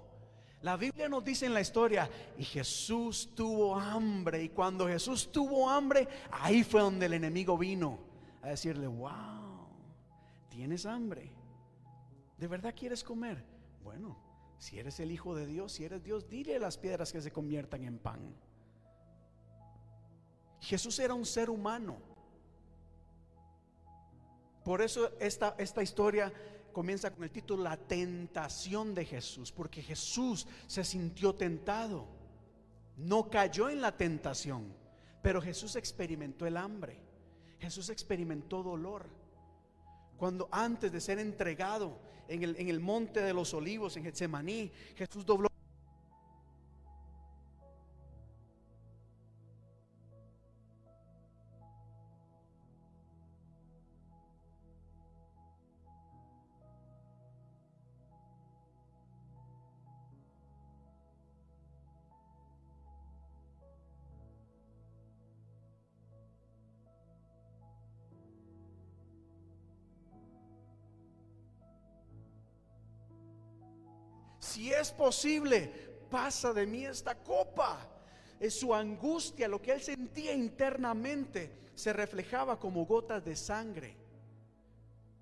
la 0.61 0.75
Biblia 0.75 1.07
nos 1.07 1.23
dice 1.23 1.45
en 1.45 1.53
la 1.53 1.61
historia, 1.61 2.09
y 2.37 2.43
Jesús 2.43 3.29
tuvo 3.33 3.79
hambre, 3.79 4.43
y 4.43 4.49
cuando 4.49 4.85
Jesús 4.85 5.31
tuvo 5.31 5.69
hambre, 5.69 6.09
ahí 6.29 6.65
fue 6.65 6.81
donde 6.81 7.05
el 7.05 7.13
enemigo 7.13 7.57
vino 7.57 7.99
a 8.41 8.49
decirle, 8.49 8.87
wow, 8.87 9.65
tienes 10.49 10.85
hambre, 10.85 11.31
¿De 12.37 12.49
verdad 12.49 12.75
quieres 12.77 13.01
comer? 13.05 13.41
Bueno, 13.81 14.32
si 14.63 14.79
eres 14.79 14.97
el 15.01 15.11
Hijo 15.11 15.35
de 15.35 15.45
Dios, 15.45 15.73
si 15.73 15.83
eres 15.83 16.01
Dios, 16.05 16.29
dile 16.29 16.55
a 16.55 16.59
las 16.59 16.77
piedras 16.77 17.11
que 17.11 17.21
se 17.21 17.33
conviertan 17.33 17.83
en 17.83 17.99
pan. 17.99 18.33
Jesús 20.61 20.97
era 20.99 21.13
un 21.13 21.25
ser 21.25 21.49
humano. 21.49 21.97
Por 24.63 24.81
eso 24.81 25.11
esta, 25.19 25.55
esta 25.57 25.83
historia 25.83 26.31
comienza 26.71 27.11
con 27.11 27.25
el 27.25 27.31
título 27.31 27.61
La 27.61 27.75
tentación 27.75 28.95
de 28.95 29.03
Jesús, 29.03 29.51
porque 29.51 29.81
Jesús 29.81 30.47
se 30.65 30.85
sintió 30.85 31.35
tentado. 31.35 32.07
No 32.95 33.29
cayó 33.29 33.69
en 33.69 33.81
la 33.81 33.97
tentación, 33.97 34.73
pero 35.21 35.41
Jesús 35.41 35.75
experimentó 35.75 36.47
el 36.47 36.55
hambre. 36.55 37.01
Jesús 37.59 37.89
experimentó 37.89 38.63
dolor. 38.63 39.09
Cuando 40.15 40.47
antes 40.53 40.89
de 40.89 41.01
ser 41.01 41.19
entregado 41.19 41.99
en 42.27 42.43
el, 42.43 42.55
en 42.57 42.69
el 42.69 42.79
monte 42.79 43.21
de 43.21 43.33
los 43.33 43.53
olivos, 43.53 43.95
en 43.97 44.03
Getsemaní, 44.03 44.71
Jesús 44.95 45.25
dobló 45.25 45.52
es 74.83 74.91
posible, 74.91 75.67
pasa 76.11 76.53
de 76.53 76.67
mí 76.67 76.85
esta 76.85 77.15
copa. 77.15 77.89
Es 78.39 78.59
su 78.59 78.73
angustia, 78.73 79.47
lo 79.47 79.61
que 79.61 79.71
él 79.71 79.81
sentía 79.81 80.33
internamente, 80.33 81.71
se 81.73 81.91
reflejaba 81.91 82.59
como 82.59 82.85
gotas 82.85 83.25
de 83.25 83.35
sangre. 83.35 83.97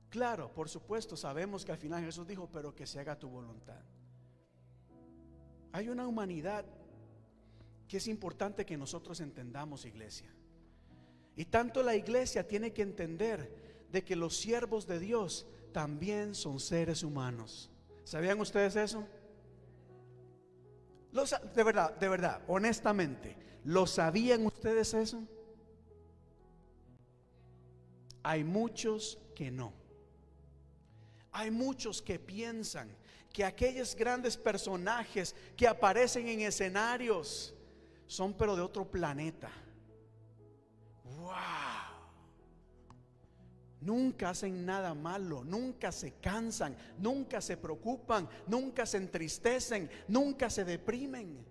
Claro, 0.09 0.51
por 0.53 0.67
supuesto, 0.67 1.15
sabemos 1.15 1.63
que 1.63 1.71
al 1.71 1.77
final 1.77 2.03
Jesús 2.03 2.27
dijo, 2.27 2.49
pero 2.51 2.75
que 2.75 2.85
se 2.85 2.99
haga 2.99 3.17
tu 3.17 3.29
voluntad. 3.29 3.79
Hay 5.71 5.88
una 5.88 6.05
humanidad 6.05 6.65
que 7.88 7.97
es 7.97 8.07
importante 8.07 8.65
que 8.65 8.75
nosotros 8.75 9.21
entendamos, 9.21 9.85
iglesia. 9.85 10.33
Y 11.35 11.45
tanto 11.45 11.83
la 11.83 11.95
iglesia 11.95 12.45
tiene 12.45 12.73
que 12.73 12.81
entender 12.81 13.88
de 13.89 14.03
que 14.03 14.15
los 14.15 14.35
siervos 14.35 14.88
de 14.88 14.99
Dios 14.99 15.47
también 15.71 16.35
son 16.35 16.59
seres 16.59 17.03
humanos. 17.03 17.69
¿Sabían 18.03 18.39
ustedes 18.41 18.75
eso? 18.75 19.07
De 21.11 21.63
verdad, 21.63 21.97
de 21.97 22.07
verdad, 22.07 22.41
honestamente, 22.47 23.35
¿lo 23.63 23.85
sabían 23.85 24.45
ustedes 24.45 24.93
eso? 24.93 25.23
Hay 28.23 28.43
muchos 28.43 29.19
que 29.35 29.51
no. 29.51 29.73
Hay 31.31 31.51
muchos 31.51 32.01
que 32.01 32.19
piensan 32.19 32.95
que 33.31 33.45
aquellos 33.45 33.95
grandes 33.95 34.38
personajes 34.38 35.35
que 35.55 35.67
aparecen 35.67 36.27
en 36.27 36.41
escenarios 36.41 37.53
son 38.05 38.33
pero 38.33 38.55
de 38.55 38.61
otro 38.61 38.89
planeta. 38.89 39.49
¡Wow! 41.03 41.60
Nunca 43.81 44.29
hacen 44.29 44.63
nada 44.65 44.93
malo, 44.93 45.43
nunca 45.43 45.91
se 45.91 46.13
cansan, 46.13 46.77
nunca 46.99 47.41
se 47.41 47.57
preocupan, 47.57 48.29
nunca 48.47 48.85
se 48.85 48.97
entristecen, 48.97 49.89
nunca 50.07 50.49
se 50.51 50.63
deprimen. 50.63 51.43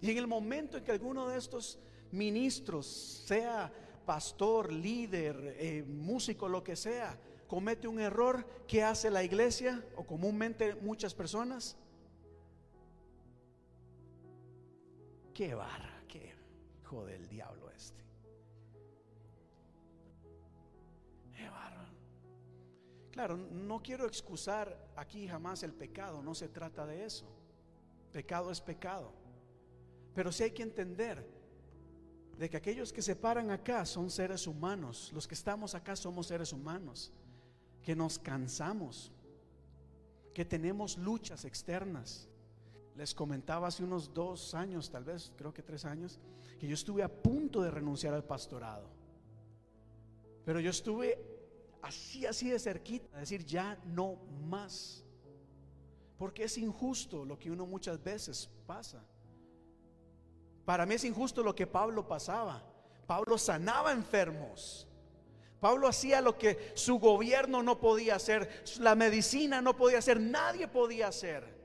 Y 0.00 0.10
en 0.10 0.18
el 0.18 0.26
momento 0.26 0.78
en 0.78 0.84
que 0.84 0.92
alguno 0.92 1.28
de 1.28 1.36
estos 1.36 1.78
ministros, 2.12 2.86
sea 3.26 3.70
pastor, 4.06 4.72
líder, 4.72 5.56
eh, 5.58 5.84
músico, 5.86 6.48
lo 6.48 6.64
que 6.64 6.76
sea, 6.76 7.18
comete 7.46 7.88
un 7.88 8.00
error, 8.00 8.46
¿qué 8.66 8.82
hace 8.82 9.10
la 9.10 9.22
iglesia 9.22 9.84
o 9.96 10.04
comúnmente 10.04 10.74
muchas 10.76 11.14
personas? 11.14 11.76
Qué 15.34 15.54
barra, 15.54 16.02
qué 16.08 16.34
hijo 16.80 17.04
del 17.04 17.28
diablo 17.28 17.70
este. 17.70 17.95
Claro, 23.16 23.38
no 23.38 23.82
quiero 23.82 24.06
excusar 24.06 24.76
aquí 24.94 25.26
jamás 25.26 25.62
el 25.62 25.72
pecado, 25.72 26.22
no 26.22 26.34
se 26.34 26.50
trata 26.50 26.84
de 26.84 27.06
eso. 27.06 27.24
Pecado 28.12 28.50
es 28.50 28.60
pecado. 28.60 29.10
Pero 30.14 30.30
sí 30.30 30.42
hay 30.42 30.50
que 30.50 30.62
entender 30.62 31.26
de 32.36 32.50
que 32.50 32.58
aquellos 32.58 32.92
que 32.92 33.00
se 33.00 33.16
paran 33.16 33.50
acá 33.50 33.86
son 33.86 34.10
seres 34.10 34.46
humanos, 34.46 35.12
los 35.14 35.26
que 35.26 35.32
estamos 35.32 35.74
acá 35.74 35.96
somos 35.96 36.26
seres 36.26 36.52
humanos, 36.52 37.10
que 37.82 37.96
nos 37.96 38.18
cansamos, 38.18 39.10
que 40.34 40.44
tenemos 40.44 40.98
luchas 40.98 41.46
externas. 41.46 42.28
Les 42.96 43.14
comentaba 43.14 43.68
hace 43.68 43.82
unos 43.82 44.12
dos 44.12 44.54
años, 44.54 44.90
tal 44.90 45.04
vez, 45.04 45.32
creo 45.38 45.54
que 45.54 45.62
tres 45.62 45.86
años, 45.86 46.18
que 46.60 46.68
yo 46.68 46.74
estuve 46.74 47.02
a 47.02 47.08
punto 47.08 47.62
de 47.62 47.70
renunciar 47.70 48.12
al 48.12 48.24
pastorado. 48.24 48.90
Pero 50.44 50.60
yo 50.60 50.68
estuve 50.68 51.35
así, 51.86 52.26
así 52.26 52.50
de 52.50 52.58
cerquita, 52.58 53.18
decir 53.18 53.44
ya 53.44 53.78
no 53.84 54.16
más. 54.46 55.04
Porque 56.18 56.44
es 56.44 56.58
injusto 56.58 57.24
lo 57.24 57.38
que 57.38 57.50
uno 57.50 57.66
muchas 57.66 58.02
veces 58.02 58.50
pasa. 58.66 59.04
Para 60.64 60.86
mí 60.86 60.94
es 60.94 61.04
injusto 61.04 61.42
lo 61.42 61.54
que 61.54 61.66
Pablo 61.66 62.06
pasaba. 62.06 62.62
Pablo 63.06 63.38
sanaba 63.38 63.92
enfermos. 63.92 64.88
Pablo 65.60 65.88
hacía 65.88 66.20
lo 66.20 66.36
que 66.36 66.72
su 66.74 66.98
gobierno 66.98 67.62
no 67.62 67.78
podía 67.78 68.16
hacer, 68.16 68.64
la 68.78 68.94
medicina 68.94 69.62
no 69.62 69.76
podía 69.76 69.98
hacer, 69.98 70.20
nadie 70.20 70.68
podía 70.68 71.08
hacer. 71.08 71.56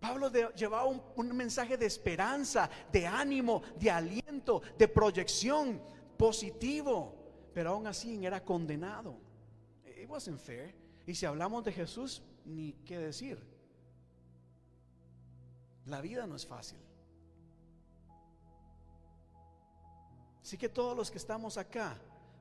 Pablo 0.00 0.30
llevaba 0.54 0.86
un 0.86 1.36
mensaje 1.36 1.76
de 1.76 1.84
esperanza, 1.84 2.70
de 2.90 3.06
ánimo, 3.06 3.62
de 3.78 3.90
aliento, 3.90 4.62
de 4.78 4.88
proyección 4.88 5.82
positivo 6.16 7.19
pero 7.52 7.70
aún 7.70 7.86
así 7.86 8.24
era 8.24 8.44
condenado. 8.44 9.18
It 9.84 10.08
wasn't 10.08 10.38
fair. 10.38 10.74
Y 11.06 11.14
si 11.14 11.26
hablamos 11.26 11.64
de 11.64 11.72
Jesús, 11.72 12.22
ni 12.44 12.72
qué 12.84 12.98
decir. 12.98 13.38
La 15.86 16.00
vida 16.00 16.26
no 16.26 16.36
es 16.36 16.46
fácil. 16.46 16.78
Así 20.42 20.56
que 20.56 20.68
todos 20.68 20.96
los 20.96 21.10
que 21.10 21.18
estamos 21.18 21.56
acá 21.58 21.96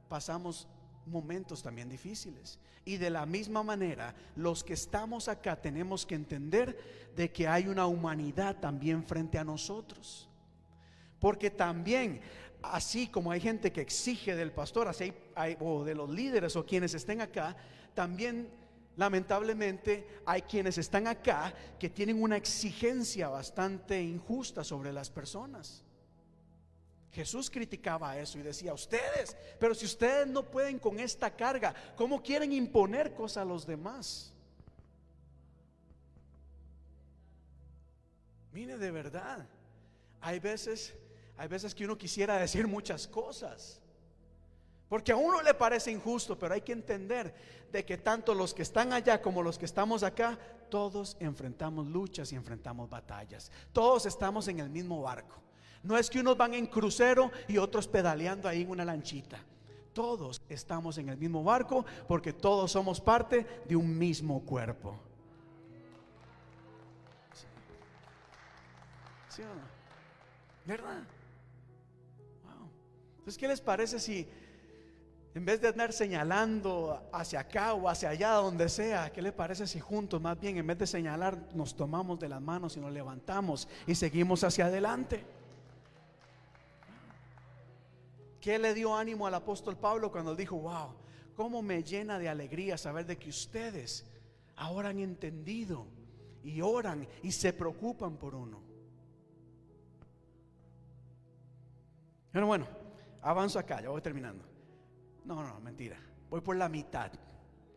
pasamos 0.08 0.68
momentos 1.06 1.62
también 1.62 1.90
difíciles. 1.90 2.60
Y 2.86 2.98
de 2.98 3.10
la 3.10 3.26
misma 3.26 3.64
manera, 3.64 4.16
los 4.36 4.64
que 4.64 4.74
estamos 4.74 5.28
acá 5.28 5.56
tenemos 5.62 6.06
que 6.06 6.16
entender 6.16 7.12
de 7.16 7.32
que 7.32 7.48
hay 7.48 7.68
una 7.68 7.88
humanidad 7.88 8.60
también 8.60 9.04
frente 9.04 9.38
a 9.38 9.44
nosotros. 9.44 10.30
Porque 11.20 11.50
también 11.50 12.22
así 12.62 13.08
como 13.08 13.32
hay 13.32 13.40
gente 13.40 13.72
que 13.72 13.82
exige 13.82 14.36
del 14.36 14.52
pastor, 14.52 14.88
así 14.88 15.14
hay, 15.36 15.58
o 15.60 15.84
de 15.84 15.96
los 15.96 16.10
líderes 16.10 16.56
o 16.56 16.66
quienes 16.66 16.94
estén 16.94 17.22
acá, 17.22 17.56
también 17.94 18.50
lamentablemente 18.96 20.06
hay 20.26 20.42
quienes 20.42 20.78
están 20.78 21.08
acá 21.08 21.54
que 21.80 21.90
tienen 21.90 22.22
una 22.22 22.38
exigencia 22.38 23.30
bastante 23.30 24.02
injusta 24.02 24.64
sobre 24.64 24.92
las 24.92 25.10
personas. 25.10 25.84
Jesús 27.12 27.50
criticaba 27.50 28.18
eso 28.18 28.38
y 28.38 28.44
decía, 28.44 28.74
ustedes, 28.74 29.36
pero 29.60 29.74
si 29.74 29.86
ustedes 29.86 30.28
no 30.28 30.44
pueden 30.44 30.78
con 30.78 31.00
esta 31.00 31.36
carga, 31.36 31.74
¿cómo 31.96 32.22
quieren 32.22 32.54
imponer 32.54 33.16
cosas 33.16 33.38
a 33.44 33.46
los 33.46 33.66
demás? 33.66 34.34
Mire, 38.52 38.78
de 38.78 38.92
verdad, 38.92 39.48
hay 40.22 40.40
veces 40.40 40.94
hay 41.40 41.48
veces 41.48 41.74
que 41.74 41.86
uno 41.86 41.98
quisiera 41.98 42.38
decir 42.38 42.68
muchas 42.68 43.08
cosas. 43.08 43.80
Porque 44.90 45.14
a 45.14 45.16
uno 45.16 45.42
le 45.42 45.54
parece 45.54 45.90
injusto, 45.90 46.38
pero 46.38 46.54
hay 46.54 46.60
que 46.60 46.74
entender 46.74 47.34
de 47.72 47.86
que 47.86 47.98
tanto 47.98 48.36
los 48.36 48.54
que 48.54 48.62
están 48.62 48.92
allá 48.92 49.22
como 49.22 49.42
los 49.42 49.58
que 49.58 49.64
estamos 49.64 50.04
acá, 50.04 50.38
todos 50.70 51.16
enfrentamos 51.22 51.88
luchas 51.88 52.34
y 52.34 52.36
enfrentamos 52.36 52.90
batallas. 52.90 53.54
Todos 53.72 54.06
estamos 54.06 54.50
en 54.50 54.60
el 54.60 54.70
mismo 54.70 55.02
barco. 55.02 55.42
No 55.82 55.98
es 55.98 56.10
que 56.10 56.20
unos 56.20 56.36
van 56.36 56.54
en 56.56 56.66
crucero 56.66 57.32
y 57.48 57.58
otros 57.58 57.88
pedaleando 57.88 58.50
ahí 58.50 58.64
en 58.64 58.72
una 58.72 58.84
lanchita. 58.84 59.40
Todos 59.94 60.42
estamos 60.50 60.98
en 60.98 61.08
el 61.08 61.16
mismo 61.16 61.42
barco 61.42 61.86
porque 62.06 62.34
todos 62.34 62.70
somos 62.74 63.00
parte 63.00 63.64
de 63.66 63.78
un 63.78 63.98
mismo 63.98 64.42
cuerpo. 64.42 65.00
¿Sí 69.30 69.42
o 69.42 69.46
no? 69.46 69.62
¿Verdad? 70.66 71.02
Entonces, 73.30 73.42
¿qué 73.42 73.48
les 73.48 73.62
parece 73.62 74.00
si 74.00 74.28
En 75.36 75.46
vez 75.46 75.62
de 75.62 75.68
andar 75.68 75.94
señalando 75.94 77.08
hacia 77.14 77.42
acá 77.42 77.76
o 77.76 77.88
hacia 77.88 78.10
allá, 78.10 78.32
donde 78.32 78.68
sea, 78.70 79.12
¿qué 79.12 79.22
le 79.22 79.32
parece 79.32 79.68
si 79.68 79.80
juntos, 79.80 80.20
más 80.20 80.40
bien, 80.40 80.58
en 80.58 80.66
vez 80.66 80.80
de 80.80 80.88
señalar, 80.88 81.38
nos 81.54 81.76
tomamos 81.76 82.20
de 82.20 82.28
las 82.28 82.42
manos 82.42 82.76
y 82.76 82.80
nos 82.80 82.92
levantamos 82.92 83.68
y 83.86 83.94
seguimos 83.94 84.44
hacia 84.44 84.66
adelante? 84.66 85.24
¿Qué 88.42 88.58
le 88.58 88.74
dio 88.74 88.96
ánimo 88.96 89.28
al 89.28 89.36
apóstol 89.36 89.78
Pablo 89.78 90.12
cuando 90.12 90.36
dijo, 90.36 90.56
wow, 90.56 90.96
cómo 91.36 91.62
me 91.62 91.84
llena 91.84 92.18
de 92.18 92.30
alegría 92.30 92.80
saber 92.80 93.06
de 93.06 93.20
que 93.20 93.30
ustedes 93.30 94.08
ahora 94.56 94.90
han 94.90 94.98
entendido 94.98 95.86
y 96.44 96.62
oran 96.62 97.08
y 97.22 97.32
se 97.32 97.54
preocupan 97.54 98.18
por 98.18 98.34
uno? 98.34 98.60
Pero 102.32 102.48
bueno, 102.48 102.80
avanzo 103.22 103.60
acá, 103.60 103.82
ya 103.82 103.90
voy 103.90 104.02
terminando. 104.02 104.44
No, 105.26 105.44
no, 105.44 105.60
mentira. 105.60 105.98
Voy 106.30 106.42
por 106.42 106.56
la 106.56 106.70
mitad. 106.70 107.12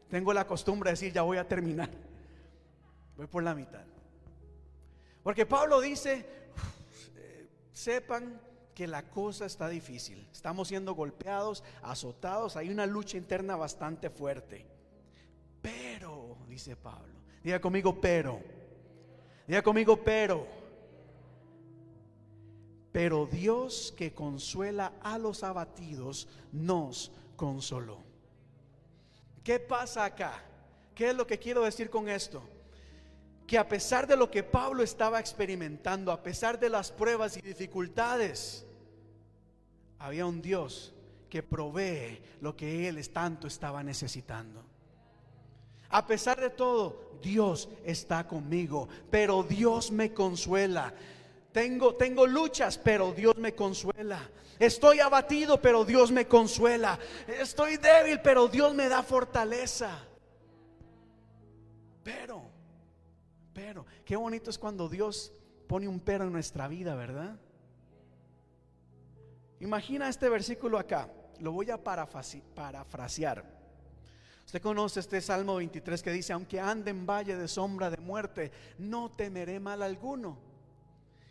Tengo 0.08 0.32
la 0.32 0.46
costumbre 0.46 0.90
de 0.90 0.92
decir, 0.92 1.12
ya 1.12 1.22
voy 1.22 1.38
a 1.38 1.48
terminar. 1.48 1.90
Voy 3.16 3.26
por 3.26 3.42
la 3.42 3.54
mitad. 3.54 3.84
Porque 5.22 5.46
Pablo 5.46 5.80
dice, 5.80 6.26
eh, 7.16 7.48
sepan 7.72 8.40
que 8.74 8.86
la 8.86 9.08
cosa 9.10 9.46
está 9.46 9.68
difícil. 9.68 10.26
Estamos 10.32 10.68
siendo 10.68 10.94
golpeados, 10.94 11.62
azotados, 11.82 12.56
hay 12.56 12.70
una 12.70 12.86
lucha 12.86 13.16
interna 13.16 13.56
bastante 13.56 14.10
fuerte. 14.10 14.66
Pero, 15.60 16.38
dice 16.48 16.74
Pablo, 16.76 17.14
diga 17.42 17.60
conmigo, 17.60 18.00
pero. 18.00 18.40
Diga 19.46 19.62
conmigo, 19.62 20.02
pero. 20.02 20.61
Pero 22.92 23.26
Dios 23.26 23.94
que 23.96 24.12
consuela 24.12 24.92
a 25.02 25.18
los 25.18 25.42
abatidos 25.42 26.28
nos 26.52 27.10
consoló. 27.36 27.98
¿Qué 29.42 29.58
pasa 29.58 30.04
acá? 30.04 30.40
¿Qué 30.94 31.10
es 31.10 31.16
lo 31.16 31.26
que 31.26 31.38
quiero 31.38 31.62
decir 31.62 31.90
con 31.90 32.08
esto? 32.08 32.42
Que 33.46 33.58
a 33.58 33.66
pesar 33.66 34.06
de 34.06 34.16
lo 34.16 34.30
que 34.30 34.42
Pablo 34.42 34.82
estaba 34.82 35.18
experimentando, 35.18 36.12
a 36.12 36.22
pesar 36.22 36.60
de 36.60 36.68
las 36.68 36.92
pruebas 36.92 37.36
y 37.36 37.40
dificultades, 37.40 38.64
había 39.98 40.26
un 40.26 40.42
Dios 40.42 40.92
que 41.28 41.42
provee 41.42 42.20
lo 42.40 42.54
que 42.54 42.88
él 42.88 43.08
tanto 43.08 43.46
estaba 43.46 43.82
necesitando. 43.82 44.62
A 45.88 46.06
pesar 46.06 46.40
de 46.40 46.50
todo, 46.50 47.18
Dios 47.22 47.68
está 47.84 48.26
conmigo, 48.26 48.88
pero 49.10 49.42
Dios 49.42 49.90
me 49.90 50.12
consuela. 50.12 50.92
Tengo, 51.52 51.94
tengo 51.94 52.26
luchas, 52.26 52.78
pero 52.78 53.12
Dios 53.12 53.36
me 53.36 53.54
consuela. 53.54 54.30
Estoy 54.58 55.00
abatido, 55.00 55.60
pero 55.60 55.84
Dios 55.84 56.10
me 56.10 56.26
consuela. 56.26 56.98
Estoy 57.26 57.76
débil, 57.76 58.20
pero 58.22 58.48
Dios 58.48 58.74
me 58.74 58.88
da 58.88 59.02
fortaleza. 59.02 60.02
Pero, 62.02 62.42
pero, 63.52 63.84
qué 64.04 64.16
bonito 64.16 64.50
es 64.50 64.58
cuando 64.58 64.88
Dios 64.88 65.32
pone 65.66 65.86
un 65.86 66.00
pero 66.00 66.24
en 66.24 66.32
nuestra 66.32 66.68
vida, 66.68 66.94
¿verdad? 66.94 67.36
Imagina 69.60 70.08
este 70.08 70.28
versículo 70.28 70.78
acá. 70.78 71.08
Lo 71.38 71.52
voy 71.52 71.70
a 71.70 71.78
parafrasear. 71.78 73.44
Usted 74.46 74.62
conoce 74.62 75.00
este 75.00 75.20
Salmo 75.20 75.56
23 75.56 76.02
que 76.02 76.12
dice, 76.12 76.32
aunque 76.32 76.60
ande 76.60 76.90
en 76.90 77.06
valle 77.06 77.36
de 77.36 77.46
sombra 77.46 77.90
de 77.90 77.98
muerte, 77.98 78.50
no 78.78 79.10
temeré 79.10 79.60
mal 79.60 79.82
alguno 79.82 80.51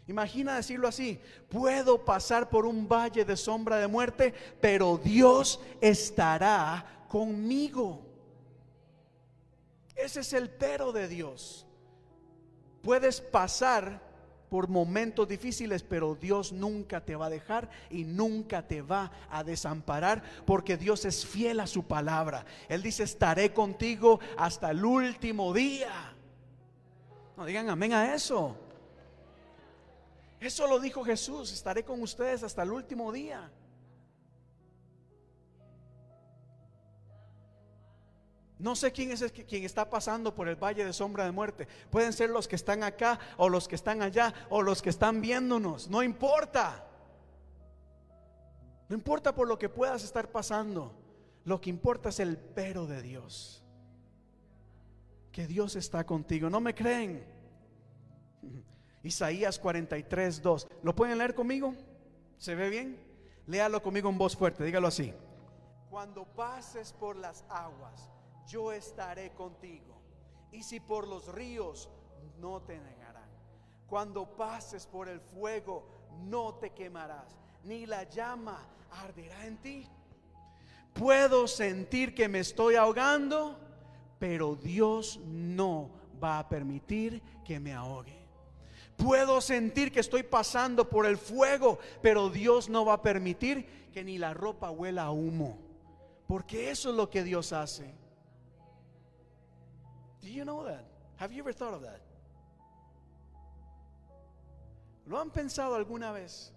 Imagina 0.07 0.55
decirlo 0.55 0.87
así, 0.87 1.19
puedo 1.49 2.03
pasar 2.03 2.49
por 2.49 2.65
un 2.65 2.87
valle 2.87 3.23
de 3.23 3.37
sombra 3.37 3.77
de 3.77 3.87
muerte, 3.87 4.33
pero 4.59 4.99
Dios 5.01 5.59
estará 5.79 7.05
conmigo. 7.07 8.01
Ese 9.95 10.21
es 10.21 10.33
el 10.33 10.49
pero 10.49 10.91
de 10.91 11.07
Dios. 11.07 11.65
Puedes 12.81 13.21
pasar 13.21 14.01
por 14.49 14.67
momentos 14.67 15.29
difíciles, 15.29 15.83
pero 15.83 16.15
Dios 16.15 16.51
nunca 16.51 16.99
te 17.05 17.15
va 17.15 17.27
a 17.27 17.29
dejar 17.29 17.69
y 17.89 18.03
nunca 18.03 18.67
te 18.67 18.81
va 18.81 19.11
a 19.29 19.45
desamparar, 19.45 20.23
porque 20.45 20.75
Dios 20.75 21.05
es 21.05 21.25
fiel 21.25 21.61
a 21.61 21.67
su 21.67 21.83
palabra. 21.83 22.45
Él 22.67 22.81
dice, 22.81 23.03
estaré 23.03 23.53
contigo 23.53 24.19
hasta 24.35 24.71
el 24.71 24.83
último 24.83 25.53
día. 25.53 26.15
No 27.37 27.45
digan 27.45 27.69
amén 27.69 27.93
a 27.93 28.13
eso. 28.13 28.57
Eso 30.41 30.65
lo 30.65 30.79
dijo 30.79 31.03
Jesús, 31.03 31.53
estaré 31.53 31.85
con 31.85 32.01
ustedes 32.01 32.41
hasta 32.41 32.63
el 32.63 32.71
último 32.71 33.11
día. 33.11 33.51
No 38.57 38.75
sé 38.75 38.91
quién 38.91 39.11
es 39.11 39.21
el 39.21 39.31
quien 39.31 39.63
está 39.63 39.87
pasando 39.87 40.33
por 40.33 40.47
el 40.47 40.55
valle 40.55 40.83
de 40.83 40.93
sombra 40.93 41.25
de 41.25 41.31
muerte. 41.31 41.67
Pueden 41.91 42.11
ser 42.11 42.31
los 42.31 42.47
que 42.47 42.55
están 42.55 42.81
acá 42.83 43.19
o 43.37 43.49
los 43.49 43.67
que 43.67 43.75
están 43.75 44.01
allá 44.01 44.33
o 44.49 44.63
los 44.63 44.81
que 44.81 44.89
están 44.89 45.21
viéndonos. 45.21 45.87
No 45.89 46.01
importa. 46.01 46.87
No 48.89 48.95
importa 48.95 49.35
por 49.35 49.47
lo 49.47 49.59
que 49.59 49.69
puedas 49.69 50.03
estar 50.03 50.31
pasando. 50.31 50.95
Lo 51.45 51.61
que 51.61 51.69
importa 51.69 52.09
es 52.09 52.19
el 52.19 52.37
pero 52.37 52.87
de 52.87 53.03
Dios. 53.03 53.63
Que 55.31 55.45
Dios 55.45 55.75
está 55.75 56.03
contigo. 56.03 56.49
¿No 56.49 56.59
me 56.61 56.73
creen? 56.73 57.25
Isaías 59.03 59.57
43, 59.59 60.41
2. 60.41 60.67
¿Lo 60.83 60.95
pueden 60.95 61.17
leer 61.17 61.33
conmigo? 61.33 61.73
¿Se 62.37 62.55
ve 62.55 62.69
bien? 62.69 62.99
Léalo 63.47 63.81
conmigo 63.81 64.09
en 64.09 64.17
voz 64.17 64.35
fuerte, 64.35 64.63
dígalo 64.63 64.87
así. 64.87 65.13
Cuando 65.89 66.25
pases 66.25 66.93
por 66.93 67.15
las 67.15 67.43
aguas, 67.49 68.09
yo 68.47 68.71
estaré 68.71 69.31
contigo. 69.33 70.01
Y 70.51 70.63
si 70.63 70.79
por 70.79 71.07
los 71.07 71.27
ríos, 71.27 71.89
no 72.39 72.61
te 72.61 72.79
negarán. 72.79 73.29
Cuando 73.87 74.35
pases 74.35 74.85
por 74.87 75.09
el 75.09 75.19
fuego, 75.19 75.87
no 76.23 76.55
te 76.55 76.71
quemarás, 76.71 77.35
ni 77.63 77.85
la 77.85 78.03
llama 78.03 78.65
arderá 78.91 79.45
en 79.45 79.57
ti. 79.57 79.87
Puedo 80.93 81.47
sentir 81.47 82.13
que 82.13 82.27
me 82.27 82.39
estoy 82.39 82.75
ahogando, 82.75 83.57
pero 84.19 84.55
Dios 84.55 85.19
no 85.25 85.89
va 86.21 86.39
a 86.39 86.49
permitir 86.49 87.21
que 87.43 87.59
me 87.59 87.73
ahogue. 87.73 88.20
Puedo 88.97 89.41
sentir 89.41 89.91
que 89.91 89.99
estoy 89.99 90.23
pasando 90.23 90.89
por 90.89 91.05
el 91.05 91.17
fuego, 91.17 91.79
pero 92.01 92.29
Dios 92.29 92.69
no 92.69 92.85
va 92.85 92.93
a 92.93 93.01
permitir 93.01 93.89
que 93.91 94.03
ni 94.03 94.17
la 94.17 94.33
ropa 94.33 94.69
huela 94.69 95.03
a 95.03 95.11
humo. 95.11 95.57
Porque 96.27 96.69
eso 96.69 96.91
es 96.91 96.95
lo 96.95 97.09
que 97.09 97.23
Dios 97.23 97.51
hace. 97.51 97.93
Do 100.21 100.27
you 100.27 100.43
know 100.43 100.63
that? 100.63 100.85
Have 101.17 101.33
you 101.33 101.41
ever 101.41 101.53
thought 101.53 101.73
of 101.73 101.81
that? 101.83 102.01
¿Lo 105.07 105.19
han 105.19 105.31
pensado 105.31 105.75
alguna 105.75 106.11
vez? 106.11 106.53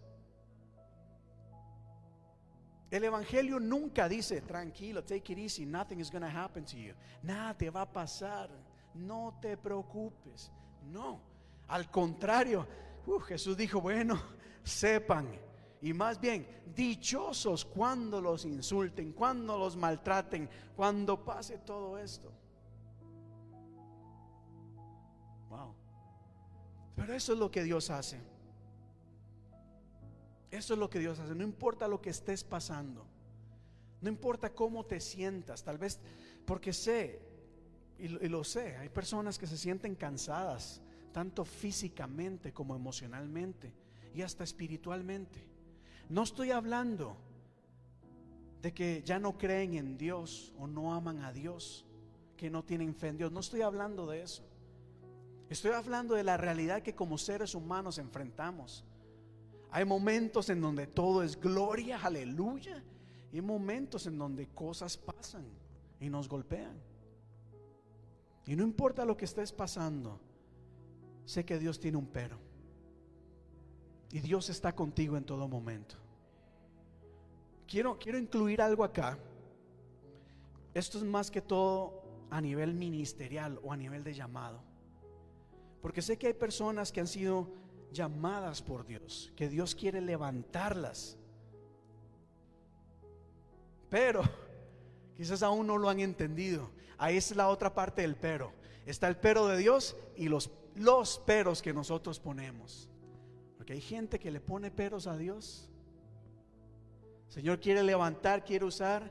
El 2.90 3.02
evangelio 3.02 3.58
nunca 3.58 4.08
dice, 4.08 4.40
tranquilo, 4.42 5.02
take 5.02 5.32
it 5.32 5.38
easy, 5.38 5.66
nothing 5.66 5.98
is 5.98 6.10
going 6.10 6.22
to 6.22 6.28
happen 6.28 6.64
to 6.64 6.76
you. 6.76 6.94
Nada 7.22 7.54
te 7.54 7.68
va 7.68 7.82
a 7.82 7.92
pasar. 7.92 8.48
No 8.94 9.36
te 9.40 9.56
preocupes. 9.56 10.52
No. 10.92 11.20
Al 11.68 11.90
contrario, 11.90 12.66
uh, 13.06 13.18
Jesús 13.20 13.56
dijo, 13.56 13.80
bueno, 13.80 14.20
sepan, 14.62 15.28
y 15.80 15.92
más 15.92 16.20
bien, 16.20 16.46
dichosos 16.74 17.64
cuando 17.64 18.20
los 18.20 18.44
insulten, 18.44 19.12
cuando 19.12 19.58
los 19.58 19.76
maltraten, 19.76 20.48
cuando 20.74 21.22
pase 21.22 21.58
todo 21.58 21.98
esto. 21.98 22.32
Wow. 25.50 25.74
Pero 26.96 27.12
eso 27.12 27.34
es 27.34 27.38
lo 27.38 27.50
que 27.50 27.62
Dios 27.62 27.90
hace. 27.90 28.18
Eso 30.50 30.74
es 30.74 30.80
lo 30.80 30.88
que 30.88 31.00
Dios 31.00 31.18
hace. 31.18 31.34
No 31.34 31.42
importa 31.42 31.86
lo 31.86 32.00
que 32.00 32.10
estés 32.10 32.44
pasando. 32.44 33.06
No 34.00 34.08
importa 34.08 34.54
cómo 34.54 34.86
te 34.86 35.00
sientas. 35.00 35.64
Tal 35.64 35.76
vez 35.76 36.00
porque 36.46 36.72
sé, 36.72 37.20
y 37.98 38.08
lo 38.08 38.42
sé, 38.44 38.76
hay 38.76 38.88
personas 38.88 39.38
que 39.38 39.46
se 39.46 39.58
sienten 39.58 39.94
cansadas 39.94 40.80
tanto 41.14 41.44
físicamente 41.44 42.52
como 42.52 42.74
emocionalmente 42.74 43.72
y 44.12 44.22
hasta 44.22 44.42
espiritualmente. 44.42 45.46
No 46.08 46.24
estoy 46.24 46.50
hablando 46.50 47.16
de 48.60 48.74
que 48.74 49.00
ya 49.04 49.20
no 49.20 49.38
creen 49.38 49.74
en 49.74 49.96
Dios 49.96 50.52
o 50.58 50.66
no 50.66 50.92
aman 50.92 51.22
a 51.22 51.32
Dios, 51.32 51.86
que 52.36 52.50
no 52.50 52.64
tienen 52.64 52.96
fe 52.96 53.08
en 53.08 53.18
Dios. 53.18 53.30
No 53.30 53.38
estoy 53.38 53.62
hablando 53.62 54.08
de 54.08 54.22
eso. 54.22 54.42
Estoy 55.48 55.70
hablando 55.70 56.16
de 56.16 56.24
la 56.24 56.36
realidad 56.36 56.82
que 56.82 56.96
como 56.96 57.16
seres 57.16 57.54
humanos 57.54 57.98
enfrentamos. 57.98 58.84
Hay 59.70 59.84
momentos 59.84 60.50
en 60.50 60.60
donde 60.60 60.88
todo 60.88 61.22
es 61.22 61.40
gloria, 61.40 62.00
aleluya, 62.02 62.82
y 63.30 63.36
hay 63.36 63.42
momentos 63.42 64.06
en 64.06 64.18
donde 64.18 64.48
cosas 64.48 64.96
pasan 64.96 65.46
y 66.00 66.10
nos 66.10 66.28
golpean. 66.28 66.76
Y 68.46 68.56
no 68.56 68.64
importa 68.64 69.04
lo 69.04 69.16
que 69.16 69.26
estés 69.26 69.52
pasando, 69.52 70.20
sé 71.24 71.44
que 71.44 71.58
Dios 71.58 71.80
tiene 71.80 71.96
un 71.96 72.06
pero. 72.06 72.38
Y 74.12 74.20
Dios 74.20 74.48
está 74.48 74.74
contigo 74.74 75.16
en 75.16 75.24
todo 75.24 75.48
momento. 75.48 75.96
Quiero, 77.66 77.98
quiero 77.98 78.18
incluir 78.18 78.60
algo 78.60 78.84
acá 78.84 79.18
Esto 80.74 80.98
es 80.98 81.04
más 81.04 81.30
que 81.30 81.40
todo 81.40 82.02
a 82.30 82.40
nivel 82.40 82.74
ministerial 82.74 83.58
o 83.62 83.72
a 83.72 83.76
nivel 83.76 84.04
de 84.04 84.14
llamado. 84.14 84.60
Porque 85.80 86.02
sé 86.02 86.16
que 86.16 86.28
hay 86.28 86.34
personas 86.34 86.90
que 86.90 87.00
han 87.00 87.06
sido 87.06 87.48
llamadas 87.92 88.62
por 88.62 88.86
Dios, 88.86 89.32
que 89.36 89.48
Dios 89.48 89.74
quiere 89.74 90.00
levantarlas. 90.00 91.16
Pero 93.88 94.22
quizás 95.16 95.42
aún 95.42 95.66
no 95.66 95.78
lo 95.78 95.88
han 95.88 96.00
entendido. 96.00 96.70
Ahí 96.98 97.16
es 97.16 97.34
la 97.36 97.48
otra 97.48 97.74
parte 97.74 98.02
del 98.02 98.16
pero. 98.16 98.52
Está 98.86 99.08
el 99.08 99.16
pero 99.16 99.46
de 99.46 99.56
Dios 99.56 99.96
y 100.16 100.28
los, 100.28 100.50
los 100.76 101.18
peros 101.18 101.62
que 101.62 101.72
nosotros 101.72 102.18
ponemos. 102.18 102.88
Porque 103.56 103.74
hay 103.74 103.80
gente 103.80 104.18
que 104.18 104.30
le 104.30 104.40
pone 104.40 104.70
peros 104.70 105.06
a 105.06 105.16
Dios. 105.16 105.68
Señor 107.28 107.60
quiere 107.60 107.82
levantar, 107.82 108.44
quiere 108.44 108.64
usar, 108.64 109.10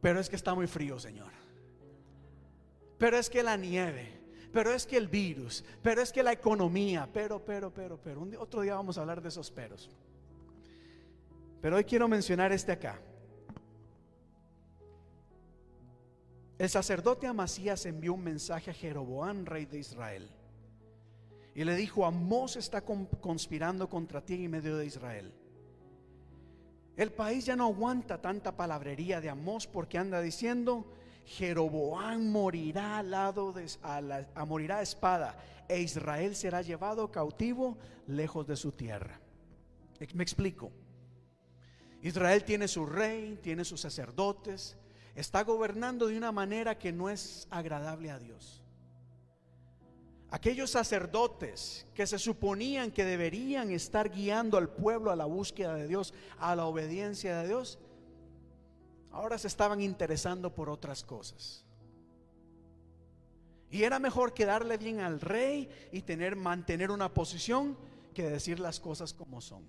pero 0.00 0.20
es 0.20 0.28
que 0.28 0.36
está 0.36 0.54
muy 0.54 0.66
frío, 0.66 0.98
Señor. 0.98 1.30
Pero 2.98 3.18
es 3.18 3.28
que 3.28 3.42
la 3.42 3.56
nieve, 3.56 4.20
pero 4.52 4.72
es 4.72 4.86
que 4.86 4.96
el 4.96 5.08
virus, 5.08 5.64
pero 5.82 6.02
es 6.02 6.12
que 6.12 6.22
la 6.22 6.32
economía, 6.32 7.08
pero, 7.12 7.44
pero, 7.44 7.72
pero, 7.72 7.98
pero. 8.00 8.20
Un 8.20 8.36
otro 8.36 8.60
día 8.62 8.74
vamos 8.74 8.96
a 8.96 9.00
hablar 9.00 9.20
de 9.20 9.28
esos 9.28 9.50
peros. 9.50 9.90
Pero 11.60 11.76
hoy 11.76 11.84
quiero 11.84 12.08
mencionar 12.08 12.52
este 12.52 12.72
acá. 12.72 13.00
El 16.58 16.68
sacerdote 16.68 17.26
Amasías 17.26 17.86
envió 17.86 18.14
un 18.14 18.22
mensaje 18.22 18.70
a 18.70 18.74
Jeroboam, 18.74 19.44
rey 19.44 19.66
de 19.66 19.78
Israel. 19.78 20.30
Y 21.54 21.64
le 21.64 21.76
dijo, 21.76 22.06
Amós 22.06 22.56
está 22.56 22.82
conspirando 22.82 23.88
contra 23.88 24.24
ti 24.24 24.44
en 24.44 24.50
medio 24.50 24.76
de 24.76 24.86
Israel. 24.86 25.34
El 26.96 27.12
país 27.12 27.46
ya 27.46 27.56
no 27.56 27.66
aguanta 27.66 28.20
tanta 28.20 28.56
palabrería 28.56 29.20
de 29.20 29.30
Amós 29.30 29.66
porque 29.66 29.98
anda 29.98 30.20
diciendo, 30.20 30.86
Jeroboam 31.24 32.30
morirá 32.30 32.98
al 32.98 33.10
lado 33.10 33.52
de, 33.52 33.66
a, 33.82 34.44
morirá 34.44 34.78
a 34.78 34.82
espada 34.82 35.36
e 35.68 35.80
Israel 35.80 36.34
será 36.34 36.62
llevado 36.62 37.10
cautivo 37.10 37.78
lejos 38.06 38.46
de 38.46 38.56
su 38.56 38.72
tierra. 38.72 39.20
Me 40.14 40.22
explico. 40.22 40.72
Israel 42.02 42.44
tiene 42.44 42.66
su 42.66 42.84
rey, 42.84 43.38
tiene 43.40 43.64
sus 43.64 43.80
sacerdotes, 43.80 44.76
está 45.14 45.44
gobernando 45.44 46.08
de 46.08 46.18
una 46.18 46.32
manera 46.32 46.76
que 46.76 46.92
no 46.92 47.08
es 47.08 47.46
agradable 47.50 48.10
a 48.10 48.18
Dios. 48.18 48.61
Aquellos 50.32 50.70
sacerdotes 50.70 51.84
que 51.92 52.06
se 52.06 52.18
suponían 52.18 52.90
que 52.90 53.04
deberían 53.04 53.70
estar 53.70 54.10
guiando 54.10 54.56
al 54.56 54.70
pueblo 54.70 55.10
a 55.10 55.16
la 55.16 55.26
búsqueda 55.26 55.74
de 55.74 55.86
Dios, 55.86 56.14
a 56.38 56.56
la 56.56 56.64
obediencia 56.64 57.36
de 57.36 57.48
Dios, 57.48 57.78
ahora 59.10 59.36
se 59.36 59.48
estaban 59.48 59.82
interesando 59.82 60.54
por 60.54 60.70
otras 60.70 61.04
cosas. 61.04 61.66
Y 63.70 63.82
era 63.82 63.98
mejor 63.98 64.32
quedarle 64.32 64.78
bien 64.78 65.00
al 65.00 65.20
rey 65.20 65.68
y 65.92 66.00
tener 66.00 66.34
mantener 66.34 66.90
una 66.90 67.12
posición 67.12 67.76
que 68.14 68.22
decir 68.22 68.58
las 68.58 68.80
cosas 68.80 69.12
como 69.12 69.42
son. 69.42 69.66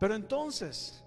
Pero 0.00 0.16
entonces 0.16 1.04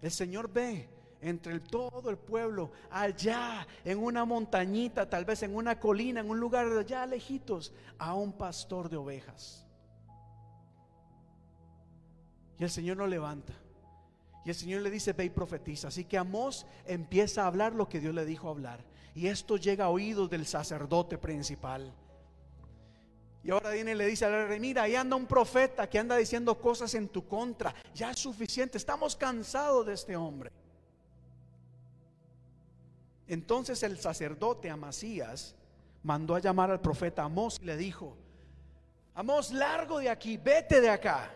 el 0.00 0.12
Señor 0.12 0.48
ve 0.48 0.88
entre 1.22 1.60
todo 1.60 2.10
el 2.10 2.16
pueblo, 2.16 2.70
allá 2.90 3.66
en 3.84 3.98
una 3.98 4.24
montañita, 4.24 5.08
tal 5.08 5.24
vez 5.24 5.42
en 5.42 5.54
una 5.54 5.78
colina, 5.78 6.20
en 6.20 6.30
un 6.30 6.40
lugar 6.40 6.66
allá 6.66 7.06
lejitos, 7.06 7.72
a 7.98 8.14
un 8.14 8.32
pastor 8.32 8.88
de 8.88 8.96
ovejas. 8.96 9.66
Y 12.58 12.64
el 12.64 12.70
Señor 12.70 12.98
lo 12.98 13.06
levanta. 13.06 13.54
Y 14.44 14.50
el 14.50 14.54
Señor 14.54 14.82
le 14.82 14.90
dice, 14.90 15.12
ve 15.12 15.24
y 15.24 15.30
profetiza. 15.30 15.88
Así 15.88 16.04
que 16.04 16.18
Amós 16.18 16.66
empieza 16.86 17.42
a 17.42 17.46
hablar 17.46 17.74
lo 17.74 17.88
que 17.88 18.00
Dios 18.00 18.14
le 18.14 18.24
dijo 18.24 18.48
hablar. 18.48 18.84
Y 19.14 19.26
esto 19.26 19.56
llega 19.56 19.86
a 19.86 19.90
oídos 19.90 20.30
del 20.30 20.46
sacerdote 20.46 21.18
principal. 21.18 21.92
Y 23.42 23.50
ahora 23.50 23.70
viene 23.70 23.92
y 23.92 23.94
le 23.94 24.06
dice 24.06 24.26
al 24.26 24.48
rey, 24.48 24.60
mira, 24.60 24.82
ahí 24.82 24.94
anda 24.94 25.16
un 25.16 25.26
profeta 25.26 25.88
que 25.88 25.98
anda 25.98 26.16
diciendo 26.16 26.58
cosas 26.60 26.94
en 26.94 27.08
tu 27.08 27.26
contra. 27.26 27.74
Ya 27.94 28.10
es 28.10 28.18
suficiente, 28.18 28.76
estamos 28.76 29.16
cansados 29.16 29.86
de 29.86 29.94
este 29.94 30.16
hombre. 30.16 30.52
Entonces 33.30 33.84
el 33.84 33.96
sacerdote 33.96 34.70
Amasías 34.70 35.54
mandó 36.02 36.34
a 36.34 36.40
llamar 36.40 36.72
al 36.72 36.80
profeta 36.80 37.22
Amós 37.22 37.58
y 37.62 37.64
le 37.64 37.76
dijo, 37.76 38.16
Amós, 39.14 39.52
largo 39.52 40.00
de 40.00 40.10
aquí, 40.10 40.36
vete 40.36 40.80
de 40.80 40.90
acá. 40.90 41.30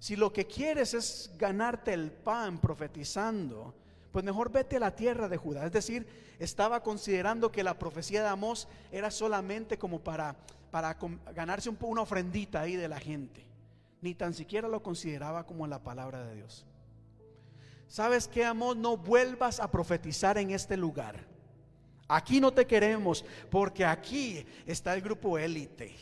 Si 0.00 0.16
lo 0.16 0.32
que 0.32 0.48
quieres 0.48 0.92
es 0.94 1.30
ganarte 1.38 1.92
el 1.92 2.10
pan 2.10 2.58
profetizando, 2.58 3.72
pues 4.10 4.24
mejor 4.24 4.50
vete 4.50 4.78
a 4.78 4.80
la 4.80 4.96
tierra 4.96 5.28
de 5.28 5.36
Judá. 5.36 5.64
Es 5.64 5.70
decir, 5.70 6.08
estaba 6.40 6.82
considerando 6.82 7.52
que 7.52 7.62
la 7.62 7.78
profecía 7.78 8.22
de 8.22 8.28
Amós 8.28 8.66
era 8.90 9.12
solamente 9.12 9.78
como 9.78 10.00
para, 10.00 10.34
para 10.72 10.98
ganarse 11.32 11.68
una 11.68 12.02
ofrendita 12.02 12.62
ahí 12.62 12.74
de 12.74 12.88
la 12.88 12.98
gente. 12.98 13.46
Ni 14.00 14.16
tan 14.16 14.34
siquiera 14.34 14.66
lo 14.66 14.82
consideraba 14.82 15.46
como 15.46 15.68
la 15.68 15.78
palabra 15.84 16.26
de 16.26 16.34
Dios. 16.34 16.66
¿Sabes 17.90 18.28
qué, 18.28 18.44
amor? 18.44 18.76
No 18.76 18.96
vuelvas 18.96 19.58
a 19.58 19.68
profetizar 19.68 20.38
en 20.38 20.52
este 20.52 20.76
lugar. 20.76 21.26
Aquí 22.06 22.40
no 22.40 22.52
te 22.52 22.64
queremos 22.64 23.24
porque 23.50 23.84
aquí 23.84 24.46
está 24.64 24.94
el 24.94 25.02
grupo 25.02 25.36
élite. 25.36 25.92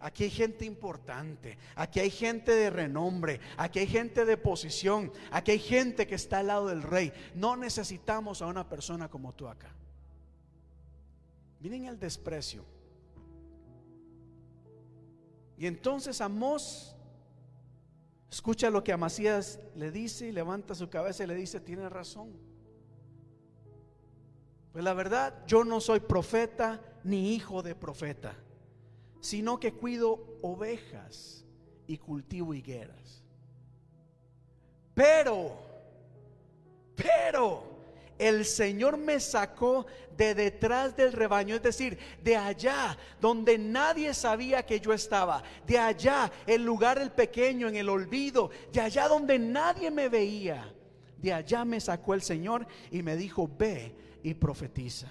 Aquí 0.00 0.24
hay 0.24 0.30
gente 0.30 0.64
importante, 0.64 1.58
aquí 1.74 2.00
hay 2.00 2.10
gente 2.10 2.52
de 2.52 2.70
renombre, 2.70 3.40
aquí 3.56 3.80
hay 3.80 3.86
gente 3.86 4.24
de 4.24 4.36
posición, 4.36 5.12
aquí 5.30 5.52
hay 5.52 5.58
gente 5.58 6.06
que 6.06 6.14
está 6.14 6.38
al 6.38 6.46
lado 6.46 6.68
del 6.68 6.82
rey. 6.82 7.12
No 7.34 7.54
necesitamos 7.56 8.40
a 8.40 8.46
una 8.46 8.66
persona 8.66 9.10
como 9.10 9.34
tú 9.34 9.46
acá. 9.46 9.74
Miren 11.60 11.84
el 11.84 11.98
desprecio. 11.98 12.64
Y 15.58 15.66
entonces 15.66 16.22
Amós 16.22 16.95
Escucha 18.30 18.70
lo 18.70 18.82
que 18.82 18.92
Amasías 18.92 19.60
le 19.74 19.90
dice 19.90 20.28
y 20.28 20.32
levanta 20.32 20.74
su 20.74 20.88
cabeza 20.88 21.24
y 21.24 21.26
le 21.26 21.34
dice, 21.34 21.60
tiene 21.60 21.88
razón. 21.88 22.32
Pues 24.72 24.84
la 24.84 24.94
verdad, 24.94 25.46
yo 25.46 25.64
no 25.64 25.80
soy 25.80 26.00
profeta 26.00 26.82
ni 27.02 27.34
hijo 27.34 27.62
de 27.62 27.74
profeta, 27.74 28.34
sino 29.20 29.58
que 29.58 29.72
cuido 29.72 30.38
ovejas 30.42 31.44
y 31.86 31.98
cultivo 31.98 32.52
higueras. 32.52 33.24
Pero, 34.92 35.52
pero, 36.94 37.75
el 38.18 38.44
Señor 38.44 38.96
me 38.96 39.20
sacó 39.20 39.86
de 40.16 40.34
detrás 40.34 40.96
del 40.96 41.12
rebaño, 41.12 41.54
es 41.54 41.62
decir, 41.62 41.98
de 42.22 42.36
allá 42.36 42.96
donde 43.20 43.58
nadie 43.58 44.14
sabía 44.14 44.64
que 44.64 44.80
yo 44.80 44.92
estaba, 44.92 45.42
de 45.66 45.78
allá, 45.78 46.32
el 46.46 46.64
lugar 46.64 46.98
el 46.98 47.10
pequeño, 47.10 47.68
en 47.68 47.76
el 47.76 47.88
olvido, 47.88 48.50
de 48.72 48.80
allá 48.80 49.08
donde 49.08 49.38
nadie 49.38 49.90
me 49.90 50.08
veía. 50.08 50.72
De 51.18 51.32
allá 51.32 51.64
me 51.64 51.80
sacó 51.80 52.14
el 52.14 52.22
Señor 52.22 52.66
y 52.90 53.02
me 53.02 53.16
dijo, 53.16 53.50
ve 53.58 53.94
y 54.22 54.34
profetiza. 54.34 55.08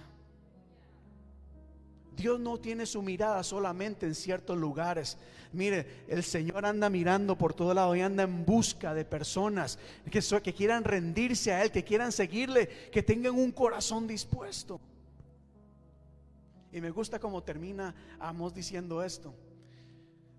Dios 2.16 2.40
no 2.40 2.58
tiene 2.58 2.86
su 2.86 3.02
mirada 3.02 3.44
solamente 3.44 4.06
en 4.06 4.16
ciertos 4.16 4.58
lugares. 4.58 5.18
Mire, 5.56 6.04
el 6.08 6.24
Señor 6.24 6.66
anda 6.66 6.90
mirando 6.90 7.38
por 7.38 7.54
todo 7.54 7.74
lado 7.74 7.96
y 7.96 8.02
anda 8.02 8.24
en 8.24 8.46
busca 8.46 8.94
de 8.94 9.06
personas 9.06 9.80
que, 10.12 10.22
que 10.44 10.54
quieran 10.54 10.84
rendirse 10.84 11.54
a 11.54 11.64
Él, 11.64 11.72
que 11.72 11.84
quieran 11.84 12.12
seguirle, 12.12 12.68
que 12.92 13.02
tengan 13.02 13.36
un 13.36 13.52
corazón 13.52 14.06
dispuesto. 14.06 14.80
Y 16.72 16.82
me 16.82 16.92
gusta 16.92 17.20
cómo 17.20 17.42
termina 17.42 17.96
Amos 18.20 18.54
diciendo 18.54 19.02
esto. 19.02 19.34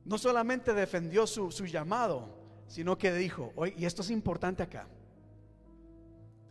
No 0.05 0.19
solamente 0.19 0.75
defendió 0.75 1.27
su, 1.27 1.51
su 1.51 1.65
llamado, 1.65 2.29
sino 2.69 2.99
que 2.99 3.13
dijo, 3.15 3.53
y 3.77 3.87
esto 3.87 4.03
es 4.03 4.11
importante 4.11 4.63
acá, 4.63 4.87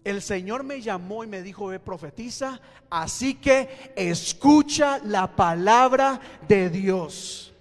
el 0.06 0.22
Señor 0.22 0.64
me 0.64 0.82
llamó 0.82 1.24
y 1.24 1.28
me 1.28 1.42
dijo, 1.42 1.68
ve 1.68 1.80
profetiza, 1.80 2.62
así 2.92 3.34
que 3.34 3.92
escucha 3.96 5.00
la 5.00 5.36
palabra 5.36 6.22
de 6.48 6.70
Dios. 6.70 7.55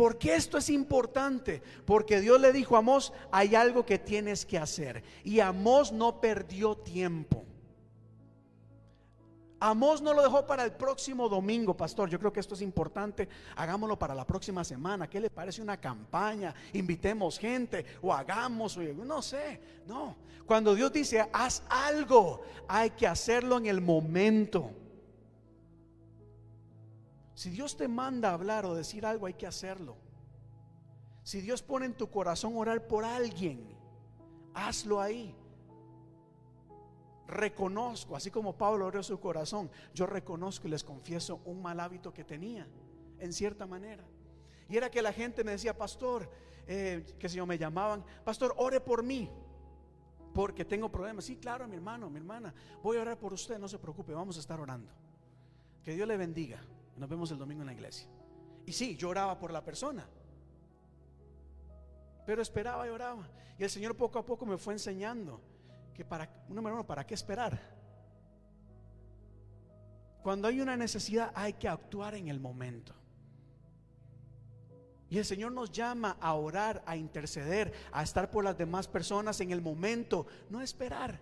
¿Por 0.00 0.16
qué 0.16 0.34
esto 0.34 0.56
es 0.56 0.70
importante? 0.70 1.62
Porque 1.84 2.22
Dios 2.22 2.40
le 2.40 2.54
dijo 2.54 2.74
a 2.74 2.78
Amós, 2.78 3.12
hay 3.30 3.54
algo 3.54 3.84
que 3.84 3.98
tienes 3.98 4.46
que 4.46 4.56
hacer. 4.56 5.04
Y 5.24 5.40
Amós 5.40 5.92
no 5.92 6.22
perdió 6.22 6.74
tiempo. 6.74 7.44
Amós 9.58 10.00
no 10.00 10.14
lo 10.14 10.22
dejó 10.22 10.46
para 10.46 10.64
el 10.64 10.72
próximo 10.72 11.28
domingo, 11.28 11.76
pastor. 11.76 12.08
Yo 12.08 12.18
creo 12.18 12.32
que 12.32 12.40
esto 12.40 12.54
es 12.54 12.62
importante. 12.62 13.28
Hagámoslo 13.56 13.98
para 13.98 14.14
la 14.14 14.26
próxima 14.26 14.64
semana. 14.64 15.06
¿Qué 15.06 15.20
le 15.20 15.28
parece 15.28 15.60
una 15.60 15.78
campaña? 15.78 16.54
Invitemos 16.72 17.38
gente 17.38 17.84
o 18.00 18.10
hagamos, 18.10 18.78
no 18.78 19.20
sé. 19.20 19.60
No. 19.86 20.16
Cuando 20.46 20.74
Dios 20.74 20.90
dice, 20.94 21.28
haz 21.30 21.62
algo, 21.68 22.40
hay 22.68 22.88
que 22.88 23.06
hacerlo 23.06 23.58
en 23.58 23.66
el 23.66 23.82
momento. 23.82 24.70
Si 27.40 27.48
Dios 27.48 27.74
te 27.74 27.88
manda 27.88 28.28
a 28.28 28.34
hablar 28.34 28.66
o 28.66 28.74
decir 28.74 29.06
algo, 29.06 29.24
hay 29.24 29.32
que 29.32 29.46
hacerlo. 29.46 29.96
Si 31.22 31.40
Dios 31.40 31.62
pone 31.62 31.86
en 31.86 31.94
tu 31.94 32.10
corazón 32.10 32.52
orar 32.54 32.86
por 32.86 33.02
alguien, 33.02 33.66
hazlo 34.52 35.00
ahí. 35.00 35.34
reconozco, 37.26 38.14
así 38.14 38.30
como 38.30 38.58
Pablo 38.58 38.84
abrió 38.84 39.02
su 39.02 39.18
corazón, 39.18 39.70
yo 39.94 40.04
reconozco 40.04 40.68
y 40.68 40.70
les 40.70 40.84
confieso 40.84 41.40
un 41.46 41.62
mal 41.62 41.80
hábito 41.80 42.12
que 42.12 42.24
tenía, 42.24 42.68
en 43.18 43.32
cierta 43.32 43.66
manera. 43.66 44.04
Y 44.68 44.76
era 44.76 44.90
que 44.90 45.00
la 45.00 45.14
gente 45.14 45.42
me 45.42 45.52
decía, 45.52 45.74
pastor, 45.74 46.30
eh, 46.66 47.06
que 47.18 47.26
si 47.30 47.38
yo 47.38 47.46
me 47.46 47.56
llamaban, 47.56 48.04
pastor, 48.22 48.52
ore 48.58 48.80
por 48.82 49.02
mí, 49.02 49.30
porque 50.34 50.66
tengo 50.66 50.90
problemas. 50.90 51.24
Sí, 51.24 51.36
claro, 51.36 51.66
mi 51.66 51.76
hermano, 51.76 52.10
mi 52.10 52.18
hermana, 52.18 52.52
voy 52.82 52.98
a 52.98 53.00
orar 53.00 53.18
por 53.18 53.32
usted, 53.32 53.58
no 53.58 53.66
se 53.66 53.78
preocupe, 53.78 54.12
vamos 54.12 54.36
a 54.36 54.40
estar 54.40 54.60
orando. 54.60 54.92
Que 55.82 55.94
Dios 55.94 56.06
le 56.06 56.18
bendiga. 56.18 56.60
Nos 57.00 57.08
vemos 57.08 57.30
el 57.30 57.38
domingo 57.38 57.62
en 57.62 57.66
la 57.66 57.72
iglesia. 57.72 58.06
Y 58.66 58.72
sí, 58.72 58.94
yo 58.94 59.08
oraba 59.08 59.38
por 59.38 59.50
la 59.50 59.64
persona. 59.64 60.06
Pero 62.26 62.42
esperaba 62.42 62.86
y 62.86 62.90
oraba. 62.90 63.26
Y 63.58 63.64
el 63.64 63.70
Señor 63.70 63.96
poco 63.96 64.18
a 64.18 64.26
poco 64.26 64.44
me 64.44 64.58
fue 64.58 64.74
enseñando 64.74 65.40
que 65.94 66.04
para, 66.04 66.30
número 66.50 66.74
uno, 66.76 66.86
¿para 66.86 67.06
qué 67.06 67.14
esperar? 67.14 67.58
Cuando 70.22 70.46
hay 70.46 70.60
una 70.60 70.76
necesidad 70.76 71.32
hay 71.34 71.54
que 71.54 71.68
actuar 71.68 72.14
en 72.16 72.28
el 72.28 72.38
momento. 72.38 72.92
Y 75.08 75.16
el 75.16 75.24
Señor 75.24 75.52
nos 75.52 75.72
llama 75.72 76.18
a 76.20 76.34
orar, 76.34 76.82
a 76.84 76.98
interceder, 76.98 77.72
a 77.92 78.02
estar 78.02 78.30
por 78.30 78.44
las 78.44 78.58
demás 78.58 78.86
personas 78.86 79.40
en 79.40 79.52
el 79.52 79.62
momento, 79.62 80.26
no 80.50 80.60
esperar. 80.60 81.18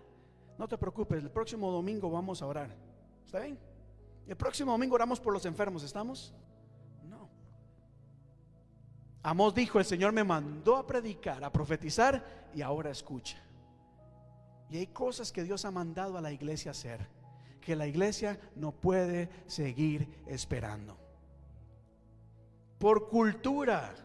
No 0.57 0.67
te 0.67 0.77
preocupes, 0.77 1.23
el 1.23 1.31
próximo 1.31 1.71
domingo 1.71 2.11
vamos 2.11 2.41
a 2.41 2.47
orar. 2.47 2.75
¿Está 3.25 3.39
bien? 3.39 3.68
El 4.29 4.37
próximo 4.37 4.71
domingo 4.71 4.93
oramos 4.93 5.19
por 5.19 5.33
los 5.33 5.43
enfermos, 5.47 5.81
¿estamos? 5.81 6.31
No. 7.09 7.27
Amos 9.23 9.55
dijo, 9.55 9.79
el 9.79 9.85
Señor 9.85 10.13
me 10.13 10.23
mandó 10.23 10.77
a 10.77 10.85
predicar, 10.85 11.43
a 11.43 11.51
profetizar 11.51 12.47
y 12.53 12.61
ahora 12.61 12.91
escucha. 12.91 13.37
Y 14.69 14.77
hay 14.77 14.85
cosas 14.85 15.31
que 15.31 15.43
Dios 15.43 15.65
ha 15.65 15.71
mandado 15.71 16.15
a 16.15 16.21
la 16.21 16.31
iglesia 16.31 16.69
hacer, 16.69 17.07
que 17.59 17.75
la 17.75 17.87
iglesia 17.87 18.39
no 18.55 18.71
puede 18.71 19.31
seguir 19.47 20.07
esperando. 20.27 20.95
Por 22.77 23.09
cultura, 23.09 23.95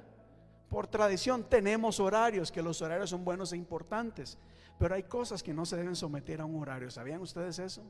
por 0.71 0.87
tradición, 0.87 1.45
tenemos 1.51 2.01
horarios, 2.01 2.51
que 2.51 2.63
los 2.63 2.81
horarios 2.81 3.11
son 3.11 3.27
buenos 3.27 3.53
e 3.53 3.59
importantes, 3.59 4.39
pero 4.79 4.95
hay 4.95 5.03
cosas 5.03 5.43
que 5.43 5.53
no 5.53 5.67
se 5.67 5.77
deben 5.77 5.95
someter 5.95 6.41
a 6.41 6.47
un 6.47 6.59
horario. 6.63 6.91
¿Sabían 6.91 7.21
ustedes 7.21 7.59
eso? 7.59 7.83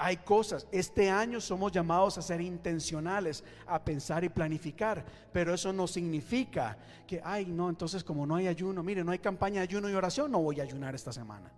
Hay 0.00 0.18
cosas, 0.18 0.68
este 0.70 1.10
año 1.10 1.40
somos 1.40 1.72
llamados 1.72 2.18
a 2.18 2.22
ser 2.22 2.40
intencionales, 2.40 3.42
a 3.66 3.82
pensar 3.84 4.22
y 4.22 4.28
planificar, 4.28 5.04
pero 5.32 5.52
eso 5.52 5.72
no 5.72 5.88
significa 5.88 6.78
que, 7.04 7.20
ay, 7.24 7.46
no, 7.46 7.68
entonces 7.68 8.04
como 8.04 8.24
no 8.24 8.36
hay 8.36 8.46
ayuno, 8.46 8.84
mire, 8.84 9.02
no 9.02 9.10
hay 9.10 9.18
campaña 9.18 9.56
de 9.56 9.64
ayuno 9.64 9.90
y 9.90 9.94
oración, 9.94 10.30
no 10.30 10.40
voy 10.40 10.60
a 10.60 10.62
ayunar 10.62 10.94
esta 10.94 11.12
semana. 11.12 11.50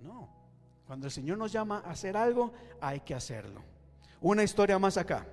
No, 0.00 0.30
cuando 0.86 1.06
el 1.06 1.12
Señor 1.12 1.36
nos 1.36 1.52
llama 1.52 1.82
a 1.84 1.90
hacer 1.90 2.16
algo, 2.16 2.54
hay 2.80 3.00
que 3.00 3.14
hacerlo. 3.14 3.60
Una 4.22 4.42
historia 4.42 4.78
más 4.78 4.96
acá. 4.96 5.26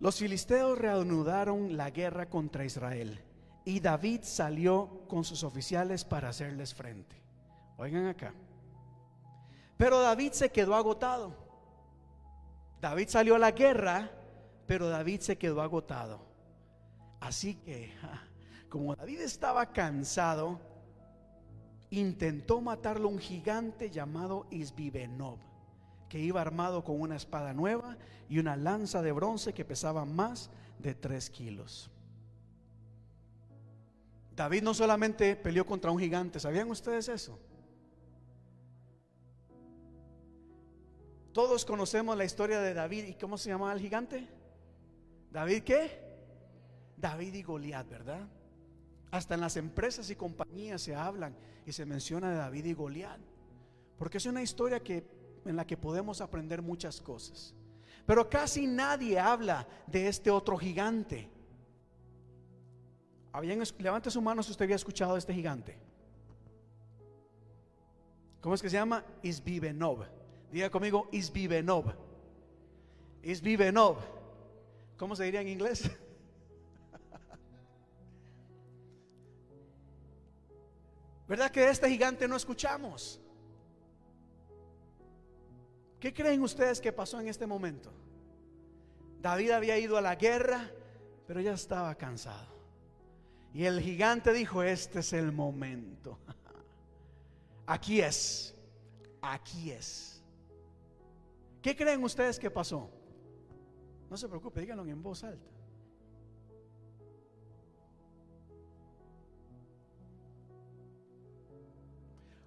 Los 0.00 0.18
filisteos 0.18 0.78
reanudaron 0.78 1.78
la 1.78 1.90
guerra 1.90 2.28
contra 2.28 2.66
Israel 2.66 3.22
y 3.64 3.80
David 3.80 4.20
salió 4.22 5.06
con 5.08 5.24
sus 5.24 5.44
oficiales 5.44 6.04
para 6.04 6.28
hacerles 6.28 6.74
frente. 6.74 7.16
Oigan 7.78 8.06
acá. 8.06 8.34
Pero 9.80 9.98
David 9.98 10.32
se 10.32 10.50
quedó 10.50 10.74
agotado. 10.74 11.32
David 12.82 13.08
salió 13.08 13.36
a 13.36 13.38
la 13.38 13.52
guerra, 13.52 14.10
pero 14.66 14.90
David 14.90 15.20
se 15.20 15.38
quedó 15.38 15.62
agotado. 15.62 16.20
Así 17.18 17.54
que, 17.54 17.90
como 18.68 18.94
David 18.94 19.22
estaba 19.22 19.72
cansado, 19.72 20.60
intentó 21.88 22.60
matarlo 22.60 23.08
un 23.08 23.18
gigante 23.18 23.88
llamado 23.88 24.46
Isbibenob, 24.50 25.38
que 26.10 26.18
iba 26.18 26.42
armado 26.42 26.84
con 26.84 27.00
una 27.00 27.16
espada 27.16 27.54
nueva 27.54 27.96
y 28.28 28.38
una 28.38 28.56
lanza 28.56 29.00
de 29.00 29.12
bronce 29.12 29.54
que 29.54 29.64
pesaba 29.64 30.04
más 30.04 30.50
de 30.78 30.94
tres 30.94 31.30
kilos. 31.30 31.90
David 34.36 34.62
no 34.62 34.74
solamente 34.74 35.36
peleó 35.36 35.64
contra 35.64 35.90
un 35.90 35.98
gigante, 35.98 36.38
¿sabían 36.38 36.70
ustedes 36.70 37.08
eso? 37.08 37.38
Todos 41.32 41.64
conocemos 41.64 42.16
la 42.16 42.24
historia 42.24 42.60
de 42.60 42.74
David 42.74 43.04
y 43.04 43.14
cómo 43.14 43.38
se 43.38 43.50
llamaba 43.50 43.72
el 43.72 43.80
gigante. 43.80 44.26
David 45.30 45.62
qué? 45.62 46.10
David 46.96 47.34
y 47.34 47.42
Goliat, 47.42 47.88
¿verdad? 47.88 48.28
Hasta 49.10 49.34
en 49.34 49.40
las 49.40 49.56
empresas 49.56 50.10
y 50.10 50.16
compañías 50.16 50.82
se 50.82 50.94
hablan 50.94 51.36
y 51.64 51.72
se 51.72 51.86
menciona 51.86 52.30
de 52.30 52.36
David 52.36 52.64
y 52.64 52.72
Goliat. 52.74 53.20
Porque 53.96 54.18
es 54.18 54.26
una 54.26 54.42
historia 54.42 54.80
que, 54.80 55.04
en 55.44 55.56
la 55.56 55.66
que 55.66 55.76
podemos 55.76 56.20
aprender 56.20 56.62
muchas 56.62 57.00
cosas. 57.00 57.54
Pero 58.06 58.28
casi 58.28 58.66
nadie 58.66 59.18
habla 59.18 59.68
de 59.86 60.08
este 60.08 60.30
otro 60.30 60.56
gigante. 60.56 61.30
levante 63.78 64.10
su 64.10 64.20
mano 64.20 64.42
si 64.42 64.50
usted 64.50 64.64
había 64.64 64.76
escuchado 64.76 65.12
de 65.12 65.20
este 65.20 65.34
gigante. 65.34 65.78
¿Cómo 68.40 68.54
es 68.54 68.62
que 68.62 68.70
se 68.70 68.76
llama? 68.76 69.04
Isbibenob. 69.22 70.19
Diga 70.50 70.70
conmigo, 70.70 71.08
Isbibenob. 71.12 71.94
Isbibenob. 73.22 73.98
¿Cómo 74.96 75.14
se 75.14 75.24
diría 75.24 75.40
en 75.40 75.48
inglés? 75.48 75.90
¿Verdad 81.28 81.50
que 81.50 81.60
de 81.60 81.70
este 81.70 81.88
gigante 81.88 82.26
no 82.26 82.36
escuchamos? 82.36 83.20
¿Qué 86.00 86.12
creen 86.12 86.42
ustedes 86.42 86.80
que 86.80 86.92
pasó 86.92 87.20
en 87.20 87.28
este 87.28 87.46
momento? 87.46 87.92
David 89.20 89.50
había 89.50 89.78
ido 89.78 89.96
a 89.98 90.00
la 90.00 90.16
guerra, 90.16 90.70
pero 91.26 91.40
ya 91.40 91.52
estaba 91.52 91.94
cansado. 91.94 92.48
Y 93.52 93.64
el 93.64 93.80
gigante 93.80 94.32
dijo, 94.32 94.62
este 94.62 95.00
es 95.00 95.12
el 95.12 95.30
momento. 95.30 96.18
Aquí 97.66 98.00
es, 98.00 98.56
aquí 99.22 99.70
es. 99.70 100.09
¿Qué 101.62 101.76
creen 101.76 102.02
ustedes 102.02 102.38
que 102.38 102.50
pasó? 102.50 102.90
No 104.08 104.16
se 104.16 104.28
preocupe, 104.28 104.60
díganlo 104.60 104.84
en 104.86 105.02
voz 105.02 105.22
alta. 105.24 105.50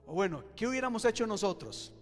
O 0.05 0.13
bueno, 0.13 0.43
¿qué 0.55 0.67
hubiéramos 0.67 1.05
hecho 1.05 1.25
nosotros? 1.25 1.93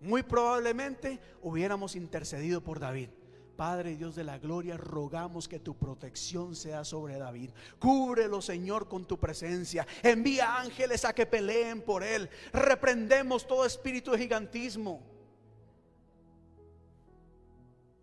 Muy 0.00 0.22
probablemente 0.22 1.20
hubiéramos 1.42 1.96
intercedido 1.96 2.62
por 2.62 2.80
David. 2.80 3.10
Padre 3.56 3.96
Dios 3.96 4.14
de 4.14 4.22
la 4.22 4.38
gloria, 4.38 4.76
rogamos 4.76 5.48
que 5.48 5.58
tu 5.58 5.76
protección 5.76 6.54
sea 6.54 6.84
sobre 6.84 7.18
David. 7.18 7.50
Cúbrelo, 7.80 8.40
Señor, 8.40 8.88
con 8.88 9.04
tu 9.04 9.18
presencia. 9.18 9.86
Envía 10.02 10.60
ángeles 10.60 11.04
a 11.04 11.12
que 11.12 11.26
peleen 11.26 11.82
por 11.82 12.04
él. 12.04 12.30
Reprendemos 12.52 13.46
todo 13.46 13.64
espíritu 13.64 14.12
de 14.12 14.18
gigantismo 14.18 15.17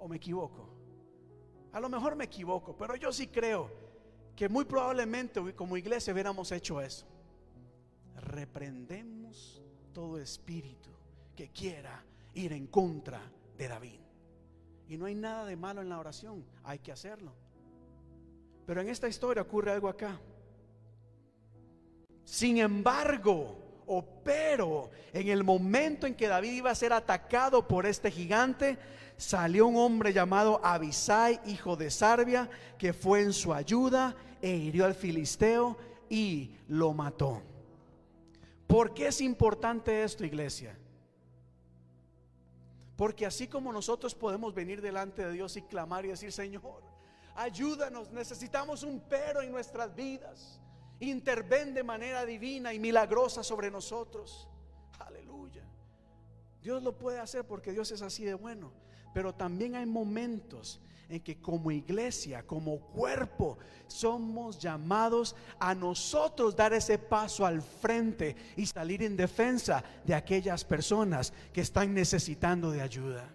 me 0.07 0.17
equivoco? 0.17 0.69
A 1.71 1.79
lo 1.79 1.89
mejor 1.89 2.15
me 2.15 2.25
equivoco, 2.25 2.75
pero 2.75 2.95
yo 2.95 3.11
sí 3.11 3.27
creo 3.27 3.69
que 4.35 4.49
muy 4.49 4.65
probablemente 4.65 5.53
como 5.55 5.77
iglesia 5.77 6.13
hubiéramos 6.13 6.51
hecho 6.51 6.81
eso. 6.81 7.05
Reprendemos 8.15 9.61
todo 9.93 10.17
espíritu 10.19 10.89
que 11.35 11.49
quiera 11.49 12.03
ir 12.33 12.53
en 12.53 12.67
contra 12.67 13.21
de 13.57 13.67
David. 13.67 13.99
Y 14.87 14.97
no 14.97 15.05
hay 15.05 15.15
nada 15.15 15.45
de 15.45 15.55
malo 15.55 15.81
en 15.81 15.89
la 15.89 15.99
oración, 15.99 16.45
hay 16.63 16.79
que 16.79 16.91
hacerlo. 16.91 17.33
Pero 18.65 18.81
en 18.81 18.89
esta 18.89 19.07
historia 19.07 19.41
ocurre 19.41 19.71
algo 19.71 19.89
acá. 19.89 20.19
Sin 22.23 22.57
embargo, 22.57 23.83
o 23.87 24.03
pero, 24.23 24.89
en 25.13 25.27
el 25.29 25.43
momento 25.43 26.07
en 26.07 26.15
que 26.15 26.27
David 26.27 26.53
iba 26.53 26.71
a 26.71 26.75
ser 26.75 26.91
atacado 26.91 27.67
por 27.67 27.85
este 27.85 28.09
gigante, 28.09 28.77
salió 29.17 29.67
un 29.67 29.77
hombre 29.77 30.13
llamado 30.13 30.59
Abisai, 30.63 31.39
hijo 31.45 31.75
de 31.75 31.89
Sarbia, 31.89 32.49
que 32.77 32.93
fue 32.93 33.21
en 33.21 33.33
su 33.33 33.53
ayuda 33.53 34.15
e 34.41 34.49
hirió 34.49 34.85
al 34.85 34.95
filisteo 34.95 35.77
y 36.09 36.55
lo 36.67 36.93
mató. 36.93 37.41
¿Por 38.67 38.93
qué 38.93 39.07
es 39.07 39.21
importante 39.21 40.03
esto, 40.03 40.25
iglesia? 40.25 40.77
Porque 42.95 43.25
así 43.25 43.47
como 43.47 43.71
nosotros 43.73 44.15
podemos 44.15 44.53
venir 44.53 44.81
delante 44.81 45.25
de 45.25 45.33
Dios 45.33 45.55
y 45.57 45.61
clamar 45.61 46.05
y 46.05 46.09
decir, 46.09 46.31
Señor, 46.31 46.81
ayúdanos, 47.35 48.11
necesitamos 48.11 48.83
un 48.83 49.01
pero 49.01 49.41
en 49.41 49.51
nuestras 49.51 49.93
vidas. 49.95 50.59
Interven 50.99 51.73
de 51.73 51.83
manera 51.83 52.25
divina 52.25 52.73
y 52.73 52.79
milagrosa 52.79 53.43
sobre 53.43 53.69
nosotros. 53.69 54.47
Aleluya. 54.99 55.63
Dios 56.61 56.81
lo 56.81 56.97
puede 56.97 57.19
hacer 57.19 57.45
porque 57.45 57.73
Dios 57.73 57.91
es 57.91 58.01
así 58.01 58.23
de 58.23 58.33
bueno. 58.33 58.71
Pero 59.15 59.33
también 59.33 59.77
hay 59.77 59.85
momentos 59.85 60.81
en 61.07 61.21
que 61.21 61.39
como 61.39 61.71
iglesia, 61.71 62.45
como 62.45 62.81
cuerpo, 62.81 63.57
somos 63.87 64.59
llamados 64.59 65.37
a 65.57 65.73
nosotros 65.73 66.53
dar 66.53 66.73
ese 66.73 66.97
paso 66.97 67.45
al 67.45 67.61
frente 67.61 68.35
y 68.57 68.65
salir 68.65 69.03
en 69.03 69.15
defensa 69.15 69.81
de 70.03 70.13
aquellas 70.13 70.65
personas 70.65 71.31
que 71.53 71.61
están 71.61 71.93
necesitando 71.93 72.71
de 72.71 72.81
ayuda. 72.81 73.33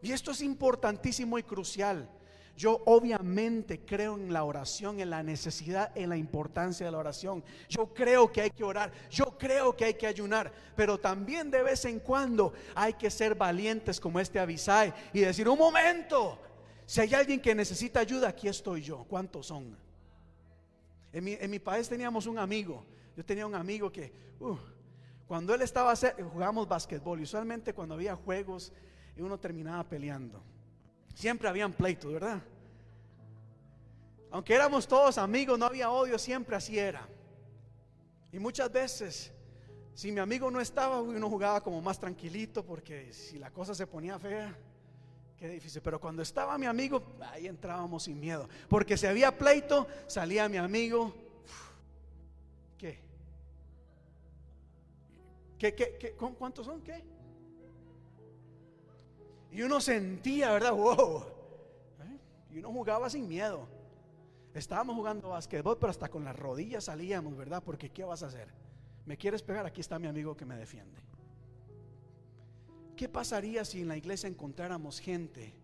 Y 0.00 0.12
esto 0.12 0.30
es 0.30 0.42
importantísimo 0.42 1.40
y 1.40 1.42
crucial. 1.42 2.08
Yo 2.58 2.82
obviamente 2.86 3.84
creo 3.84 4.16
en 4.16 4.32
la 4.32 4.42
oración, 4.42 4.98
en 4.98 5.10
la 5.10 5.22
necesidad, 5.22 5.96
en 5.96 6.08
la 6.08 6.16
importancia 6.16 6.84
de 6.84 6.90
la 6.90 6.98
oración. 6.98 7.44
Yo 7.68 7.94
creo 7.94 8.32
que 8.32 8.40
hay 8.40 8.50
que 8.50 8.64
orar, 8.64 8.90
yo 9.08 9.38
creo 9.38 9.76
que 9.76 9.84
hay 9.84 9.94
que 9.94 10.08
ayunar, 10.08 10.52
pero 10.74 10.98
también 10.98 11.52
de 11.52 11.62
vez 11.62 11.84
en 11.84 12.00
cuando 12.00 12.52
hay 12.74 12.94
que 12.94 13.12
ser 13.12 13.36
valientes 13.36 14.00
como 14.00 14.18
este 14.18 14.40
Abisai 14.40 14.92
y 15.12 15.20
decir, 15.20 15.48
un 15.48 15.56
momento, 15.56 16.36
si 16.84 17.00
hay 17.00 17.14
alguien 17.14 17.40
que 17.40 17.54
necesita 17.54 18.00
ayuda, 18.00 18.30
aquí 18.30 18.48
estoy 18.48 18.82
yo. 18.82 19.04
¿Cuántos 19.04 19.46
son? 19.46 19.78
En 21.12 21.22
mi, 21.22 21.34
en 21.34 21.48
mi 21.52 21.60
país 21.60 21.88
teníamos 21.88 22.26
un 22.26 22.40
amigo, 22.40 22.84
yo 23.16 23.24
tenía 23.24 23.46
un 23.46 23.54
amigo 23.54 23.92
que, 23.92 24.12
uh, 24.40 24.56
cuando 25.28 25.54
él 25.54 25.62
estaba, 25.62 25.94
jugábamos 25.94 26.66
basquetbol 26.66 27.20
y 27.20 27.22
usualmente 27.22 27.72
cuando 27.72 27.94
había 27.94 28.16
juegos, 28.16 28.72
uno 29.16 29.38
terminaba 29.38 29.88
peleando. 29.88 30.42
Siempre 31.18 31.48
habían 31.48 31.72
pleitos, 31.72 32.12
¿verdad? 32.12 32.40
Aunque 34.30 34.54
éramos 34.54 34.86
todos 34.86 35.18
amigos, 35.18 35.58
no 35.58 35.66
había 35.66 35.90
odio, 35.90 36.16
siempre 36.16 36.54
así 36.54 36.78
era. 36.78 37.08
Y 38.30 38.38
muchas 38.38 38.70
veces, 38.70 39.32
si 39.94 40.12
mi 40.12 40.20
amigo 40.20 40.48
no 40.48 40.60
estaba, 40.60 41.02
uno 41.02 41.28
jugaba 41.28 41.60
como 41.60 41.82
más 41.82 41.98
tranquilito, 41.98 42.64
porque 42.64 43.12
si 43.12 43.36
la 43.36 43.50
cosa 43.50 43.74
se 43.74 43.84
ponía 43.88 44.16
fea, 44.16 44.56
qué 45.36 45.48
difícil. 45.48 45.82
Pero 45.82 46.00
cuando 46.00 46.22
estaba 46.22 46.56
mi 46.56 46.66
amigo, 46.66 47.02
ahí 47.32 47.48
entrábamos 47.48 48.04
sin 48.04 48.20
miedo. 48.20 48.48
Porque 48.68 48.96
si 48.96 49.08
había 49.08 49.36
pleito, 49.36 49.88
salía 50.06 50.48
mi 50.48 50.58
amigo. 50.58 51.12
¿Qué? 52.78 53.00
¿Qué, 55.58 55.74
qué, 55.74 55.96
qué? 55.98 56.12
¿Cuántos 56.12 56.64
son? 56.64 56.80
¿Qué? 56.80 57.17
Y 59.50 59.62
uno 59.62 59.80
sentía, 59.80 60.52
¿verdad? 60.52 60.72
Wow. 60.72 61.24
¿Eh? 62.00 62.18
Y 62.52 62.58
uno 62.58 62.70
jugaba 62.72 63.08
sin 63.08 63.28
miedo. 63.28 63.66
Estábamos 64.54 64.96
jugando 64.96 65.30
básquetbol, 65.30 65.78
pero 65.78 65.90
hasta 65.90 66.08
con 66.08 66.24
las 66.24 66.36
rodillas 66.36 66.84
salíamos, 66.84 67.36
¿verdad? 67.36 67.62
Porque 67.62 67.90
¿qué 67.90 68.04
vas 68.04 68.22
a 68.22 68.26
hacer? 68.26 68.48
¿Me 69.06 69.16
quieres 69.16 69.42
pegar? 69.42 69.64
Aquí 69.64 69.80
está 69.80 69.98
mi 69.98 70.06
amigo 70.06 70.36
que 70.36 70.44
me 70.44 70.56
defiende. 70.56 70.98
¿Qué 72.96 73.08
pasaría 73.08 73.64
si 73.64 73.80
en 73.80 73.88
la 73.88 73.96
iglesia 73.96 74.28
encontráramos 74.28 74.98
gente 74.98 75.54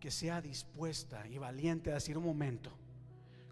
que 0.00 0.10
sea 0.10 0.42
dispuesta 0.42 1.26
y 1.28 1.38
valiente 1.38 1.90
a 1.90 1.94
decir 1.94 2.18
un 2.18 2.24
momento? 2.24 2.72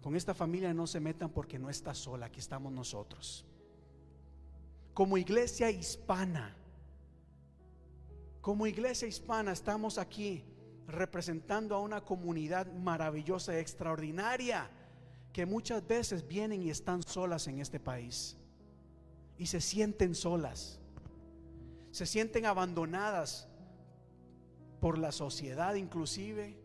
Con 0.03 0.15
esta 0.15 0.33
familia 0.33 0.73
no 0.73 0.87
se 0.87 0.99
metan 0.99 1.29
porque 1.29 1.57
no 1.57 1.69
está 1.69 1.93
sola, 1.93 2.25
aquí 2.25 2.39
estamos 2.39 2.71
nosotros. 2.71 3.45
Como 4.93 5.17
iglesia 5.17 5.71
hispana, 5.71 6.55
como 8.41 8.67
iglesia 8.67 9.07
hispana 9.07 9.51
estamos 9.51 9.97
aquí 9.97 10.43
representando 10.87 11.75
a 11.75 11.81
una 11.81 12.01
comunidad 12.01 12.71
maravillosa, 12.73 13.59
extraordinaria, 13.59 14.69
que 15.33 15.45
muchas 15.45 15.85
veces 15.85 16.27
vienen 16.27 16.63
y 16.63 16.69
están 16.69 17.03
solas 17.03 17.47
en 17.47 17.59
este 17.59 17.79
país. 17.79 18.37
Y 19.37 19.45
se 19.45 19.61
sienten 19.61 20.15
solas. 20.15 20.79
Se 21.91 22.05
sienten 22.05 22.45
abandonadas 22.45 23.47
por 24.79 24.97
la 24.97 25.11
sociedad 25.11 25.75
inclusive. 25.75 26.57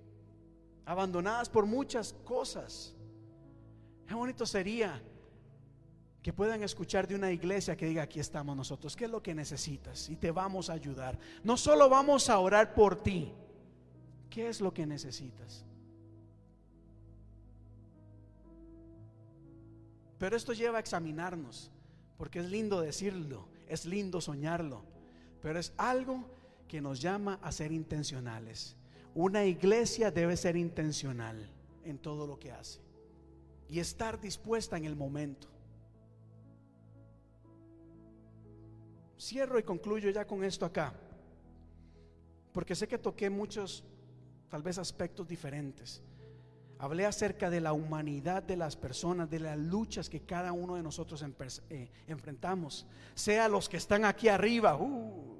Abandonadas 0.86 1.48
por 1.48 1.66
muchas 1.66 2.12
cosas. 2.24 2.94
Qué 4.06 4.14
bonito 4.14 4.46
sería 4.46 5.02
que 6.24 6.32
puedan 6.32 6.62
escuchar 6.62 7.06
de 7.06 7.14
una 7.14 7.30
iglesia 7.30 7.76
que 7.76 7.84
diga, 7.84 8.04
aquí 8.04 8.18
estamos 8.18 8.56
nosotros, 8.56 8.96
¿qué 8.96 9.04
es 9.04 9.10
lo 9.10 9.22
que 9.22 9.34
necesitas? 9.34 10.08
Y 10.08 10.16
te 10.16 10.30
vamos 10.30 10.70
a 10.70 10.72
ayudar. 10.72 11.18
No 11.42 11.58
solo 11.58 11.86
vamos 11.90 12.30
a 12.30 12.38
orar 12.38 12.72
por 12.72 13.02
ti, 13.02 13.30
¿qué 14.30 14.48
es 14.48 14.62
lo 14.62 14.72
que 14.72 14.86
necesitas? 14.86 15.66
Pero 20.16 20.34
esto 20.34 20.54
lleva 20.54 20.78
a 20.78 20.80
examinarnos, 20.80 21.70
porque 22.16 22.38
es 22.38 22.46
lindo 22.46 22.80
decirlo, 22.80 23.46
es 23.68 23.84
lindo 23.84 24.22
soñarlo, 24.22 24.82
pero 25.42 25.58
es 25.58 25.74
algo 25.76 26.24
que 26.68 26.80
nos 26.80 27.02
llama 27.02 27.38
a 27.42 27.52
ser 27.52 27.70
intencionales. 27.70 28.76
Una 29.14 29.44
iglesia 29.44 30.10
debe 30.10 30.38
ser 30.38 30.56
intencional 30.56 31.50
en 31.84 31.98
todo 31.98 32.26
lo 32.26 32.38
que 32.38 32.50
hace 32.50 32.80
y 33.68 33.78
estar 33.78 34.18
dispuesta 34.18 34.78
en 34.78 34.86
el 34.86 34.96
momento. 34.96 35.53
Cierro 39.24 39.58
y 39.58 39.62
concluyo 39.62 40.10
ya 40.10 40.26
con 40.26 40.44
esto 40.44 40.66
acá, 40.66 40.92
porque 42.52 42.74
sé 42.74 42.86
que 42.86 42.98
toqué 42.98 43.30
muchos, 43.30 43.82
tal 44.50 44.62
vez 44.62 44.76
aspectos 44.76 45.26
diferentes. 45.26 46.02
Hablé 46.78 47.06
acerca 47.06 47.48
de 47.48 47.62
la 47.62 47.72
humanidad 47.72 48.42
de 48.42 48.58
las 48.58 48.76
personas, 48.76 49.30
de 49.30 49.40
las 49.40 49.56
luchas 49.56 50.10
que 50.10 50.20
cada 50.20 50.52
uno 50.52 50.74
de 50.74 50.82
nosotros 50.82 51.24
eh, 51.70 51.90
enfrentamos, 52.06 52.86
sea 53.14 53.48
los 53.48 53.70
que 53.70 53.78
están 53.78 54.04
aquí 54.04 54.28
arriba, 54.28 54.76
uh, 54.76 55.38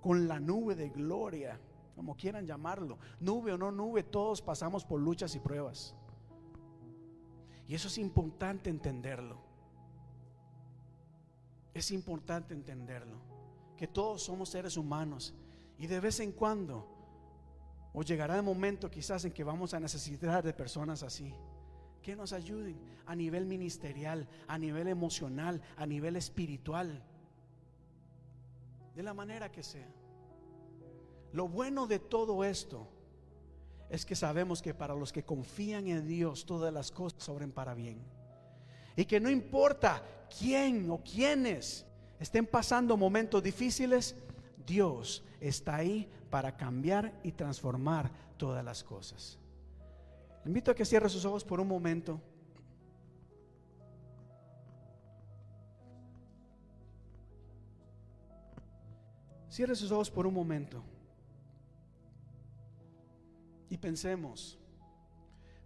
con 0.00 0.28
la 0.28 0.38
nube 0.38 0.76
de 0.76 0.90
gloria, 0.90 1.58
como 1.96 2.16
quieran 2.16 2.46
llamarlo, 2.46 2.96
nube 3.18 3.52
o 3.52 3.58
no 3.58 3.72
nube, 3.72 4.04
todos 4.04 4.40
pasamos 4.40 4.84
por 4.84 5.00
luchas 5.00 5.34
y 5.34 5.40
pruebas. 5.40 5.96
Y 7.66 7.74
eso 7.74 7.88
es 7.88 7.98
importante 7.98 8.70
entenderlo. 8.70 9.49
Es 11.72 11.90
importante 11.90 12.54
entenderlo, 12.54 13.18
que 13.76 13.86
todos 13.86 14.22
somos 14.22 14.48
seres 14.48 14.76
humanos 14.76 15.34
y 15.78 15.86
de 15.86 16.00
vez 16.00 16.20
en 16.20 16.32
cuando, 16.32 16.86
o 17.92 18.02
llegará 18.02 18.36
el 18.36 18.42
momento 18.42 18.90
quizás 18.90 19.24
en 19.24 19.32
que 19.32 19.44
vamos 19.44 19.72
a 19.72 19.80
necesitar 19.80 20.44
de 20.44 20.52
personas 20.52 21.02
así, 21.02 21.34
que 22.02 22.16
nos 22.16 22.32
ayuden 22.32 22.78
a 23.06 23.14
nivel 23.14 23.46
ministerial, 23.46 24.28
a 24.46 24.58
nivel 24.58 24.88
emocional, 24.88 25.60
a 25.76 25.86
nivel 25.86 26.16
espiritual, 26.16 27.02
de 28.94 29.02
la 29.02 29.14
manera 29.14 29.50
que 29.50 29.62
sea. 29.62 29.88
Lo 31.32 31.48
bueno 31.48 31.86
de 31.86 31.98
todo 31.98 32.44
esto 32.44 32.88
es 33.88 34.04
que 34.04 34.16
sabemos 34.16 34.62
que 34.62 34.74
para 34.74 34.94
los 34.94 35.12
que 35.12 35.24
confían 35.24 35.86
en 35.86 36.06
Dios 36.06 36.44
todas 36.44 36.72
las 36.72 36.90
cosas 36.90 37.22
sobren 37.22 37.52
para 37.52 37.74
bien. 37.74 38.02
Y 38.96 39.04
que 39.04 39.20
no 39.20 39.30
importa 39.30 40.02
quién 40.38 40.90
o 40.90 41.02
quiénes 41.02 41.84
estén 42.18 42.46
pasando 42.46 42.96
momentos 42.96 43.42
difíciles, 43.42 44.14
Dios 44.66 45.24
está 45.40 45.76
ahí 45.76 46.08
para 46.30 46.56
cambiar 46.56 47.12
y 47.22 47.32
transformar 47.32 48.10
todas 48.36 48.64
las 48.64 48.84
cosas. 48.84 49.38
Le 50.44 50.50
invito 50.50 50.70
a 50.70 50.74
que 50.74 50.84
cierre 50.84 51.08
sus 51.08 51.24
ojos 51.24 51.44
por 51.44 51.60
un 51.60 51.68
momento. 51.68 52.20
Cierre 59.50 59.74
sus 59.74 59.90
ojos 59.90 60.10
por 60.10 60.26
un 60.26 60.32
momento. 60.32 60.82
Y 63.68 63.76
pensemos, 63.76 64.58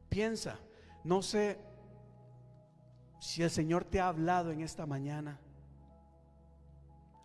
piensa, 0.08 0.58
no 1.04 1.22
sé 1.22 1.58
si 3.24 3.42
el 3.42 3.50
Señor 3.50 3.84
te 3.84 4.00
ha 4.00 4.08
hablado 4.08 4.50
en 4.50 4.60
esta 4.60 4.84
mañana, 4.84 5.40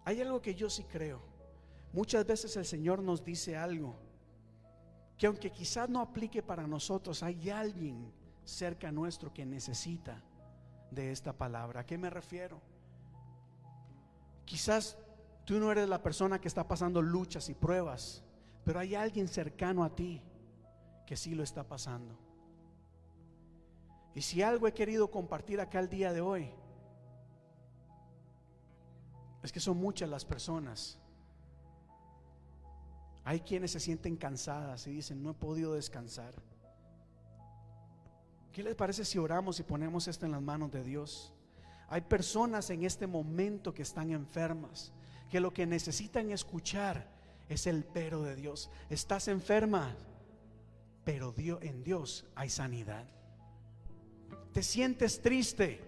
hay 0.06 0.22
algo 0.22 0.42
que 0.42 0.56
yo 0.56 0.70
sí 0.70 0.86
creo. 0.86 1.22
Muchas 1.92 2.26
veces 2.26 2.56
el 2.56 2.64
Señor 2.64 3.04
nos 3.04 3.26
dice 3.26 3.58
algo 3.58 3.98
que 5.18 5.28
aunque 5.28 5.52
quizás 5.52 5.90
no 5.90 6.00
aplique 6.00 6.42
para 6.42 6.66
nosotros, 6.66 7.22
hay 7.22 7.50
alguien 7.50 8.14
cerca 8.46 8.94
nuestro 8.94 9.34
que 9.34 9.46
necesita 9.46 10.24
de 10.90 11.12
esta 11.12 11.34
palabra. 11.34 11.82
¿A 11.82 11.86
qué 11.86 11.98
me 11.98 12.10
refiero? 12.10 12.62
Quizás 14.46 14.98
tú 15.44 15.60
no 15.60 15.70
eres 15.70 15.90
la 15.90 16.02
persona 16.02 16.40
que 16.40 16.48
está 16.48 16.66
pasando 16.66 17.02
luchas 17.02 17.50
y 17.50 17.56
pruebas, 17.56 18.24
pero 18.64 18.80
hay 18.80 18.96
alguien 18.96 19.28
cercano 19.28 19.84
a 19.84 19.94
ti 19.94 20.22
que 21.06 21.18
sí 21.18 21.36
lo 21.36 21.44
está 21.44 21.66
pasando. 21.66 22.29
Y 24.16 24.22
si 24.22 24.42
algo 24.42 24.68
he 24.68 24.74
querido 24.74 25.10
compartir 25.10 25.62
acá 25.62 25.80
el 25.80 25.90
día 25.90 26.12
de 26.12 26.22
hoy, 26.22 26.52
es 29.44 29.52
que 29.52 29.60
son 29.60 29.78
muchas 29.78 30.10
las 30.10 30.26
personas. 30.26 31.00
Hay 33.24 33.42
quienes 33.42 33.72
se 33.72 33.80
sienten 33.80 34.16
cansadas 34.16 34.88
y 34.88 34.92
dicen, 34.92 35.22
no 35.22 35.32
he 35.32 35.34
podido 35.34 35.74
descansar. 35.74 36.34
¿Qué 38.52 38.64
les 38.64 38.76
parece 38.76 39.06
si 39.06 39.18
oramos 39.18 39.60
y 39.60 39.64
ponemos 39.64 40.08
esto 40.08 40.26
en 40.26 40.32
las 40.32 40.42
manos 40.42 40.72
de 40.72 40.84
Dios? 40.84 41.34
Hay 41.88 42.02
personas 42.02 42.70
en 42.70 42.84
este 42.84 43.08
momento 43.08 43.74
que 43.74 43.84
están 43.84 44.12
enfermas, 44.12 44.92
que 45.30 45.40
lo 45.40 45.54
que 45.54 45.66
necesitan 45.66 46.32
escuchar 46.32 47.20
Es 47.48 47.66
el 47.66 47.84
pero 47.84 48.22
de 48.22 48.36
Dios. 48.36 48.70
Estás 48.92 49.28
enferma, 49.28 49.96
pero 51.04 51.34
en 51.36 51.84
Dios 51.84 52.26
hay 52.36 52.48
sanidad. 52.48 53.08
Te 54.54 54.64
sientes 54.64 55.22
triste, 55.22 55.80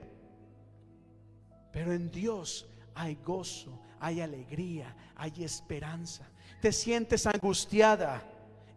pero 1.72 1.94
en 1.94 2.12
Dios 2.12 2.70
hay 2.94 3.16
gozo, 3.16 3.80
hay 4.00 4.22
alegría, 4.22 4.96
hay 5.16 5.44
esperanza. 5.44 6.30
Te 6.62 6.72
sientes 6.72 7.26
angustiada, 7.26 8.24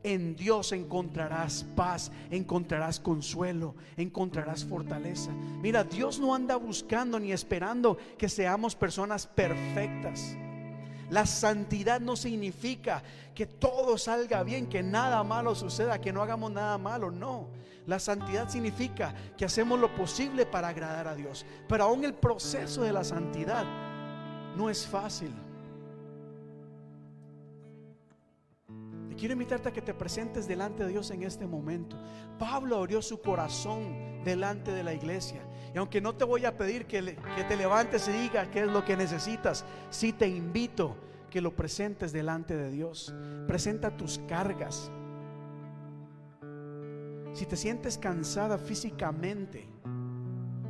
en 0.04 0.36
Dios 0.36 0.72
encontrarás 0.72 1.64
paz, 1.74 2.12
encontrarás 2.30 3.00
consuelo, 3.00 3.74
encontrarás 3.96 4.64
fortaleza. 4.64 5.32
Mira, 5.62 5.82
Dios 5.82 6.20
no 6.20 6.34
anda 6.34 6.56
buscando 6.56 7.18
ni 7.18 7.32
esperando 7.32 7.96
que 8.18 8.28
seamos 8.28 8.76
personas 8.76 9.26
perfectas. 9.26 10.36
La 11.10 11.26
santidad 11.26 12.00
no 12.00 12.16
significa 12.16 13.02
que 13.34 13.46
todo 13.46 13.98
salga 13.98 14.42
bien, 14.42 14.66
que 14.66 14.82
nada 14.82 15.22
malo 15.24 15.54
suceda, 15.54 16.00
que 16.00 16.12
no 16.12 16.22
hagamos 16.22 16.50
nada 16.52 16.78
malo. 16.78 17.10
No, 17.10 17.48
la 17.86 17.98
santidad 17.98 18.48
significa 18.48 19.14
que 19.36 19.44
hacemos 19.44 19.78
lo 19.78 19.94
posible 19.94 20.46
para 20.46 20.68
agradar 20.68 21.06
a 21.08 21.14
Dios. 21.14 21.44
Pero 21.68 21.84
aún 21.84 22.04
el 22.04 22.14
proceso 22.14 22.82
de 22.82 22.92
la 22.92 23.04
santidad 23.04 23.64
no 24.56 24.70
es 24.70 24.86
fácil. 24.86 25.32
Y 29.14 29.16
quiero 29.16 29.32
invitarte 29.34 29.68
a 29.68 29.72
que 29.72 29.80
te 29.80 29.94
presentes 29.94 30.48
delante 30.48 30.82
de 30.82 30.88
Dios 30.90 31.10
en 31.12 31.22
este 31.22 31.46
momento. 31.46 31.96
Pablo 32.38 32.78
abrió 32.78 33.00
su 33.00 33.20
corazón 33.20 34.22
delante 34.24 34.72
de 34.72 34.82
la 34.82 34.92
iglesia. 34.92 35.40
Y 35.72 35.78
aunque 35.78 36.00
no 36.00 36.14
te 36.16 36.24
voy 36.24 36.44
a 36.46 36.56
pedir 36.56 36.86
que, 36.86 37.00
le- 37.02 37.16
que 37.36 37.44
te 37.46 37.56
levantes 37.56 38.08
y 38.08 38.12
digas 38.12 38.48
qué 38.48 38.60
es 38.60 38.66
lo 38.68 38.84
que 38.84 38.96
necesitas, 38.96 39.64
sí 39.90 40.12
te 40.12 40.26
invito 40.26 40.96
que 41.30 41.40
lo 41.40 41.54
presentes 41.54 42.12
delante 42.12 42.56
de 42.56 42.70
Dios. 42.70 43.14
Presenta 43.46 43.96
tus 43.96 44.18
cargas. 44.28 44.90
Si 47.34 47.46
te 47.46 47.56
sientes 47.56 47.98
cansada 47.98 48.58
físicamente, 48.58 49.68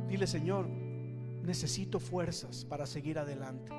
dile 0.07 0.25
Señor, 0.25 0.67
necesito 0.67 1.99
fuerzas 1.99 2.65
para 2.65 2.87
seguir 2.87 3.19
adelante. 3.19 3.71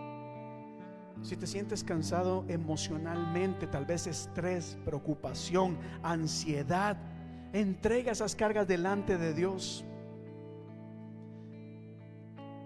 Si 1.26 1.34
te 1.34 1.48
sientes 1.48 1.82
cansado 1.82 2.44
emocionalmente, 2.46 3.66
tal 3.66 3.84
vez 3.84 4.06
estrés, 4.06 4.78
preocupación, 4.84 5.76
ansiedad, 6.04 6.96
entrega 7.52 8.12
esas 8.12 8.36
cargas 8.36 8.68
delante 8.68 9.18
de 9.18 9.34
Dios. 9.34 9.84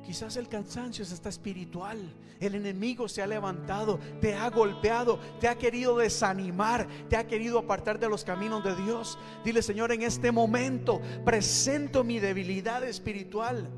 Quizás 0.04 0.36
el 0.36 0.46
cansancio 0.46 1.04
está 1.04 1.30
espiritual. 1.30 2.14
El 2.38 2.54
enemigo 2.54 3.08
se 3.08 3.22
ha 3.22 3.26
levantado, 3.26 3.98
te 4.20 4.34
ha 4.34 4.50
golpeado, 4.50 5.18
te 5.40 5.48
ha 5.48 5.56
querido 5.56 5.96
desanimar, 5.96 6.86
te 7.08 7.16
ha 7.16 7.26
querido 7.26 7.60
apartar 7.60 7.98
de 7.98 8.10
los 8.10 8.24
caminos 8.24 8.62
de 8.62 8.76
Dios. 8.76 9.18
Dile, 9.42 9.62
Señor, 9.62 9.90
en 9.90 10.02
este 10.02 10.32
momento 10.32 11.00
presento 11.24 12.04
mi 12.04 12.18
debilidad 12.18 12.84
espiritual 12.84 13.70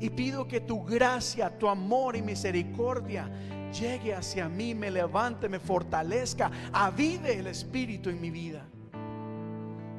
y 0.00 0.10
pido 0.10 0.48
que 0.48 0.58
tu 0.58 0.82
gracia, 0.82 1.56
tu 1.56 1.68
amor 1.68 2.16
y 2.16 2.22
misericordia 2.22 3.30
llegue 3.72 4.14
hacia 4.14 4.48
mí, 4.48 4.74
me 4.74 4.90
levante, 4.90 5.48
me 5.48 5.58
fortalezca, 5.58 6.50
avive 6.72 7.38
el 7.38 7.46
espíritu 7.46 8.10
en 8.10 8.20
mi 8.20 8.30
vida. 8.30 8.64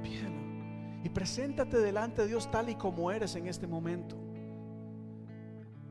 Pídelo 0.01 0.41
y 1.03 1.09
preséntate 1.09 1.77
delante 1.77 2.21
de 2.21 2.29
Dios 2.29 2.49
tal 2.49 2.69
y 2.69 2.75
como 2.75 3.11
eres 3.11 3.35
en 3.35 3.47
este 3.47 3.67
momento. 3.67 4.15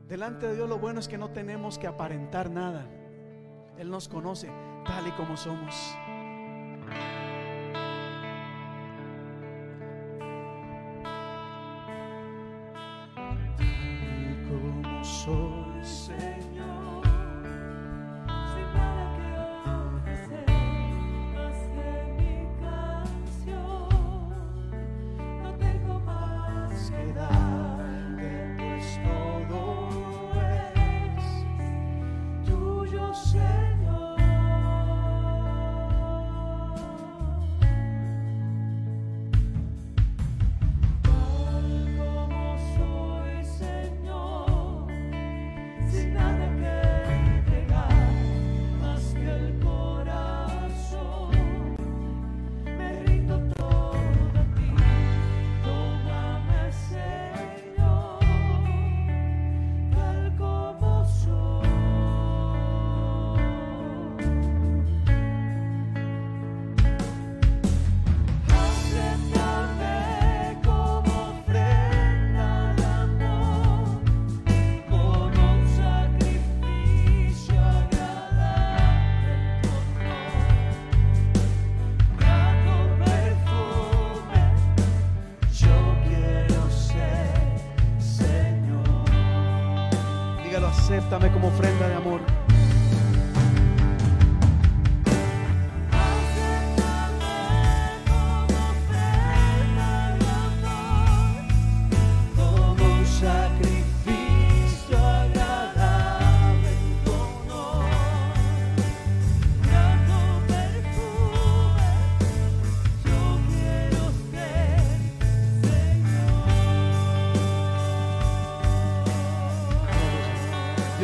Delante 0.07 0.47
de 0.47 0.55
Dios 0.55 0.69
lo 0.69 0.79
bueno 0.79 0.99
es 0.99 1.07
que 1.07 1.17
no 1.17 1.29
tenemos 1.31 1.77
que 1.77 1.87
aparentar 1.87 2.49
nada. 2.49 2.85
Él 3.77 3.89
nos 3.89 4.07
conoce 4.07 4.49
tal 4.85 5.07
y 5.07 5.11
como 5.11 5.37
somos. 5.37 5.95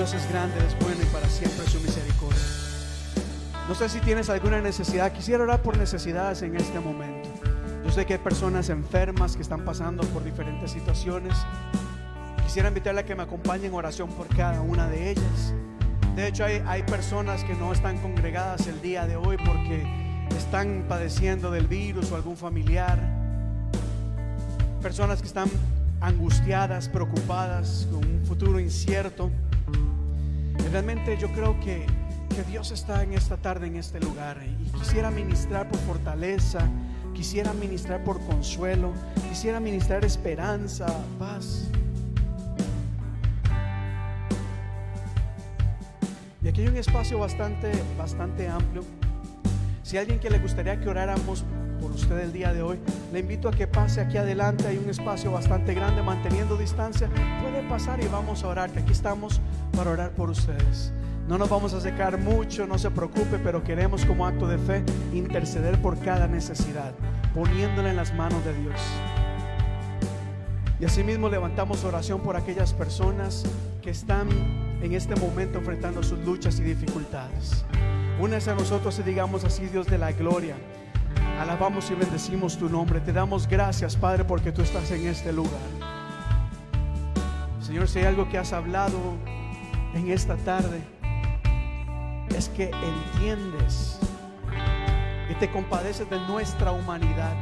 Dios 0.09 0.23
es 0.23 0.31
grande, 0.31 0.55
es 0.65 0.75
bueno 0.79 1.03
y 1.03 1.05
para 1.13 1.29
siempre 1.29 1.67
su 1.67 1.79
misericordia. 1.81 2.41
No 3.67 3.75
sé 3.75 3.89
si 3.89 3.99
tienes 3.99 4.27
alguna 4.31 4.59
necesidad. 4.59 5.11
Quisiera 5.11 5.43
orar 5.43 5.61
por 5.61 5.77
necesidades 5.77 6.41
en 6.41 6.55
este 6.55 6.79
momento. 6.79 7.29
Yo 7.85 7.91
sé 7.91 8.07
que 8.07 8.13
hay 8.13 8.19
personas 8.19 8.69
enfermas 8.69 9.35
que 9.35 9.43
están 9.43 9.63
pasando 9.63 10.01
por 10.07 10.23
diferentes 10.23 10.71
situaciones. 10.71 11.35
Quisiera 12.43 12.69
invitarle 12.69 13.01
a 13.01 13.05
que 13.05 13.13
me 13.13 13.21
acompañe 13.21 13.67
en 13.67 13.73
oración 13.75 14.09
por 14.09 14.27
cada 14.35 14.61
una 14.61 14.87
de 14.87 15.11
ellas. 15.11 15.53
De 16.15 16.27
hecho, 16.27 16.43
hay, 16.43 16.63
hay 16.65 16.81
personas 16.81 17.43
que 17.43 17.53
no 17.53 17.71
están 17.71 17.99
congregadas 17.99 18.65
el 18.65 18.81
día 18.81 19.05
de 19.05 19.15
hoy 19.15 19.37
porque 19.37 19.85
están 20.35 20.85
padeciendo 20.89 21.51
del 21.51 21.67
virus 21.67 22.11
o 22.11 22.15
algún 22.15 22.35
familiar. 22.35 22.97
Personas 24.81 25.21
que 25.21 25.27
están 25.27 25.51
angustiadas, 26.01 26.89
preocupadas, 26.89 27.87
con 27.91 28.03
un 28.03 28.25
futuro 28.25 28.59
incierto. 28.59 29.29
Realmente 30.71 31.17
yo 31.17 31.31
creo 31.31 31.59
que, 31.59 31.85
que 32.35 32.43
Dios 32.43 32.71
está 32.71 33.01
en 33.01 33.13
esta 33.13 33.37
tarde, 33.37 33.67
en 33.67 33.75
este 33.75 33.99
lugar. 33.99 34.37
Y 34.43 34.69
quisiera 34.77 35.09
ministrar 35.09 35.67
por 35.67 35.79
fortaleza, 35.81 36.59
quisiera 37.13 37.53
ministrar 37.53 38.03
por 38.03 38.19
consuelo, 38.25 38.93
quisiera 39.29 39.59
ministrar 39.59 40.05
esperanza, 40.05 40.85
paz. 41.17 41.67
Y 46.43 46.47
aquí 46.47 46.61
hay 46.61 46.67
un 46.67 46.77
espacio 46.77 47.17
bastante, 47.17 47.71
bastante 47.97 48.47
amplio. 48.47 48.83
Si 49.81 49.97
alguien 49.97 50.19
que 50.19 50.29
le 50.29 50.37
gustaría 50.37 50.79
que 50.79 50.87
oráramos 50.87 51.43
por 51.81 51.91
usted 51.91 52.19
el 52.19 52.31
día 52.31 52.53
de 52.53 52.61
hoy, 52.61 52.79
le 53.11 53.19
invito 53.19 53.49
a 53.49 53.51
que 53.51 53.67
pase 53.67 54.01
aquí 54.01 54.17
adelante. 54.17 54.67
Hay 54.67 54.77
un 54.77 54.89
espacio 54.89 55.31
bastante 55.31 55.73
grande, 55.73 56.01
manteniendo 56.01 56.57
distancia. 56.57 57.09
Puede 57.41 57.67
pasar 57.67 58.01
y 58.03 58.07
vamos 58.07 58.43
a 58.43 58.47
orar, 58.47 58.69
que 58.71 58.79
aquí 58.79 58.91
estamos 58.91 59.41
para 59.75 59.91
orar 59.91 60.11
por 60.11 60.29
ustedes. 60.29 60.91
No 61.27 61.37
nos 61.37 61.49
vamos 61.49 61.73
a 61.73 61.81
secar 61.81 62.17
mucho, 62.17 62.65
no 62.65 62.77
se 62.77 62.89
preocupe, 62.89 63.37
pero 63.43 63.63
queremos 63.63 64.05
como 64.05 64.25
acto 64.25 64.47
de 64.47 64.57
fe 64.57 64.83
interceder 65.13 65.79
por 65.81 65.99
cada 65.99 66.27
necesidad, 66.27 66.93
poniéndola 67.33 67.89
en 67.89 67.95
las 67.95 68.13
manos 68.15 68.43
de 68.43 68.53
Dios. 68.53 68.79
Y 70.79 70.85
asimismo 70.85 71.29
levantamos 71.29 71.83
oración 71.83 72.21
por 72.21 72.35
aquellas 72.35 72.73
personas 72.73 73.43
que 73.81 73.89
están 73.89 74.29
en 74.81 74.93
este 74.93 75.15
momento 75.15 75.59
enfrentando 75.59 76.01
sus 76.03 76.19
luchas 76.19 76.59
y 76.59 76.63
dificultades. 76.63 77.65
Únese 78.19 78.51
a 78.51 78.55
nosotros 78.55 78.97
y 78.99 79.03
digamos 79.03 79.43
así, 79.43 79.67
Dios 79.67 79.87
de 79.87 79.97
la 79.97 80.11
gloria. 80.13 80.55
Alabamos 81.39 81.89
y 81.89 81.95
bendecimos 81.95 82.57
tu 82.57 82.67
nombre. 82.67 82.99
Te 82.99 83.13
damos 83.13 83.47
gracias, 83.47 83.95
Padre, 83.95 84.25
porque 84.25 84.51
tú 84.51 84.61
estás 84.61 84.91
en 84.91 85.07
este 85.07 85.31
lugar. 85.31 85.53
Señor, 87.61 87.87
si 87.87 87.99
hay 87.99 88.05
algo 88.05 88.27
que 88.27 88.37
has 88.37 88.51
hablado 88.51 88.99
en 89.93 90.11
esta 90.11 90.35
tarde, 90.35 90.81
es 92.35 92.49
que 92.49 92.69
entiendes 93.15 93.99
y 95.29 95.33
te 95.35 95.49
compadeces 95.49 96.09
de 96.09 96.19
nuestra 96.27 96.73
humanidad. 96.73 97.37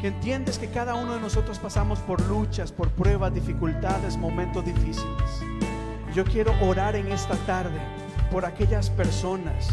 Que 0.00 0.06
entiendes 0.06 0.56
que 0.56 0.68
cada 0.68 0.94
uno 0.94 1.14
de 1.14 1.20
nosotros 1.20 1.58
pasamos 1.58 1.98
por 1.98 2.24
luchas, 2.28 2.70
por 2.70 2.88
pruebas, 2.90 3.34
dificultades, 3.34 4.16
momentos 4.16 4.64
difíciles. 4.64 5.42
Yo 6.14 6.24
quiero 6.24 6.54
orar 6.62 6.94
en 6.94 7.10
esta 7.10 7.34
tarde 7.46 7.80
por 8.30 8.44
aquellas 8.44 8.90
personas 8.90 9.70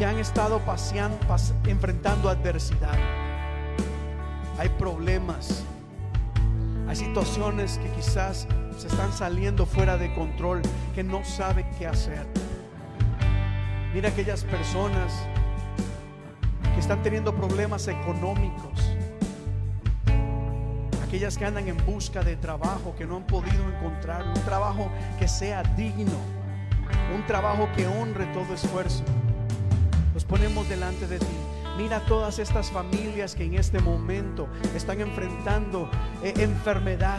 que 0.00 0.06
han 0.06 0.18
estado 0.18 0.60
paseando, 0.60 1.18
pas- 1.28 1.52
enfrentando 1.66 2.30
adversidad. 2.30 2.96
Hay 4.58 4.70
problemas, 4.70 5.62
hay 6.88 6.96
situaciones 6.96 7.76
que 7.76 7.90
quizás 7.90 8.46
se 8.78 8.86
están 8.86 9.12
saliendo 9.12 9.66
fuera 9.66 9.98
de 9.98 10.10
control, 10.14 10.62
que 10.94 11.04
no 11.04 11.22
saben 11.22 11.66
qué 11.78 11.86
hacer. 11.86 12.26
Mira 13.92 14.08
aquellas 14.08 14.42
personas 14.42 15.12
que 16.72 16.80
están 16.80 17.02
teniendo 17.02 17.34
problemas 17.34 17.86
económicos. 17.86 18.80
Aquellas 21.06 21.36
que 21.36 21.44
andan 21.44 21.68
en 21.68 21.76
busca 21.84 22.22
de 22.22 22.36
trabajo, 22.36 22.94
que 22.96 23.04
no 23.04 23.16
han 23.18 23.24
podido 23.24 23.68
encontrar 23.68 24.26
un 24.28 24.42
trabajo 24.46 24.88
que 25.18 25.28
sea 25.28 25.62
digno, 25.62 26.16
un 27.14 27.26
trabajo 27.26 27.68
que 27.76 27.86
honre 27.86 28.24
todo 28.32 28.54
esfuerzo. 28.54 29.04
Los 30.20 30.26
ponemos 30.26 30.68
delante 30.68 31.06
de 31.06 31.18
ti. 31.18 31.36
Mira 31.78 32.00
todas 32.00 32.38
estas 32.38 32.70
familias 32.70 33.34
que 33.34 33.44
en 33.44 33.54
este 33.54 33.80
momento 33.80 34.48
están 34.76 35.00
enfrentando 35.00 35.90
eh, 36.22 36.34
enfermedad, 36.36 37.18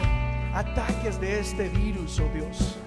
ataques 0.54 1.20
de 1.20 1.40
este 1.40 1.68
virus, 1.68 2.20
oh 2.20 2.30
Dios. 2.32 2.78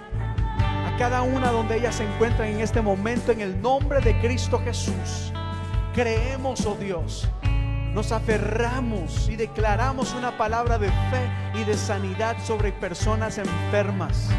A 0.58 0.96
cada 0.98 1.22
una 1.22 1.52
donde 1.52 1.76
ellas 1.76 1.96
se 1.96 2.06
encuentran 2.06 2.48
en 2.48 2.62
este 2.62 2.82
momento, 2.82 3.34
en 3.34 3.42
el 3.42 3.62
nombre 3.62 4.00
de 4.00 4.18
Cristo 4.22 4.58
Jesús, 4.64 5.34
creemos, 5.94 6.66
oh 6.66 6.78
Dios, 6.80 7.28
nos 7.94 8.14
aferramos 8.14 9.28
y 9.28 9.36
declaramos 9.36 10.14
una 10.14 10.38
palabra 10.38 10.78
de 10.78 10.88
fe 10.88 11.30
y 11.56 11.66
de 11.66 11.76
sanidad 11.76 12.38
sobre 12.42 12.72
personas 12.72 13.38
enfermas. 13.38 14.30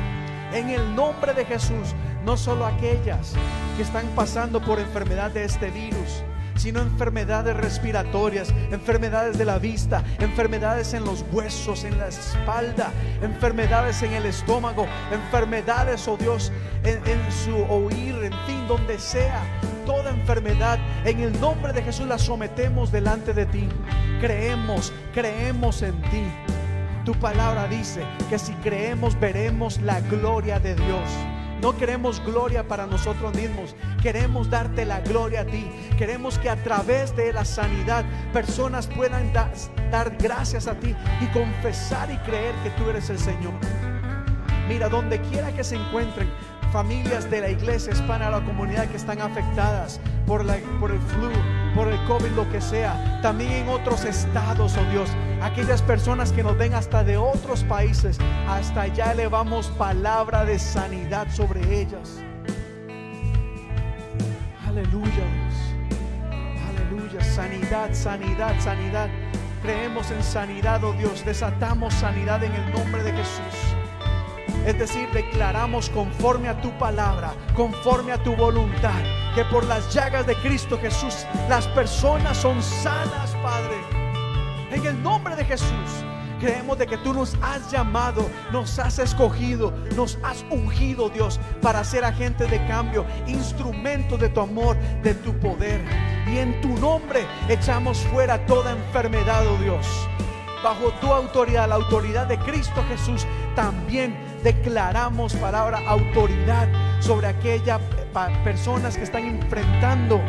En 0.56 0.70
el 0.70 0.96
nombre 0.96 1.34
de 1.34 1.44
Jesús, 1.44 1.94
no 2.24 2.34
solo 2.34 2.64
aquellas 2.64 3.34
que 3.76 3.82
están 3.82 4.06
pasando 4.14 4.58
por 4.58 4.78
enfermedad 4.78 5.30
de 5.30 5.44
este 5.44 5.70
virus, 5.70 6.24
sino 6.56 6.80
enfermedades 6.80 7.54
respiratorias, 7.54 8.48
enfermedades 8.70 9.36
de 9.36 9.44
la 9.44 9.58
vista, 9.58 10.02
enfermedades 10.18 10.94
en 10.94 11.04
los 11.04 11.26
huesos, 11.30 11.84
en 11.84 11.98
la 11.98 12.08
espalda, 12.08 12.90
enfermedades 13.20 14.02
en 14.02 14.14
el 14.14 14.24
estómago, 14.24 14.86
enfermedades, 15.12 16.08
oh 16.08 16.16
Dios, 16.16 16.50
en, 16.84 17.06
en 17.06 17.20
su 17.30 17.54
oír, 17.70 18.14
en 18.24 18.32
fin, 18.46 18.66
donde 18.66 18.98
sea. 18.98 19.42
Toda 19.84 20.08
enfermedad, 20.08 20.78
en 21.04 21.20
el 21.20 21.38
nombre 21.38 21.74
de 21.74 21.82
Jesús 21.82 22.06
la 22.06 22.18
sometemos 22.18 22.90
delante 22.90 23.34
de 23.34 23.44
ti. 23.44 23.68
Creemos, 24.22 24.90
creemos 25.12 25.82
en 25.82 26.00
ti. 26.04 26.55
Tu 27.06 27.14
palabra 27.14 27.66
dice 27.68 28.02
que 28.28 28.38
si 28.38 28.52
creemos 28.54 29.18
veremos 29.18 29.80
la 29.80 30.00
gloria 30.00 30.58
de 30.58 30.74
Dios. 30.74 31.08
No 31.62 31.74
queremos 31.76 32.20
gloria 32.22 32.68
para 32.68 32.86
nosotros 32.86 33.34
mismos, 33.34 33.74
queremos 34.02 34.50
darte 34.50 34.84
la 34.84 35.00
gloria 35.00 35.40
a 35.42 35.46
ti. 35.46 35.70
Queremos 35.96 36.38
que 36.38 36.50
a 36.50 36.56
través 36.56 37.16
de 37.16 37.32
la 37.32 37.44
sanidad 37.46 38.04
personas 38.32 38.88
puedan 38.88 39.32
da- 39.32 39.50
dar 39.90 40.16
gracias 40.18 40.66
a 40.66 40.74
ti 40.74 40.94
y 41.22 41.26
confesar 41.28 42.10
y 42.10 42.18
creer 42.28 42.54
que 42.62 42.70
tú 42.70 42.90
eres 42.90 43.08
el 43.08 43.18
Señor. 43.18 43.54
Mira, 44.68 44.88
donde 44.90 45.20
quiera 45.22 45.50
que 45.52 45.64
se 45.64 45.76
encuentren 45.76 46.28
familias 46.72 47.30
de 47.30 47.40
la 47.40 47.48
iglesia 47.50 47.92
hispana, 47.92 48.28
la 48.28 48.44
comunidad 48.44 48.88
que 48.88 48.96
están 48.96 49.20
afectadas 49.22 49.98
por, 50.26 50.44
la, 50.44 50.56
por 50.80 50.90
el 50.90 50.98
flu, 50.98 51.30
por 51.76 51.88
el 51.88 52.02
COVID, 52.06 52.30
lo 52.30 52.50
que 52.50 52.60
sea, 52.60 53.20
también 53.20 53.52
en 53.52 53.68
otros 53.68 54.06
estados, 54.06 54.74
oh 54.78 54.90
Dios, 54.90 55.10
aquellas 55.42 55.82
personas 55.82 56.32
que 56.32 56.42
nos 56.42 56.56
ven 56.56 56.72
hasta 56.72 57.04
de 57.04 57.18
otros 57.18 57.64
países, 57.64 58.18
hasta 58.48 58.82
allá 58.82 59.12
elevamos 59.12 59.68
palabra 59.68 60.46
de 60.46 60.58
sanidad 60.58 61.28
sobre 61.30 61.82
ellas. 61.82 62.22
Aleluya, 64.66 65.10
Dios. 65.12 65.54
Aleluya, 66.70 67.22
sanidad, 67.22 67.90
sanidad, 67.92 68.58
sanidad. 68.58 69.10
Creemos 69.62 70.10
en 70.10 70.22
sanidad, 70.22 70.82
oh 70.82 70.94
Dios. 70.94 71.24
Desatamos 71.26 71.92
sanidad 71.92 72.42
en 72.42 72.52
el 72.52 72.72
nombre 72.72 73.02
de 73.02 73.12
Jesús. 73.12 73.75
Es 74.66 74.76
decir, 74.76 75.08
declaramos 75.12 75.88
conforme 75.90 76.48
a 76.48 76.60
tu 76.60 76.76
palabra, 76.76 77.32
conforme 77.54 78.10
a 78.10 78.20
tu 78.20 78.34
voluntad, 78.34 79.00
que 79.36 79.44
por 79.44 79.64
las 79.64 79.94
llagas 79.94 80.26
de 80.26 80.34
Cristo 80.34 80.76
Jesús 80.82 81.24
las 81.48 81.68
personas 81.68 82.36
son 82.36 82.60
sanas, 82.60 83.30
Padre. 83.44 83.76
En 84.72 84.84
el 84.84 85.00
nombre 85.02 85.36
de 85.36 85.44
Jesús. 85.44 86.04
Creemos 86.40 86.76
de 86.76 86.86
que 86.86 86.98
tú 86.98 87.14
nos 87.14 87.34
has 87.40 87.70
llamado, 87.70 88.28
nos 88.52 88.78
has 88.78 88.98
escogido, 88.98 89.72
nos 89.96 90.18
has 90.22 90.44
ungido, 90.50 91.08
Dios, 91.08 91.40
para 91.62 91.82
ser 91.82 92.04
agentes 92.04 92.50
de 92.50 92.58
cambio, 92.66 93.06
instrumentos 93.26 94.20
de 94.20 94.28
tu 94.28 94.40
amor, 94.40 94.76
de 95.02 95.14
tu 95.14 95.32
poder. 95.38 95.80
Y 96.26 96.36
en 96.36 96.60
tu 96.60 96.68
nombre 96.76 97.24
echamos 97.48 98.00
fuera 98.12 98.44
toda 98.44 98.72
enfermedad, 98.72 99.46
oh 99.46 99.56
Dios 99.62 99.86
bajo 100.66 100.90
tu 101.00 101.12
autoridad, 101.12 101.68
la 101.68 101.76
autoridad 101.76 102.26
de 102.26 102.38
Cristo 102.38 102.82
Jesús, 102.88 103.24
también 103.54 104.16
declaramos 104.46 105.34
palabra 105.34 105.80
autoridad 105.88 106.68
sobre 107.00 107.26
aquellas 107.26 107.80
personas 108.44 108.96
que 108.96 109.02
están 109.02 109.24
enfrentando 109.24 110.20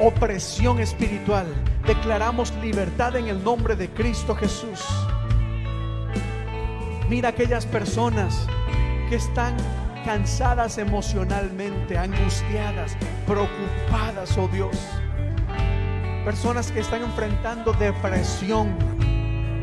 opresión 0.00 0.80
espiritual. 0.80 1.44
Declaramos 1.86 2.54
libertad 2.62 3.16
en 3.16 3.28
el 3.28 3.44
nombre 3.44 3.76
de 3.76 3.90
Cristo 3.90 4.34
Jesús. 4.34 4.82
Mira 7.10 7.28
aquellas 7.28 7.66
personas 7.66 8.46
que 9.10 9.16
están 9.16 9.54
cansadas 10.06 10.78
emocionalmente, 10.78 11.98
angustiadas, 11.98 12.96
preocupadas, 13.26 14.38
oh 14.38 14.48
Dios. 14.48 14.74
Personas 16.24 16.72
que 16.72 16.80
están 16.80 17.02
enfrentando 17.02 17.74
depresión, 17.74 18.74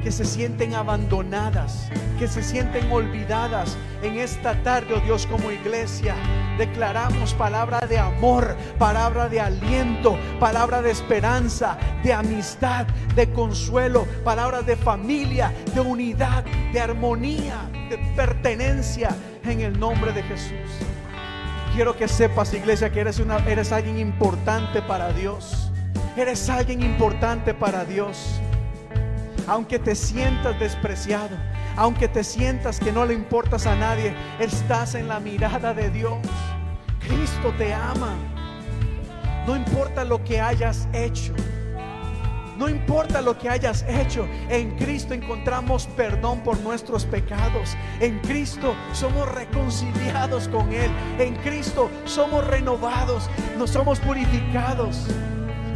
que 0.06 0.11
se 0.11 0.23
sienten 0.23 0.76
abandonadas, 0.76 1.90
que 2.19 2.27
se 2.27 2.44
sienten 2.44 2.91
olvidadas. 2.91 3.76
En 4.03 4.19
esta 4.19 4.53
tarde, 4.61 4.94
oh 4.94 4.99
Dios, 4.99 5.26
como 5.26 5.49
iglesia, 5.49 6.14
declaramos 6.60 7.34
palabra 7.34 7.80
de 7.80 7.98
amor, 7.98 8.56
palabra 8.77 9.27
de 9.30 9.41
aliento, 9.41 10.15
palabra 10.40 10.84
de 10.84 10.91
esperanza, 10.91 11.80
de 12.03 12.14
amistad, 12.14 12.86
de 13.15 13.32
consuelo, 13.32 14.06
palabras 14.23 14.68
de 14.68 14.76
familia, 14.76 15.52
de 15.73 15.82
unidad, 15.82 16.45
de 16.72 16.80
armonía, 16.80 17.68
de 17.90 17.98
pertenencia 18.15 19.10
en 19.44 19.61
el 19.61 19.80
nombre 19.80 20.14
de 20.14 20.22
Jesús. 20.22 20.69
Quiero 21.73 21.98
que 21.98 22.07
sepas, 22.07 22.53
iglesia, 22.53 22.91
que 22.91 22.99
eres, 22.99 23.18
una, 23.18 23.38
eres 23.38 23.72
alguien 23.72 23.98
importante 23.98 24.84
para 24.84 25.11
Dios. 25.14 25.72
Eres 26.15 26.48
alguien 26.48 26.84
importante 26.84 27.56
para 27.56 27.86
Dios 27.86 28.40
aunque 29.47 29.80
te 29.80 29.95
sientas 29.95 30.59
despreciado, 30.59 31.35
aunque 31.76 32.07
te 32.07 32.23
sientas 32.23 32.80
que 32.80 32.91
no 32.91 33.05
le 33.05 33.13
importas 33.13 33.65
a 33.67 33.76
nadie, 33.76 34.15
estás 34.39 34.95
en 34.95 35.07
la 35.07 35.19
mirada 35.19 35.73
de 35.73 35.89
Dios. 35.89 36.17
Cristo 36.99 37.53
te 37.57 37.73
ama. 37.73 38.13
No 39.45 39.55
importa 39.55 40.03
lo 40.03 40.23
que 40.23 40.41
hayas 40.41 40.88
hecho. 40.93 41.34
No 42.57 42.69
importa 42.69 43.22
lo 43.22 43.38
que 43.38 43.49
hayas 43.49 43.84
hecho, 43.88 44.26
en 44.49 44.77
Cristo 44.77 45.13
encontramos 45.13 45.88
perdón 45.88 46.39
por 46.39 46.57
nuestros 46.61 47.05
pecados. 47.05 47.76
En 47.99 48.19
Cristo 48.19 48.73
somos 48.93 49.30
reconciliados 49.34 50.47
con 50.47 50.72
Él. 50.72 50.89
En 51.19 51.35
Cristo 51.35 51.89
somos 52.05 52.47
renovados, 52.47 53.30
nos 53.57 53.72
somos 53.72 53.99
purificados. 53.99 55.05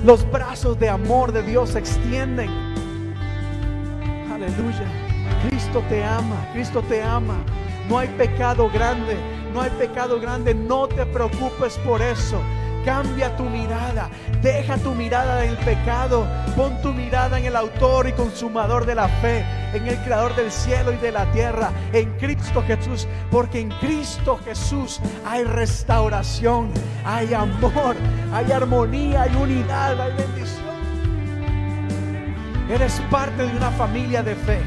Los 0.05 0.29
brazos 0.31 0.79
de 0.79 0.87
amor 0.87 1.33
de 1.33 1.43
Dios 1.43 1.71
se 1.71 1.79
extienden. 1.79 2.49
Aleluya. 4.39 4.85
Cristo 5.49 5.83
te 5.89 6.01
ama, 6.01 6.47
Cristo 6.53 6.81
te 6.81 7.03
ama. 7.03 7.35
No 7.89 7.99
hay 7.99 8.07
pecado 8.07 8.69
grande, 8.69 9.17
no 9.53 9.61
hay 9.61 9.69
pecado 9.71 10.17
grande. 10.19 10.53
No 10.53 10.87
te 10.87 11.05
preocupes 11.05 11.77
por 11.79 12.01
eso. 12.01 12.41
Cambia 12.85 13.35
tu 13.35 13.43
mirada, 13.43 14.09
deja 14.41 14.77
tu 14.77 14.95
mirada 14.95 15.43
en 15.43 15.49
el 15.49 15.57
pecado, 15.57 16.25
pon 16.55 16.81
tu 16.81 16.93
mirada 16.93 17.37
en 17.37 17.45
el 17.45 17.55
autor 17.57 18.07
y 18.07 18.13
consumador 18.13 18.85
de 18.85 18.95
la 18.95 19.09
fe, 19.09 19.45
en 19.73 19.85
el 19.85 19.97
creador 19.97 20.33
del 20.37 20.49
cielo 20.49 20.93
y 20.93 20.95
de 20.95 21.11
la 21.11 21.29
tierra, 21.33 21.71
en 21.91 22.09
Cristo 22.17 22.63
Jesús, 22.65 23.05
porque 23.29 23.59
en 23.59 23.69
Cristo 23.81 24.39
Jesús 24.45 25.01
hay 25.25 25.43
restauración, 25.43 26.71
hay 27.03 27.33
amor, 27.33 27.97
hay 28.31 28.49
armonía, 28.49 29.23
hay 29.23 29.35
unidad, 29.35 29.99
hay 29.99 30.13
bendición. 30.13 30.78
Eres 32.69 33.01
parte 33.09 33.47
de 33.47 33.57
una 33.57 33.71
familia 33.71 34.21
de 34.21 34.35
fe, 34.35 34.59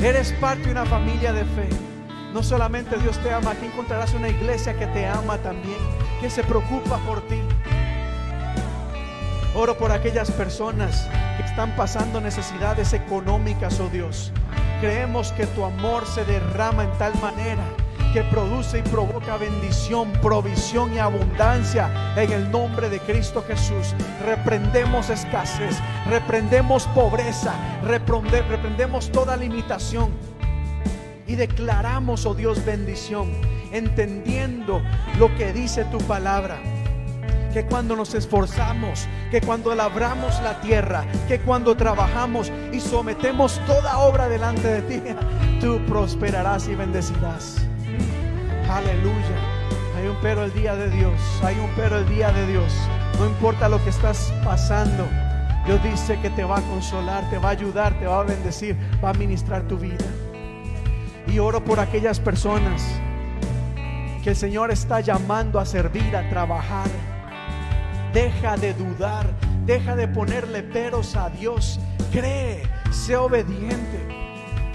eres 0.00 0.32
parte 0.40 0.62
de 0.62 0.70
una 0.70 0.86
familia 0.86 1.34
de 1.34 1.44
fe. 1.44 1.68
No 2.32 2.42
solamente 2.42 2.96
Dios 2.96 3.18
te 3.18 3.30
ama, 3.30 3.50
aquí 3.50 3.66
encontrarás 3.66 4.14
una 4.14 4.30
iglesia 4.30 4.78
que 4.78 4.86
te 4.86 5.06
ama 5.06 5.36
también, 5.38 5.76
que 6.18 6.30
se 6.30 6.42
preocupa 6.42 6.96
por 7.00 7.20
ti. 7.28 7.38
Oro 9.54 9.76
por 9.76 9.92
aquellas 9.92 10.30
personas 10.30 11.06
que 11.36 11.42
están 11.42 11.76
pasando 11.76 12.22
necesidades 12.22 12.94
económicas, 12.94 13.80
oh 13.80 13.90
Dios. 13.90 14.32
Creemos 14.80 15.32
que 15.32 15.46
tu 15.46 15.62
amor 15.62 16.06
se 16.06 16.24
derrama 16.24 16.84
en 16.84 16.92
tal 16.92 17.14
manera 17.20 17.64
que 18.12 18.22
produce 18.24 18.78
y 18.78 18.82
provoca 18.82 19.36
bendición, 19.36 20.12
provisión 20.22 20.94
y 20.94 20.98
abundancia 20.98 22.14
en 22.16 22.32
el 22.32 22.50
nombre 22.50 22.88
de 22.88 23.00
Cristo 23.00 23.44
Jesús. 23.46 23.94
Reprendemos 24.24 25.10
escasez, 25.10 25.78
reprendemos 26.08 26.86
pobreza, 26.88 27.54
reprende- 27.84 28.46
reprendemos 28.48 29.10
toda 29.12 29.36
limitación 29.36 30.10
y 31.26 31.34
declaramos, 31.34 32.24
oh 32.26 32.34
Dios, 32.34 32.64
bendición, 32.64 33.32
entendiendo 33.72 34.80
lo 35.18 35.34
que 35.36 35.52
dice 35.52 35.84
tu 35.86 35.98
palabra. 35.98 36.58
Que 37.52 37.64
cuando 37.64 37.96
nos 37.96 38.14
esforzamos, 38.14 39.08
que 39.30 39.40
cuando 39.40 39.74
labramos 39.74 40.40
la 40.42 40.60
tierra, 40.60 41.06
que 41.26 41.40
cuando 41.40 41.74
trabajamos 41.74 42.52
y 42.70 42.80
sometemos 42.80 43.58
toda 43.66 43.98
obra 43.98 44.28
delante 44.28 44.68
de 44.68 44.82
ti, 44.82 45.02
tú 45.60 45.80
prosperarás 45.86 46.68
y 46.68 46.74
bendecirás. 46.74 47.65
Aleluya. 48.70 49.36
Hay 49.96 50.08
un 50.08 50.16
pero 50.20 50.44
el 50.44 50.52
día 50.52 50.74
de 50.76 50.90
Dios, 50.90 51.20
hay 51.42 51.58
un 51.58 51.70
pero 51.76 51.98
el 51.98 52.08
día 52.08 52.30
de 52.32 52.46
Dios. 52.46 52.72
No 53.18 53.26
importa 53.26 53.68
lo 53.68 53.82
que 53.82 53.90
estás 53.90 54.32
pasando, 54.44 55.06
Dios 55.66 55.82
dice 55.82 56.20
que 56.20 56.30
te 56.30 56.44
va 56.44 56.58
a 56.58 56.62
consolar, 56.62 57.28
te 57.30 57.38
va 57.38 57.48
a 57.48 57.52
ayudar, 57.52 57.98
te 57.98 58.06
va 58.06 58.20
a 58.20 58.24
bendecir, 58.24 58.76
va 59.02 59.10
a 59.10 59.14
ministrar 59.14 59.62
tu 59.62 59.78
vida. 59.78 60.04
Y 61.26 61.38
oro 61.38 61.64
por 61.64 61.80
aquellas 61.80 62.20
personas 62.20 62.82
que 64.22 64.30
el 64.30 64.36
Señor 64.36 64.70
está 64.70 65.00
llamando 65.00 65.58
a 65.58 65.64
servir, 65.64 66.14
a 66.16 66.28
trabajar. 66.28 66.88
Deja 68.12 68.56
de 68.56 68.74
dudar, 68.74 69.26
deja 69.64 69.96
de 69.96 70.08
ponerle 70.08 70.62
peros 70.62 71.16
a 71.16 71.30
Dios. 71.30 71.80
Cree, 72.12 72.62
sé 72.90 73.16
obediente. 73.16 73.95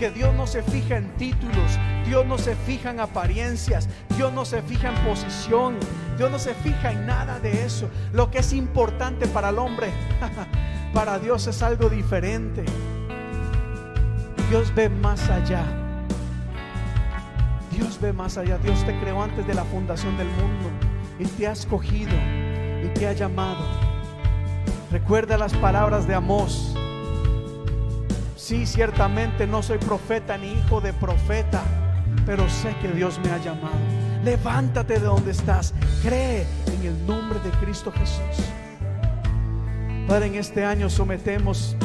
Que 0.02 0.10
Dios 0.10 0.34
no 0.34 0.48
se 0.48 0.64
fija 0.64 0.98
en 0.98 1.16
títulos, 1.18 1.78
Dios 2.08 2.26
no 2.26 2.40
se 2.40 2.56
fija 2.56 2.90
en 2.90 3.00
apariencias, 3.00 3.88
Dios 4.18 4.34
no 4.34 4.46
se 4.46 4.64
fija 4.64 4.90
en 4.90 4.96
posición, 5.06 5.78
Dios 6.18 6.32
no 6.32 6.40
se 6.40 6.56
fija 6.56 6.92
en 6.92 7.06
nada 7.06 7.40
de 7.40 7.64
eso. 7.64 7.88
Lo 8.12 8.32
que 8.32 8.40
es 8.40 8.52
importante 8.52 9.28
para 9.28 9.50
el 9.50 9.60
hombre, 9.60 9.92
para 10.96 11.20
Dios 11.20 11.46
es 11.46 11.62
algo 11.62 11.88
diferente. 11.88 12.66
Dios 14.50 14.74
ve 14.74 14.90
más 14.90 15.30
allá. 15.30 15.64
Dios 17.72 18.02
ve 18.02 18.12
más 18.12 18.40
allá. 18.40 18.58
Dios 18.58 18.84
te 18.84 19.00
creó 19.02 19.22
antes 19.22 19.46
de 19.46 19.54
la 19.54 19.66
fundación 19.66 20.18
del 20.18 20.30
mundo 20.30 20.72
y 21.20 21.26
te 21.26 21.46
ha 21.46 21.52
escogido 21.52 22.16
y 22.84 22.88
te 22.96 23.08
ha 23.08 23.14
llamado. 23.14 23.64
Recuerda 24.92 25.38
las 25.38 25.54
palabras 25.54 26.08
de 26.08 26.16
Amós. 26.16 26.76
Sí, 28.52 28.66
ciertamente 28.66 29.48
no 29.48 29.64
soy 29.64 29.78
profeta 29.78 30.38
ni 30.38 30.52
hijo 30.52 30.82
de 30.82 30.92
profeta, 30.92 31.64
pero 32.26 32.50
sé 32.50 32.76
que 32.82 32.90
Dios 32.90 33.18
me 33.24 33.32
ha 33.32 33.38
llamado. 33.38 33.78
Levántate 34.26 34.96
de 34.96 35.06
donde 35.06 35.32
estás. 35.32 35.74
Cree 36.04 36.46
en 36.68 36.86
el 36.86 37.08
nombre 37.08 37.40
de 37.40 37.50
Cristo 37.62 37.94
Jesús. 37.94 38.46
Padre, 40.06 40.26
en 40.26 40.36
este 40.36 40.66
año 40.66 40.90
sometemos 40.90 41.78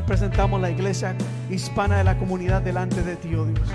y 0.00 0.08
presentamos 0.08 0.60
la 0.60 0.70
iglesia 0.70 1.14
hispana 1.50 1.98
de 1.98 2.02
la 2.02 2.18
comunidad 2.18 2.62
delante 2.62 3.00
de 3.04 3.14
ti, 3.14 3.36
oh 3.36 3.44
Dios. 3.44 3.68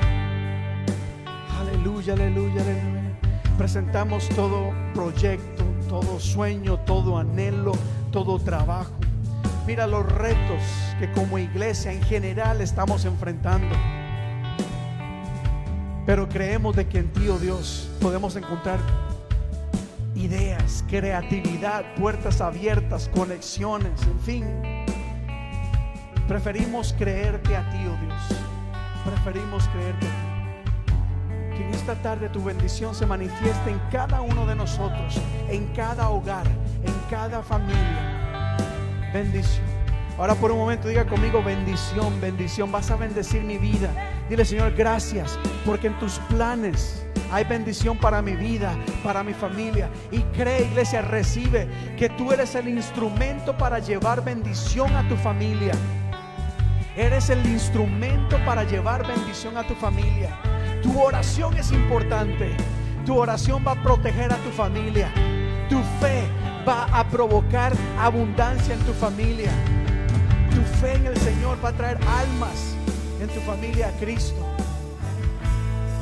Aleluya, 1.61 2.11
aleluya, 2.11 2.61
aleluya. 2.61 3.19
Presentamos 3.57 4.27
todo 4.27 4.73
proyecto, 4.93 5.63
todo 5.87 6.19
sueño, 6.19 6.77
todo 6.79 7.17
anhelo, 7.17 7.71
todo 8.11 8.37
trabajo. 8.37 8.91
Mira 9.65 9.87
los 9.87 10.05
retos 10.11 10.61
que 10.99 11.09
como 11.13 11.37
iglesia 11.37 11.93
en 11.93 12.01
general 12.03 12.59
estamos 12.59 13.05
enfrentando. 13.05 13.73
Pero 16.05 16.27
creemos 16.27 16.75
de 16.75 16.85
que 16.87 16.99
en 16.99 17.13
ti, 17.13 17.29
oh 17.29 17.39
Dios, 17.39 17.89
podemos 18.01 18.35
encontrar 18.35 18.79
ideas, 20.15 20.83
creatividad, 20.89 21.95
puertas 21.95 22.41
abiertas, 22.41 23.09
conexiones, 23.15 24.01
en 24.03 24.19
fin. 24.19 24.45
Preferimos 26.27 26.93
creerte 26.97 27.55
a 27.55 27.69
ti, 27.69 27.77
oh 27.87 28.05
Dios. 28.05 28.41
Preferimos 29.05 29.65
creerte 29.69 30.07
a 30.07 30.09
ti. 30.09 31.57
Que 31.57 31.65
en 31.65 31.73
esta 31.73 31.95
tarde 31.95 32.27
tu 32.27 32.43
bendición 32.43 32.93
se 32.93 33.05
manifieste 33.05 33.69
en 33.69 33.79
cada 33.91 34.19
uno 34.19 34.45
de 34.45 34.55
nosotros, 34.55 35.21
en 35.47 35.67
cada 35.67 36.09
hogar, 36.09 36.47
en 36.47 36.93
cada 37.09 37.41
familia. 37.43 38.22
Bendición. 39.13 39.63
Ahora 40.17 40.35
por 40.35 40.51
un 40.51 40.57
momento 40.57 40.87
diga 40.87 41.05
conmigo 41.05 41.43
bendición, 41.43 42.19
bendición. 42.19 42.71
Vas 42.71 42.91
a 42.91 42.95
bendecir 42.95 43.43
mi 43.43 43.57
vida. 43.57 43.89
Dile 44.29 44.45
Señor, 44.45 44.73
gracias, 44.73 45.39
porque 45.65 45.87
en 45.87 45.99
tus 45.99 46.19
planes 46.29 47.05
hay 47.31 47.43
bendición 47.43 47.97
para 47.97 48.21
mi 48.21 48.35
vida, 48.35 48.75
para 49.03 49.23
mi 49.23 49.33
familia. 49.33 49.89
Y 50.11 50.19
cree, 50.37 50.65
iglesia, 50.65 51.01
recibe 51.01 51.67
que 51.97 52.09
tú 52.09 52.31
eres 52.31 52.55
el 52.55 52.67
instrumento 52.67 53.57
para 53.57 53.79
llevar 53.79 54.23
bendición 54.23 54.95
a 54.95 55.07
tu 55.07 55.15
familia. 55.15 55.73
Eres 56.95 57.29
el 57.31 57.43
instrumento 57.47 58.37
para 58.45 58.63
llevar 58.63 59.07
bendición 59.07 59.57
a 59.57 59.63
tu 59.63 59.73
familia. 59.73 60.37
Tu 60.83 60.99
oración 61.01 61.55
es 61.57 61.71
importante. 61.71 62.55
Tu 63.05 63.17
oración 63.17 63.63
va 63.65 63.71
a 63.71 63.83
proteger 63.83 64.31
a 64.31 64.37
tu 64.37 64.49
familia. 64.51 65.11
Va 66.67 66.85
a 66.85 67.07
provocar 67.07 67.73
abundancia 67.99 68.73
en 68.73 68.79
tu 68.81 68.93
familia. 68.93 69.51
Tu 70.51 70.61
fe 70.79 70.93
en 70.95 71.07
el 71.07 71.17
Señor 71.17 71.57
va 71.63 71.69
a 71.69 71.73
traer 71.73 71.97
almas 72.07 72.75
en 73.19 73.27
tu 73.27 73.39
familia 73.41 73.89
a 73.89 73.91
Cristo. 73.99 74.45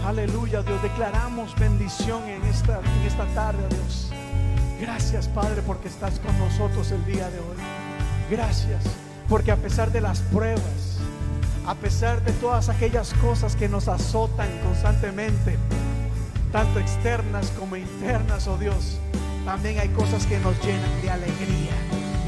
Aleluya, 0.05 0.61
Dios. 0.61 0.81
Declaramos 0.83 1.57
bendición 1.59 2.23
en 2.23 2.43
esta, 2.43 2.79
en 2.79 3.07
esta 3.07 3.25
tarde, 3.33 3.63
Dios. 3.69 4.11
Gracias, 4.79 5.27
Padre, 5.27 5.61
porque 5.61 5.87
estás 5.87 6.19
con 6.19 6.37
nosotros 6.39 6.91
el 6.91 7.05
día 7.05 7.29
de 7.29 7.39
hoy. 7.39 7.57
Gracias, 8.29 8.83
porque 9.29 9.51
a 9.51 9.57
pesar 9.57 9.91
de 9.91 10.01
las 10.01 10.21
pruebas, 10.21 10.97
a 11.67 11.75
pesar 11.75 12.23
de 12.23 12.31
todas 12.33 12.69
aquellas 12.69 13.13
cosas 13.15 13.55
que 13.55 13.69
nos 13.69 13.87
azotan 13.87 14.49
constantemente, 14.63 15.57
tanto 16.51 16.79
externas 16.79 17.51
como 17.59 17.75
internas, 17.75 18.47
oh 18.47 18.57
Dios, 18.57 18.99
también 19.45 19.79
hay 19.79 19.89
cosas 19.89 20.25
que 20.25 20.39
nos 20.39 20.57
llenan 20.63 21.01
de 21.01 21.09
alegría 21.09 21.75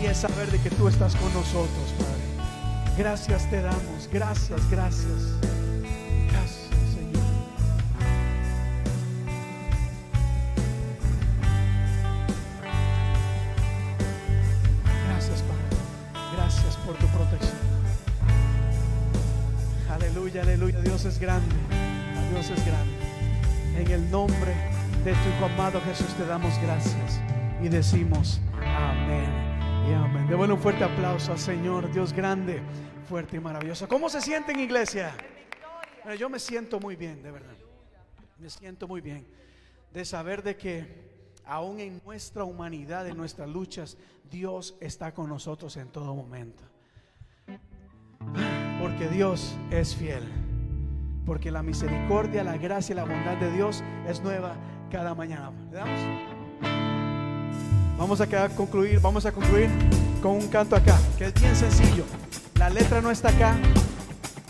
y 0.01 0.05
es 0.05 0.17
saber 0.17 0.51
de 0.51 0.59
que 0.59 0.69
tú 0.71 0.87
estás 0.87 1.15
con 1.15 1.33
nosotros, 1.33 1.93
Padre. 1.97 2.97
Gracias 2.97 3.49
te 3.49 3.61
damos, 3.61 4.09
gracias, 4.11 4.69
gracias. 4.69 5.43
Aleluya, 19.93 20.41
aleluya. 20.41 20.79
Dios 20.81 21.05
es 21.05 21.19
grande. 21.19 21.55
Dios 22.31 22.49
es 22.49 22.65
grande. 22.65 22.93
En 23.77 23.91
el 23.91 24.09
nombre 24.09 24.72
de 25.03 25.13
tu 25.13 25.45
amado 25.45 25.81
Jesús 25.81 26.07
te 26.15 26.25
damos 26.25 26.57
gracias 26.61 27.19
y 27.61 27.67
decimos 27.67 28.39
amén 28.53 29.29
y 29.89 29.93
amén. 29.93 30.27
Démosle 30.29 30.53
un 30.53 30.59
fuerte 30.61 30.85
aplauso 30.85 31.33
al 31.33 31.39
Señor, 31.39 31.91
Dios 31.91 32.13
grande, 32.13 32.61
fuerte 33.09 33.35
y 33.35 33.39
maravilloso. 33.41 33.85
¿Cómo 33.89 34.07
se 34.07 34.21
sienten, 34.21 34.61
iglesia? 34.61 35.13
Bueno, 36.03 36.17
yo 36.17 36.29
me 36.29 36.39
siento 36.39 36.79
muy 36.79 36.95
bien, 36.95 37.21
de 37.21 37.31
verdad. 37.31 37.53
Me 38.39 38.49
siento 38.49 38.87
muy 38.87 39.01
bien 39.01 39.27
de 39.93 40.05
saber 40.05 40.41
de 40.41 40.55
que 40.55 40.87
aún 41.45 41.81
en 41.81 42.01
nuestra 42.05 42.45
humanidad, 42.45 43.05
en 43.05 43.17
nuestras 43.17 43.49
luchas, 43.49 43.97
Dios 44.31 44.75
está 44.79 45.13
con 45.13 45.27
nosotros 45.27 45.75
en 45.75 45.89
todo 45.89 46.15
momento. 46.15 46.63
Porque 48.79 49.09
Dios 49.09 49.57
es 49.69 49.95
fiel. 49.95 50.23
porque 51.25 51.51
la 51.51 51.63
misericordia, 51.63 52.43
la 52.43 52.57
gracia 52.57 52.93
y 52.93 52.95
la 52.97 53.05
bondad 53.05 53.37
de 53.37 53.49
Dios 53.51 53.81
es 54.07 54.21
nueva 54.21 54.57
cada 54.93 55.15
mañana. 55.15 55.49
¿Le 55.71 55.77
damos? 55.77 55.99
Vamos 57.97 58.21
a 58.21 58.49
concluir, 58.49 58.99
vamos 58.99 59.25
a 59.25 59.31
concluir 59.31 59.67
con 60.21 60.33
un 60.33 60.47
canto 60.49 60.75
acá, 60.75 60.95
que 61.17 61.25
es 61.25 61.33
bien 61.33 61.55
sencillo. 61.55 62.05
La 62.59 62.69
letra 62.69 63.01
no 63.01 63.09
está 63.09 63.29
acá, 63.29 63.55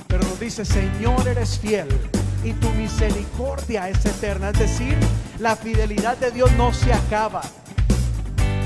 pero 0.07 0.23
nos 0.23 0.37
dice, 0.41 0.65
Señor 0.65 1.25
eres 1.29 1.57
fiel 1.57 1.87
y 2.43 2.51
tu 2.53 2.69
misericordia 2.71 3.87
es 3.87 4.05
eterna. 4.05 4.49
Es 4.49 4.59
decir, 4.59 4.97
la 5.39 5.55
fidelidad 5.55 6.17
de 6.17 6.31
Dios 6.31 6.51
no 6.57 6.73
se 6.73 6.93
acaba. 6.93 7.41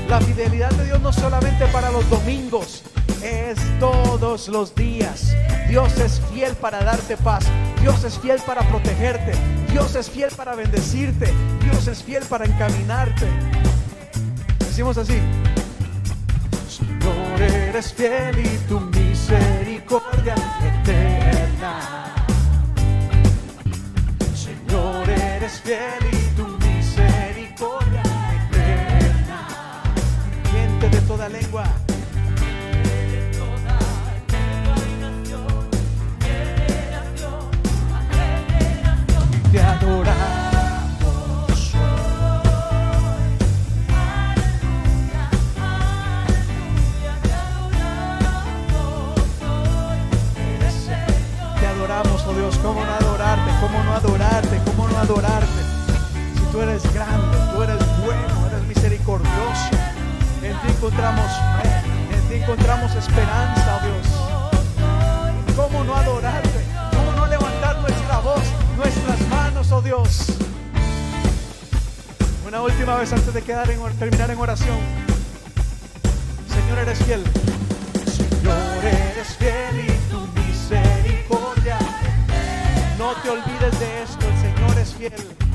La 0.08 0.20
fidelidad 0.20 0.70
de 0.72 0.86
Dios 0.86 1.00
no 1.00 1.12
solamente 1.12 1.64
para 1.66 1.92
los 1.92 2.08
domingos, 2.10 2.82
es 3.22 3.58
todos 3.78 4.48
los 4.48 4.74
días. 4.74 5.34
Dios 5.68 5.98
es 5.98 6.20
fiel 6.32 6.54
para 6.54 6.82
darte 6.82 7.16
paz. 7.16 7.44
Dios 7.80 8.02
es 8.04 8.18
fiel 8.18 8.40
para 8.46 8.62
protegerte. 8.62 9.32
Dios 9.70 9.94
es 9.94 10.10
fiel 10.10 10.30
para 10.36 10.54
bendecirte. 10.54 11.32
Dios 11.62 11.86
es 11.88 12.02
fiel 12.02 12.22
para 12.24 12.44
encaminarte. 12.44 13.26
Decimos 14.58 14.98
así. 14.98 15.18
Señor, 16.68 17.42
eres 17.42 17.92
fiel 17.92 18.38
y 18.38 18.58
tu 18.68 18.80
misericordia 18.80 20.34
eterna. 20.62 22.14
Señor, 24.34 25.08
eres 25.08 25.60
fiel 25.60 26.12
y 26.12 26.36
tu 26.36 26.46
misericordia 26.46 28.02
eterna. 28.50 29.48
Gente 30.52 30.88
de 30.88 31.00
toda 31.02 31.28
lengua. 31.28 31.64
Te 39.50 39.60
adoramos. 39.60 40.58
Oh 52.26 52.34
Dios. 52.34 52.58
¿Cómo 52.58 52.84
no 52.84 52.92
adorarte? 52.92 53.50
¿Cómo 53.60 53.82
no 53.84 53.94
adorarte? 53.94 54.60
¿Cómo 54.66 54.88
no 54.88 54.98
adorarte? 54.98 55.62
Si 56.34 56.40
tú 56.52 56.60
eres 56.60 56.82
grande, 56.92 57.38
tú 57.54 57.62
eres 57.62 57.78
bueno, 58.04 58.46
eres 58.50 58.62
misericordioso. 58.66 59.70
En 60.42 60.52
ti 60.60 60.68
encontramos 60.68 61.30
fe, 61.62 61.70
en 62.14 62.28
ti 62.28 62.34
encontramos 62.34 62.94
esperanza, 62.94 63.80
oh 63.80 63.84
Dios. 63.86 64.06
¿Cómo 65.56 65.84
no 65.84 65.96
adorarte? 65.96 66.47
Oh 69.72 69.82
Dios? 69.82 70.26
Una 72.46 72.62
última 72.62 72.96
vez 72.96 73.12
antes 73.12 73.34
de 73.34 73.42
quedar 73.42 73.70
en, 73.70 73.80
terminar 73.98 74.30
en 74.30 74.38
oración. 74.38 74.78
Señor, 76.48 76.78
eres 76.78 76.98
fiel. 77.04 77.24
Señor, 78.06 78.84
eres 78.84 79.36
fiel 79.36 79.80
y 79.80 80.10
tu 80.10 80.20
misericordia. 80.40 81.78
No 82.98 83.12
te 83.22 83.30
olvides 83.30 83.80
de 83.80 84.02
esto, 84.02 84.26
el 84.26 84.40
Señor 84.40 84.78
es 84.78 84.94
fiel. 84.94 85.47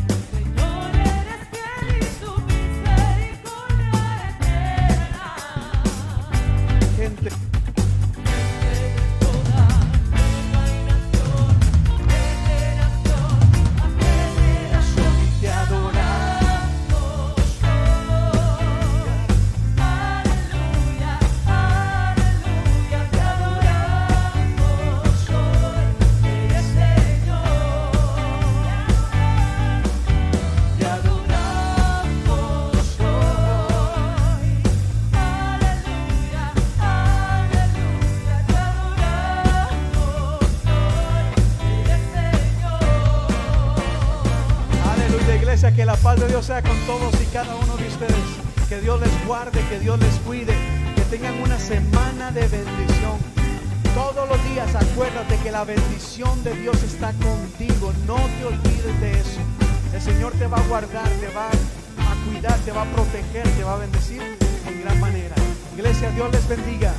Sea 46.54 46.62
con 46.62 46.78
todos 46.86 47.14
y 47.20 47.26
cada 47.34 47.56
uno 47.56 47.76
de 47.78 47.88
ustedes. 47.88 48.28
Que 48.70 48.80
Dios 48.80 49.00
les 49.00 49.26
guarde, 49.26 49.60
que 49.70 49.80
Dios 49.80 50.00
les 50.00 50.14
cuide, 50.18 50.54
que 50.96 51.02
tengan 51.10 51.42
una 51.42 51.58
semana 51.58 52.30
de 52.32 52.42
bendición. 52.42 53.18
Todos 53.96 54.30
los 54.30 54.44
días 54.50 54.70
acuérdate 54.76 55.38
que 55.38 55.52
la 55.52 55.64
bendición 55.64 56.44
de 56.44 56.54
Dios 56.56 56.82
está 56.84 57.12
contigo. 57.14 57.92
No 58.06 58.18
te 58.38 58.46
olvides 58.46 59.02
de 59.02 59.12
eso. 59.14 59.42
El 59.94 60.02
Señor 60.02 60.34
te 60.34 60.46
va 60.46 60.58
a 60.58 60.68
guardar, 60.68 61.10
te 61.22 61.28
va 61.34 61.48
a 61.50 62.30
cuidar, 62.30 62.58
te 62.60 62.72
va 62.72 62.84
a 62.84 62.92
proteger, 62.92 63.48
te 63.58 63.64
va 63.64 63.74
a 63.74 63.78
bendecir 63.78 64.22
en 64.22 64.82
gran 64.84 65.00
manera. 65.00 65.36
Iglesia, 65.76 66.12
Dios 66.12 66.32
les 66.32 66.48
bendiga. 66.48 66.94